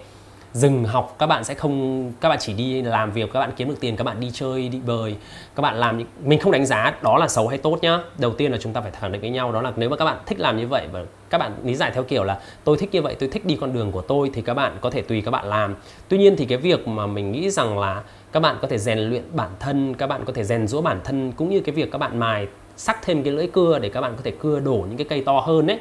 dừng 0.52 0.84
học 0.84 1.16
các 1.18 1.26
bạn 1.26 1.44
sẽ 1.44 1.54
không 1.54 2.12
các 2.20 2.28
bạn 2.28 2.38
chỉ 2.40 2.52
đi 2.52 2.82
làm 2.82 3.12
việc 3.12 3.32
các 3.32 3.40
bạn 3.40 3.52
kiếm 3.56 3.68
được 3.68 3.76
tiền 3.80 3.96
các 3.96 4.04
bạn 4.04 4.20
đi 4.20 4.30
chơi 4.34 4.68
đi 4.68 4.80
bơi 4.86 5.16
các 5.54 5.60
bạn 5.60 5.76
làm 5.76 6.04
mình 6.24 6.38
không 6.38 6.52
đánh 6.52 6.66
giá 6.66 6.94
đó 7.02 7.18
là 7.18 7.28
xấu 7.28 7.48
hay 7.48 7.58
tốt 7.58 7.78
nhá 7.82 7.98
đầu 8.18 8.32
tiên 8.32 8.52
là 8.52 8.58
chúng 8.60 8.72
ta 8.72 8.80
phải 8.80 8.90
khẳng 8.90 9.12
định 9.12 9.20
với 9.20 9.30
nhau 9.30 9.52
đó 9.52 9.62
là 9.62 9.72
nếu 9.76 9.90
mà 9.90 9.96
các 9.96 10.04
bạn 10.04 10.18
thích 10.26 10.40
làm 10.40 10.56
như 10.56 10.66
vậy 10.66 10.88
và 10.92 11.04
các 11.30 11.38
bạn 11.38 11.52
lý 11.64 11.74
giải 11.74 11.90
theo 11.94 12.02
kiểu 12.02 12.24
là 12.24 12.40
tôi 12.64 12.76
thích 12.76 12.88
như 12.92 13.02
vậy 13.02 13.16
tôi 13.18 13.28
thích 13.28 13.46
đi 13.46 13.58
con 13.60 13.72
đường 13.72 13.92
của 13.92 14.00
tôi 14.00 14.30
thì 14.34 14.42
các 14.42 14.54
bạn 14.54 14.76
có 14.80 14.90
thể 14.90 15.02
tùy 15.02 15.20
các 15.20 15.30
bạn 15.30 15.46
làm 15.46 15.74
tuy 16.08 16.18
nhiên 16.18 16.36
thì 16.36 16.44
cái 16.44 16.58
việc 16.58 16.88
mà 16.88 17.06
mình 17.06 17.32
nghĩ 17.32 17.50
rằng 17.50 17.78
là 17.78 18.02
các 18.32 18.40
bạn 18.40 18.56
có 18.62 18.68
thể 18.68 18.78
rèn 18.78 18.98
luyện 18.98 19.22
bản 19.32 19.50
thân 19.60 19.94
các 19.94 20.06
bạn 20.06 20.24
có 20.24 20.32
thể 20.32 20.44
rèn 20.44 20.68
rũa 20.68 20.80
bản 20.80 21.00
thân 21.04 21.32
cũng 21.32 21.50
như 21.50 21.60
cái 21.60 21.74
việc 21.74 21.92
các 21.92 21.98
bạn 21.98 22.18
mài 22.18 22.46
sắc 22.76 22.98
thêm 23.02 23.22
cái 23.22 23.32
lưỡi 23.32 23.46
cưa 23.46 23.78
để 23.78 23.88
các 23.88 24.00
bạn 24.00 24.12
có 24.16 24.22
thể 24.24 24.32
cưa 24.40 24.60
đổ 24.60 24.84
những 24.88 24.96
cái 24.96 25.06
cây 25.10 25.22
to 25.26 25.40
hơn 25.40 25.66
đấy 25.66 25.78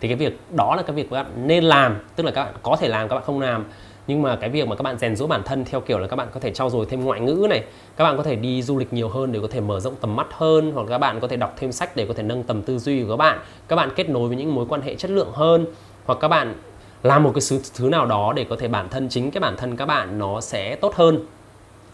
thì 0.00 0.08
cái 0.08 0.16
việc 0.16 0.40
đó 0.56 0.74
là 0.76 0.82
cái 0.82 0.96
việc 0.96 1.10
các 1.10 1.22
bạn 1.22 1.32
nên 1.46 1.64
làm 1.64 1.96
tức 2.16 2.24
là 2.24 2.30
các 2.30 2.44
bạn 2.44 2.54
có 2.62 2.76
thể 2.76 2.88
làm 2.88 3.08
các 3.08 3.14
bạn 3.14 3.24
không 3.26 3.40
làm 3.40 3.64
nhưng 4.06 4.22
mà 4.22 4.36
cái 4.36 4.50
việc 4.50 4.68
mà 4.68 4.76
các 4.76 4.82
bạn 4.82 4.98
rèn 4.98 5.16
rũa 5.16 5.26
bản 5.26 5.42
thân 5.44 5.64
theo 5.64 5.80
kiểu 5.80 5.98
là 5.98 6.06
các 6.06 6.16
bạn 6.16 6.28
có 6.32 6.40
thể 6.40 6.52
trau 6.52 6.70
dồi 6.70 6.86
thêm 6.86 7.04
ngoại 7.04 7.20
ngữ 7.20 7.46
này 7.50 7.64
các 7.96 8.04
bạn 8.04 8.16
có 8.16 8.22
thể 8.22 8.36
đi 8.36 8.62
du 8.62 8.78
lịch 8.78 8.92
nhiều 8.92 9.08
hơn 9.08 9.32
để 9.32 9.40
có 9.42 9.48
thể 9.50 9.60
mở 9.60 9.80
rộng 9.80 9.94
tầm 10.00 10.16
mắt 10.16 10.26
hơn 10.30 10.72
hoặc 10.74 10.86
các 10.88 10.98
bạn 10.98 11.20
có 11.20 11.28
thể 11.28 11.36
đọc 11.36 11.54
thêm 11.56 11.72
sách 11.72 11.96
để 11.96 12.06
có 12.06 12.14
thể 12.14 12.22
nâng 12.22 12.42
tầm 12.42 12.62
tư 12.62 12.78
duy 12.78 13.02
của 13.02 13.10
các 13.10 13.16
bạn. 13.16 13.38
Các 13.68 13.76
bạn 13.76 13.90
kết 13.96 14.08
nối 14.08 14.28
với 14.28 14.36
những 14.36 14.54
mối 14.54 14.66
quan 14.68 14.80
hệ 14.80 14.94
chất 14.94 15.10
lượng 15.10 15.30
hơn 15.32 15.66
hoặc 16.04 16.18
các 16.20 16.28
bạn 16.28 16.54
làm 17.02 17.22
một 17.22 17.32
cái 17.34 17.60
thứ 17.74 17.88
nào 17.88 18.06
đó 18.06 18.32
để 18.36 18.44
có 18.44 18.56
thể 18.56 18.68
bản 18.68 18.88
thân 18.88 19.08
chính 19.08 19.30
cái 19.30 19.40
bản 19.40 19.56
thân 19.56 19.76
các 19.76 19.86
bạn 19.86 20.18
nó 20.18 20.40
sẽ 20.40 20.76
tốt 20.76 20.94
hơn. 20.94 21.18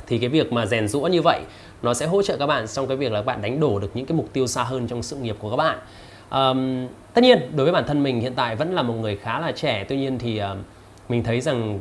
Thì 0.07 0.19
cái 0.19 0.29
việc 0.29 0.53
mà 0.53 0.67
rèn 0.67 0.89
rũa 0.89 1.01
như 1.07 1.23
vậy 1.23 1.41
nó 1.83 1.95
sẽ 1.95 2.07
hỗ 2.07 2.23
trợ 2.23 2.37
các 2.37 2.47
bạn 2.47 2.67
trong 2.67 2.87
cái 2.87 2.97
việc 2.97 3.13
là 3.13 3.21
các 3.21 3.27
bạn 3.27 3.43
đánh 3.43 3.61
đổ 3.61 3.79
được 3.79 3.91
những 3.95 4.07
cái 4.07 4.17
mục 4.17 4.29
tiêu 4.33 4.47
xa 4.47 4.63
hơn 4.63 4.89
trong 4.89 5.03
sự 5.03 5.17
nghiệp 5.17 5.37
của 5.39 5.51
các 5.51 5.57
bạn. 5.57 5.79
Um, 6.31 6.89
tất 7.15 7.21
nhiên 7.23 7.39
đối 7.57 7.65
với 7.65 7.73
bản 7.73 7.85
thân 7.87 8.03
mình 8.03 8.21
hiện 8.21 8.33
tại 8.37 8.57
vẫn 8.57 8.75
là 8.75 8.83
một 8.83 8.95
người 8.95 9.17
khá 9.17 9.41
là 9.41 9.53
trẻ. 9.53 9.85
Tuy 9.89 9.97
nhiên 9.97 10.19
thì 10.19 10.41
uh, 10.43 10.59
mình 11.09 11.23
thấy 11.23 11.41
rằng 11.41 11.81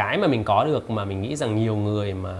cái 0.00 0.18
mà 0.18 0.26
mình 0.26 0.44
có 0.44 0.64
được 0.64 0.90
mà 0.90 1.04
mình 1.04 1.22
nghĩ 1.22 1.36
rằng 1.36 1.56
nhiều 1.56 1.76
người 1.76 2.14
mà 2.14 2.34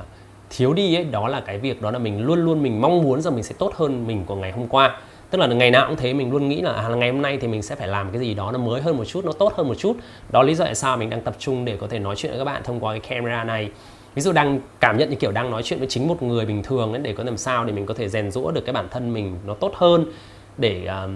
thiếu 0.51 0.73
đi 0.73 0.95
ấy 0.95 1.05
đó 1.05 1.29
là 1.29 1.41
cái 1.41 1.59
việc 1.59 1.83
đó 1.83 1.91
là 1.91 1.99
mình 1.99 2.21
luôn 2.23 2.45
luôn 2.45 2.63
mình 2.63 2.81
mong 2.81 3.03
muốn 3.03 3.21
rằng 3.21 3.35
mình 3.35 3.43
sẽ 3.43 3.55
tốt 3.59 3.73
hơn 3.75 4.07
mình 4.07 4.25
của 4.27 4.37
ngày 4.37 4.53
hôm 4.53 4.69
qua. 4.69 5.01
Tức 5.31 5.39
là 5.39 5.47
ngày 5.47 5.71
nào 5.71 5.87
cũng 5.89 5.97
thế 5.97 6.13
mình 6.13 6.33
luôn 6.33 6.49
nghĩ 6.49 6.61
là 6.61 6.73
à, 6.73 6.89
ngày 6.89 7.11
hôm 7.11 7.23
nay 7.23 7.39
thì 7.41 7.49
mình 7.49 7.63
sẽ 7.63 7.75
phải 7.75 7.89
làm 7.89 8.11
cái 8.11 8.21
gì 8.21 8.35
đó 8.35 8.53
nó 8.53 8.59
mới 8.59 8.83
hơn 8.83 8.97
một 8.97 9.05
chút 9.05 9.25
nó 9.25 9.33
tốt 9.33 9.53
hơn 9.57 9.69
một 9.69 9.75
chút. 9.79 9.97
Đó 10.31 10.43
lý 10.43 10.55
do 10.55 10.65
tại 10.65 10.75
sao 10.75 10.97
mình 10.97 11.11
đang 11.11 11.21
tập 11.21 11.35
trung 11.39 11.65
để 11.65 11.77
có 11.77 11.87
thể 11.87 11.99
nói 11.99 12.17
chuyện 12.17 12.33
với 12.33 12.39
các 12.39 12.45
bạn 12.45 12.63
thông 12.65 12.81
qua 12.81 12.93
cái 12.93 13.01
camera 13.01 13.45
này. 13.45 13.71
Ví 14.15 14.23
dụ 14.23 14.33
đang 14.33 14.61
cảm 14.81 14.99
nhận 14.99 15.11
như 15.11 15.17
kiểu 15.17 15.33
đang 15.33 15.51
nói 15.51 15.63
chuyện 15.63 15.79
với 15.79 15.89
chính 15.89 16.09
một 16.09 16.23
người 16.23 16.47
bình 16.47 16.63
thường 16.63 16.93
ấy 16.93 17.03
để 17.03 17.13
có 17.13 17.25
làm 17.25 17.37
sao 17.37 17.65
để 17.65 17.73
mình 17.73 17.87
có 17.87 17.95
thể 17.95 18.09
rèn 18.09 18.31
rũa 18.31 18.51
được 18.51 18.65
cái 18.67 18.73
bản 18.73 18.89
thân 18.91 19.13
mình 19.13 19.39
nó 19.47 19.55
tốt 19.55 19.73
hơn 19.75 20.05
để 20.59 20.87
um, 20.87 21.13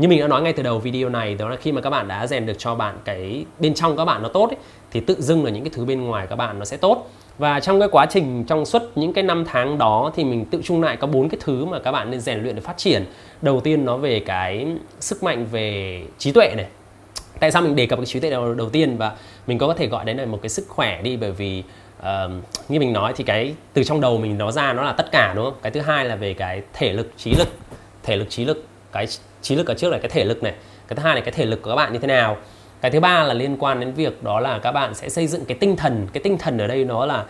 như 0.00 0.08
mình 0.08 0.20
đã 0.20 0.28
nói 0.28 0.42
ngay 0.42 0.52
từ 0.52 0.62
đầu 0.62 0.78
video 0.78 1.08
này 1.08 1.34
đó 1.34 1.48
là 1.48 1.56
khi 1.56 1.72
mà 1.72 1.80
các 1.80 1.90
bạn 1.90 2.08
đã 2.08 2.26
rèn 2.26 2.46
được 2.46 2.58
cho 2.58 2.74
bạn 2.74 2.98
cái 3.04 3.44
bên 3.58 3.74
trong 3.74 3.96
các 3.96 4.04
bạn 4.04 4.22
nó 4.22 4.28
tốt 4.28 4.50
ấy, 4.50 4.56
thì 4.90 5.00
tự 5.00 5.16
dưng 5.20 5.44
là 5.44 5.50
những 5.50 5.64
cái 5.64 5.70
thứ 5.74 5.84
bên 5.84 6.04
ngoài 6.04 6.26
các 6.26 6.36
bạn 6.36 6.58
nó 6.58 6.64
sẽ 6.64 6.76
tốt. 6.76 7.10
Và 7.38 7.60
trong 7.60 7.80
cái 7.80 7.88
quá 7.92 8.06
trình 8.06 8.44
trong 8.44 8.66
suốt 8.66 8.82
những 8.94 9.12
cái 9.12 9.24
năm 9.24 9.44
tháng 9.44 9.78
đó 9.78 10.12
thì 10.14 10.24
mình 10.24 10.44
tự 10.44 10.60
chung 10.64 10.82
lại 10.82 10.96
có 10.96 11.06
bốn 11.06 11.28
cái 11.28 11.40
thứ 11.44 11.64
mà 11.64 11.78
các 11.78 11.92
bạn 11.92 12.10
nên 12.10 12.20
rèn 12.20 12.42
luyện 12.42 12.54
để 12.54 12.60
phát 12.60 12.76
triển. 12.76 13.04
Đầu 13.42 13.60
tiên 13.60 13.84
nó 13.84 13.96
về 13.96 14.20
cái 14.20 14.66
sức 15.00 15.22
mạnh 15.22 15.46
về 15.52 16.02
trí 16.18 16.32
tuệ 16.32 16.54
này. 16.56 16.66
Tại 17.40 17.50
sao 17.50 17.62
mình 17.62 17.76
đề 17.76 17.86
cập 17.86 17.98
cái 17.98 18.06
trí 18.06 18.20
tuệ 18.20 18.30
đầu, 18.30 18.54
đầu 18.54 18.68
tiên 18.70 18.96
và 18.96 19.12
mình 19.46 19.58
có 19.58 19.74
thể 19.74 19.86
gọi 19.86 20.04
đấy 20.04 20.14
là 20.14 20.26
một 20.26 20.38
cái 20.42 20.48
sức 20.48 20.68
khỏe 20.68 21.02
đi 21.02 21.16
bởi 21.16 21.32
vì 21.32 21.62
uh, 22.00 22.06
như 22.68 22.80
mình 22.80 22.92
nói 22.92 23.12
thì 23.16 23.24
cái 23.24 23.54
từ 23.72 23.84
trong 23.84 24.00
đầu 24.00 24.18
mình 24.18 24.38
nó 24.38 24.50
ra 24.50 24.72
nó 24.72 24.82
là 24.82 24.92
tất 24.92 25.12
cả 25.12 25.32
đúng 25.36 25.44
không? 25.44 25.54
Cái 25.62 25.72
thứ 25.72 25.80
hai 25.80 26.04
là 26.04 26.16
về 26.16 26.34
cái 26.34 26.62
thể 26.72 26.92
lực 26.92 27.12
trí 27.16 27.34
lực. 27.34 27.48
Thể 28.02 28.16
lực 28.16 28.30
trí 28.30 28.44
lực 28.44 28.64
cái 28.92 29.06
trí 29.42 29.54
lực 29.54 29.66
ở 29.66 29.74
trước 29.74 29.88
là 29.88 29.98
cái 29.98 30.08
thể 30.08 30.24
lực 30.24 30.42
này. 30.42 30.54
Cái 30.88 30.96
thứ 30.96 31.02
hai 31.02 31.14
là 31.14 31.20
cái 31.20 31.32
thể 31.32 31.46
lực 31.46 31.62
của 31.62 31.70
các 31.70 31.76
bạn 31.76 31.92
như 31.92 31.98
thế 31.98 32.06
nào? 32.06 32.36
Cái 32.80 32.90
thứ 32.90 33.00
ba 33.00 33.24
là 33.24 33.34
liên 33.34 33.56
quan 33.58 33.80
đến 33.80 33.92
việc 33.92 34.22
đó 34.22 34.40
là 34.40 34.58
các 34.58 34.72
bạn 34.72 34.94
sẽ 34.94 35.08
xây 35.08 35.26
dựng 35.26 35.44
cái 35.44 35.56
tinh 35.60 35.76
thần. 35.76 36.06
Cái 36.12 36.22
tinh 36.22 36.38
thần 36.38 36.58
ở 36.58 36.66
đây 36.66 36.84
nó 36.84 37.06
là 37.06 37.24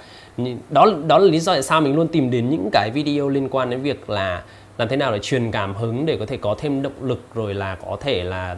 đó 0.70 0.86
đó 1.06 1.18
là 1.18 1.30
lý 1.30 1.40
do 1.40 1.52
tại 1.52 1.62
sao 1.62 1.80
mình 1.80 1.96
luôn 1.96 2.08
tìm 2.08 2.30
đến 2.30 2.50
những 2.50 2.68
cái 2.72 2.90
video 2.90 3.28
liên 3.28 3.48
quan 3.48 3.70
đến 3.70 3.82
việc 3.82 4.10
là 4.10 4.42
làm 4.78 4.88
thế 4.88 4.96
nào 4.96 5.12
để 5.12 5.18
truyền 5.22 5.50
cảm 5.50 5.74
hứng 5.74 6.06
để 6.06 6.16
có 6.16 6.26
thể 6.26 6.36
có 6.36 6.54
thêm 6.58 6.82
động 6.82 6.92
lực 7.02 7.20
rồi 7.34 7.54
là 7.54 7.74
có 7.74 7.96
thể 8.00 8.24
là 8.24 8.56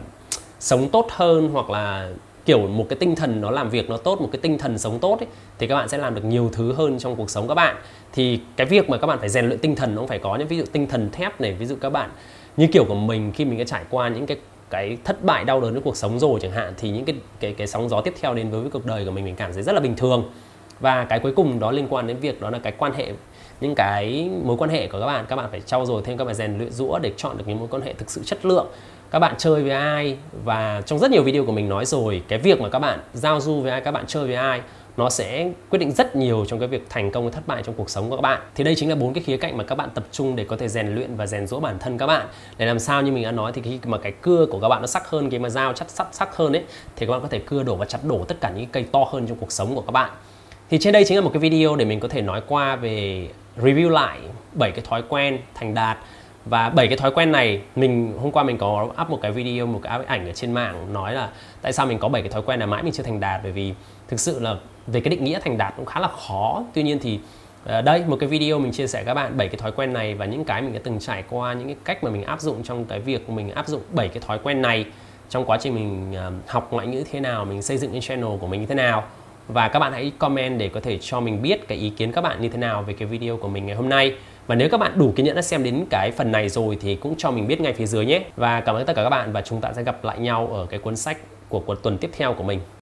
sống 0.59 0.89
tốt 0.89 1.07
hơn 1.09 1.49
hoặc 1.53 1.69
là 1.69 2.09
kiểu 2.45 2.67
một 2.67 2.85
cái 2.89 2.97
tinh 2.99 3.15
thần 3.15 3.41
nó 3.41 3.51
làm 3.51 3.69
việc 3.69 3.89
nó 3.89 3.97
tốt 3.97 4.21
một 4.21 4.29
cái 4.31 4.39
tinh 4.41 4.57
thần 4.57 4.77
sống 4.77 4.99
tốt 4.99 5.19
ấy, 5.19 5.27
thì 5.59 5.67
các 5.67 5.75
bạn 5.75 5.89
sẽ 5.89 5.97
làm 5.97 6.15
được 6.15 6.25
nhiều 6.25 6.49
thứ 6.53 6.73
hơn 6.73 6.99
trong 6.99 7.15
cuộc 7.15 7.29
sống 7.29 7.47
các 7.47 7.55
bạn. 7.55 7.75
Thì 8.13 8.39
cái 8.55 8.67
việc 8.67 8.89
mà 8.89 8.97
các 8.97 9.07
bạn 9.07 9.19
phải 9.19 9.29
rèn 9.29 9.45
luyện 9.45 9.59
tinh 9.59 9.75
thần 9.75 9.95
nó 9.95 10.01
cũng 10.01 10.07
phải 10.07 10.19
có 10.19 10.35
những 10.35 10.47
ví 10.47 10.57
dụ 10.57 10.63
tinh 10.71 10.87
thần 10.87 11.09
thép 11.11 11.41
này 11.41 11.53
ví 11.53 11.65
dụ 11.65 11.75
các 11.81 11.89
bạn 11.89 12.09
như 12.57 12.67
kiểu 12.67 12.85
của 12.85 12.95
mình 12.95 13.31
khi 13.31 13.45
mình 13.45 13.57
đã 13.57 13.63
trải 13.63 13.83
qua 13.89 14.07
những 14.07 14.25
cái 14.25 14.37
cái 14.69 14.97
thất 15.03 15.23
bại 15.23 15.45
đau 15.45 15.61
đớn 15.61 15.73
trong 15.73 15.83
cuộc 15.83 15.97
sống 15.97 16.19
rồi 16.19 16.39
chẳng 16.41 16.51
hạn 16.51 16.73
thì 16.77 16.89
những 16.89 17.05
cái 17.05 17.15
cái 17.39 17.53
cái 17.53 17.67
sóng 17.67 17.89
gió 17.89 18.01
tiếp 18.01 18.13
theo 18.21 18.33
đến 18.33 18.49
với, 18.49 18.61
với 18.61 18.69
cuộc 18.69 18.85
đời 18.85 19.05
của 19.05 19.11
mình 19.11 19.25
mình 19.25 19.35
cảm 19.35 19.53
thấy 19.53 19.63
rất 19.63 19.73
là 19.73 19.79
bình 19.79 19.95
thường. 19.95 20.31
Và 20.79 21.05
cái 21.05 21.19
cuối 21.19 21.33
cùng 21.35 21.59
đó 21.59 21.71
liên 21.71 21.87
quan 21.89 22.07
đến 22.07 22.17
việc 22.17 22.41
đó 22.41 22.49
là 22.49 22.59
cái 22.59 22.73
quan 22.77 22.93
hệ 22.93 23.11
những 23.61 23.75
cái 23.75 24.29
mối 24.43 24.57
quan 24.57 24.69
hệ 24.69 24.87
của 24.87 24.99
các 24.99 25.05
bạn. 25.05 25.25
Các 25.29 25.35
bạn 25.35 25.47
phải 25.51 25.61
trau 25.61 25.85
dồi 25.85 26.01
thêm 26.05 26.17
các 26.17 26.25
bạn 26.25 26.35
rèn 26.35 26.57
luyện 26.57 26.71
rũa 26.71 26.99
để 26.99 27.11
chọn 27.17 27.37
được 27.37 27.43
những 27.47 27.59
mối 27.59 27.67
quan 27.71 27.81
hệ 27.81 27.93
thực 27.93 28.09
sự 28.09 28.21
chất 28.25 28.45
lượng. 28.45 28.67
Các 29.11 29.19
bạn 29.19 29.35
chơi 29.37 29.61
với 29.61 29.71
ai? 29.71 30.17
Và 30.43 30.81
trong 30.85 30.99
rất 30.99 31.11
nhiều 31.11 31.23
video 31.23 31.45
của 31.45 31.51
mình 31.51 31.69
nói 31.69 31.85
rồi 31.85 32.21
cái 32.27 32.39
việc 32.39 32.61
mà 32.61 32.69
các 32.69 32.79
bạn 32.79 32.99
giao 33.13 33.39
du 33.39 33.61
với 33.61 33.71
ai 33.71 33.81
các 33.81 33.91
bạn 33.91 34.05
chơi 34.07 34.25
với 34.25 34.35
ai? 34.35 34.61
Nó 34.97 35.09
sẽ 35.09 35.49
quyết 35.69 35.79
định 35.79 35.91
rất 35.91 36.15
nhiều 36.15 36.45
trong 36.47 36.59
cái 36.59 36.67
việc 36.67 36.85
thành 36.89 37.11
công, 37.11 37.31
thất 37.31 37.47
bại 37.47 37.63
trong 37.65 37.75
cuộc 37.75 37.89
sống 37.89 38.09
của 38.09 38.15
các 38.15 38.21
bạn. 38.21 38.41
Thì 38.55 38.63
đây 38.63 38.75
chính 38.75 38.89
là 38.89 38.95
bốn 38.95 39.13
cái 39.13 39.23
khía 39.23 39.37
cạnh 39.37 39.57
mà 39.57 39.63
các 39.63 39.75
bạn 39.75 39.89
tập 39.93 40.03
trung 40.11 40.35
để 40.35 40.43
có 40.43 40.57
thể 40.57 40.67
rèn 40.67 40.95
luyện 40.95 41.15
và 41.15 41.27
rèn 41.27 41.47
rũa 41.47 41.59
bản 41.59 41.79
thân 41.79 41.97
các 41.97 42.07
bạn. 42.07 42.27
Để 42.57 42.65
làm 42.65 42.79
sao 42.79 43.01
như 43.01 43.11
mình 43.11 43.23
đã 43.23 43.31
nói 43.31 43.51
thì 43.55 43.61
khi 43.61 43.79
mà 43.85 43.97
cái 43.97 44.11
cưa 44.11 44.45
của 44.45 44.59
các 44.59 44.69
bạn 44.69 44.81
nó 44.81 44.87
sắc 44.87 45.09
hơn, 45.09 45.29
cái 45.29 45.39
mà 45.39 45.49
dao 45.49 45.73
chắc 45.73 45.89
sắc 45.89 46.07
sắc 46.11 46.35
hơn 46.35 46.55
ấy, 46.55 46.63
thì 46.95 47.05
các 47.05 47.11
bạn 47.11 47.21
có 47.21 47.27
thể 47.27 47.39
cưa 47.39 47.63
đổ 47.63 47.75
và 47.75 47.85
chặt 47.85 47.99
đổ 48.03 48.23
tất 48.27 48.41
cả 48.41 48.51
những 48.55 48.65
cây 48.71 48.85
to 48.91 49.05
hơn 49.11 49.27
trong 49.27 49.37
cuộc 49.37 49.51
sống 49.51 49.75
của 49.75 49.81
các 49.81 49.91
bạn. 49.91 50.09
Thì 50.69 50.77
trên 50.81 50.93
đây 50.93 51.03
chính 51.05 51.17
là 51.17 51.21
một 51.21 51.29
cái 51.33 51.39
video 51.39 51.75
để 51.75 51.85
mình 51.85 51.99
có 51.99 52.07
thể 52.07 52.21
nói 52.21 52.41
qua 52.47 52.75
về 52.75 53.27
review 53.57 53.89
lại 53.89 54.19
bảy 54.53 54.71
cái 54.71 54.85
thói 54.89 55.03
quen 55.09 55.39
thành 55.53 55.73
đạt 55.73 55.97
và 56.45 56.69
bảy 56.69 56.87
cái 56.87 56.97
thói 56.97 57.11
quen 57.11 57.31
này, 57.31 57.61
mình, 57.75 58.17
hôm 58.21 58.31
qua 58.31 58.43
mình 58.43 58.57
có 58.57 58.87
up 59.01 59.09
một 59.09 59.19
cái 59.21 59.31
video, 59.31 59.65
một 59.65 59.79
cái 59.83 59.99
ảnh 60.07 60.27
ở 60.27 60.33
trên 60.33 60.51
mạng 60.51 60.93
nói 60.93 61.13
là 61.13 61.29
tại 61.61 61.73
sao 61.73 61.85
mình 61.85 61.99
có 61.99 62.09
bảy 62.09 62.21
cái 62.21 62.31
thói 62.31 62.41
quen 62.41 62.59
là 62.59 62.65
mãi 62.65 62.83
mình 62.83 62.93
chưa 62.93 63.03
thành 63.03 63.19
đạt. 63.19 63.39
Bởi 63.43 63.51
vì 63.51 63.73
thực 64.07 64.19
sự 64.19 64.39
là 64.39 64.55
về 64.87 64.99
cái 65.01 65.09
định 65.09 65.23
nghĩa 65.23 65.39
thành 65.39 65.57
đạt 65.57 65.73
cũng 65.77 65.85
khá 65.85 65.99
là 65.99 66.07
khó. 66.07 66.63
Tuy 66.73 66.83
nhiên 66.83 66.99
thì 67.01 67.19
ờ, 67.65 67.81
đây, 67.81 68.03
một 68.07 68.17
cái 68.19 68.29
video 68.29 68.59
mình 68.59 68.71
chia 68.71 68.87
sẻ 68.87 69.03
các 69.03 69.13
bạn 69.13 69.37
bảy 69.37 69.47
cái 69.47 69.57
thói 69.57 69.71
quen 69.71 69.93
này 69.93 70.15
và 70.15 70.25
những 70.25 70.43
cái 70.43 70.61
mình 70.61 70.73
đã 70.73 70.79
từng 70.83 70.99
trải 70.99 71.23
qua, 71.29 71.53
những 71.53 71.67
cái 71.67 71.77
cách 71.85 72.03
mà 72.03 72.11
mình 72.11 72.23
áp 72.23 72.41
dụng 72.41 72.63
trong 72.63 72.85
cái 72.85 72.99
việc 72.99 73.29
mình 73.29 73.51
áp 73.51 73.67
dụng 73.67 73.81
bảy 73.91 74.07
cái 74.07 74.23
thói 74.27 74.39
quen 74.43 74.61
này 74.61 74.85
trong 75.29 75.45
quá 75.45 75.57
trình 75.61 75.75
mình 75.75 76.13
ờ, 76.15 76.31
học 76.47 76.67
ngoại 76.71 76.87
ngữ 76.87 77.03
thế 77.11 77.19
nào, 77.19 77.45
mình 77.45 77.61
xây 77.61 77.77
dựng 77.77 77.91
cái 77.91 78.01
channel 78.01 78.37
của 78.41 78.47
mình 78.47 78.61
như 78.61 78.67
thế 78.67 78.75
nào. 78.75 79.03
Và 79.47 79.67
các 79.67 79.79
bạn 79.79 79.93
hãy 79.93 80.11
comment 80.17 80.59
để 80.59 80.69
có 80.69 80.79
thể 80.79 80.97
cho 81.01 81.19
mình 81.19 81.41
biết 81.41 81.67
cái 81.67 81.77
ý 81.77 81.89
kiến 81.89 82.11
các 82.11 82.21
bạn 82.21 82.41
như 82.41 82.49
thế 82.49 82.57
nào 82.57 82.83
về 82.83 82.93
cái 82.93 83.07
video 83.07 83.37
của 83.37 83.47
mình 83.47 83.65
ngày 83.65 83.75
hôm 83.75 83.89
nay 83.89 84.15
và 84.47 84.55
nếu 84.55 84.69
các 84.69 84.77
bạn 84.77 84.91
đủ 84.95 85.13
kiên 85.15 85.25
nhẫn 85.25 85.35
đã 85.35 85.41
xem 85.41 85.63
đến 85.63 85.85
cái 85.89 86.11
phần 86.11 86.31
này 86.31 86.49
rồi 86.49 86.77
thì 86.81 86.95
cũng 86.95 87.15
cho 87.17 87.31
mình 87.31 87.47
biết 87.47 87.61
ngay 87.61 87.73
phía 87.73 87.85
dưới 87.85 88.05
nhé. 88.05 88.23
Và 88.35 88.61
cảm 88.61 88.75
ơn 88.75 88.85
tất 88.85 88.93
cả 88.95 89.03
các 89.03 89.09
bạn 89.09 89.31
và 89.31 89.41
chúng 89.41 89.61
ta 89.61 89.73
sẽ 89.73 89.83
gặp 89.83 90.03
lại 90.03 90.19
nhau 90.19 90.47
ở 90.53 90.65
cái 90.65 90.79
cuốn 90.79 90.95
sách 90.95 91.17
của, 91.49 91.59
của 91.59 91.75
tuần 91.75 91.97
tiếp 91.97 92.09
theo 92.17 92.33
của 92.33 92.43
mình. 92.43 92.59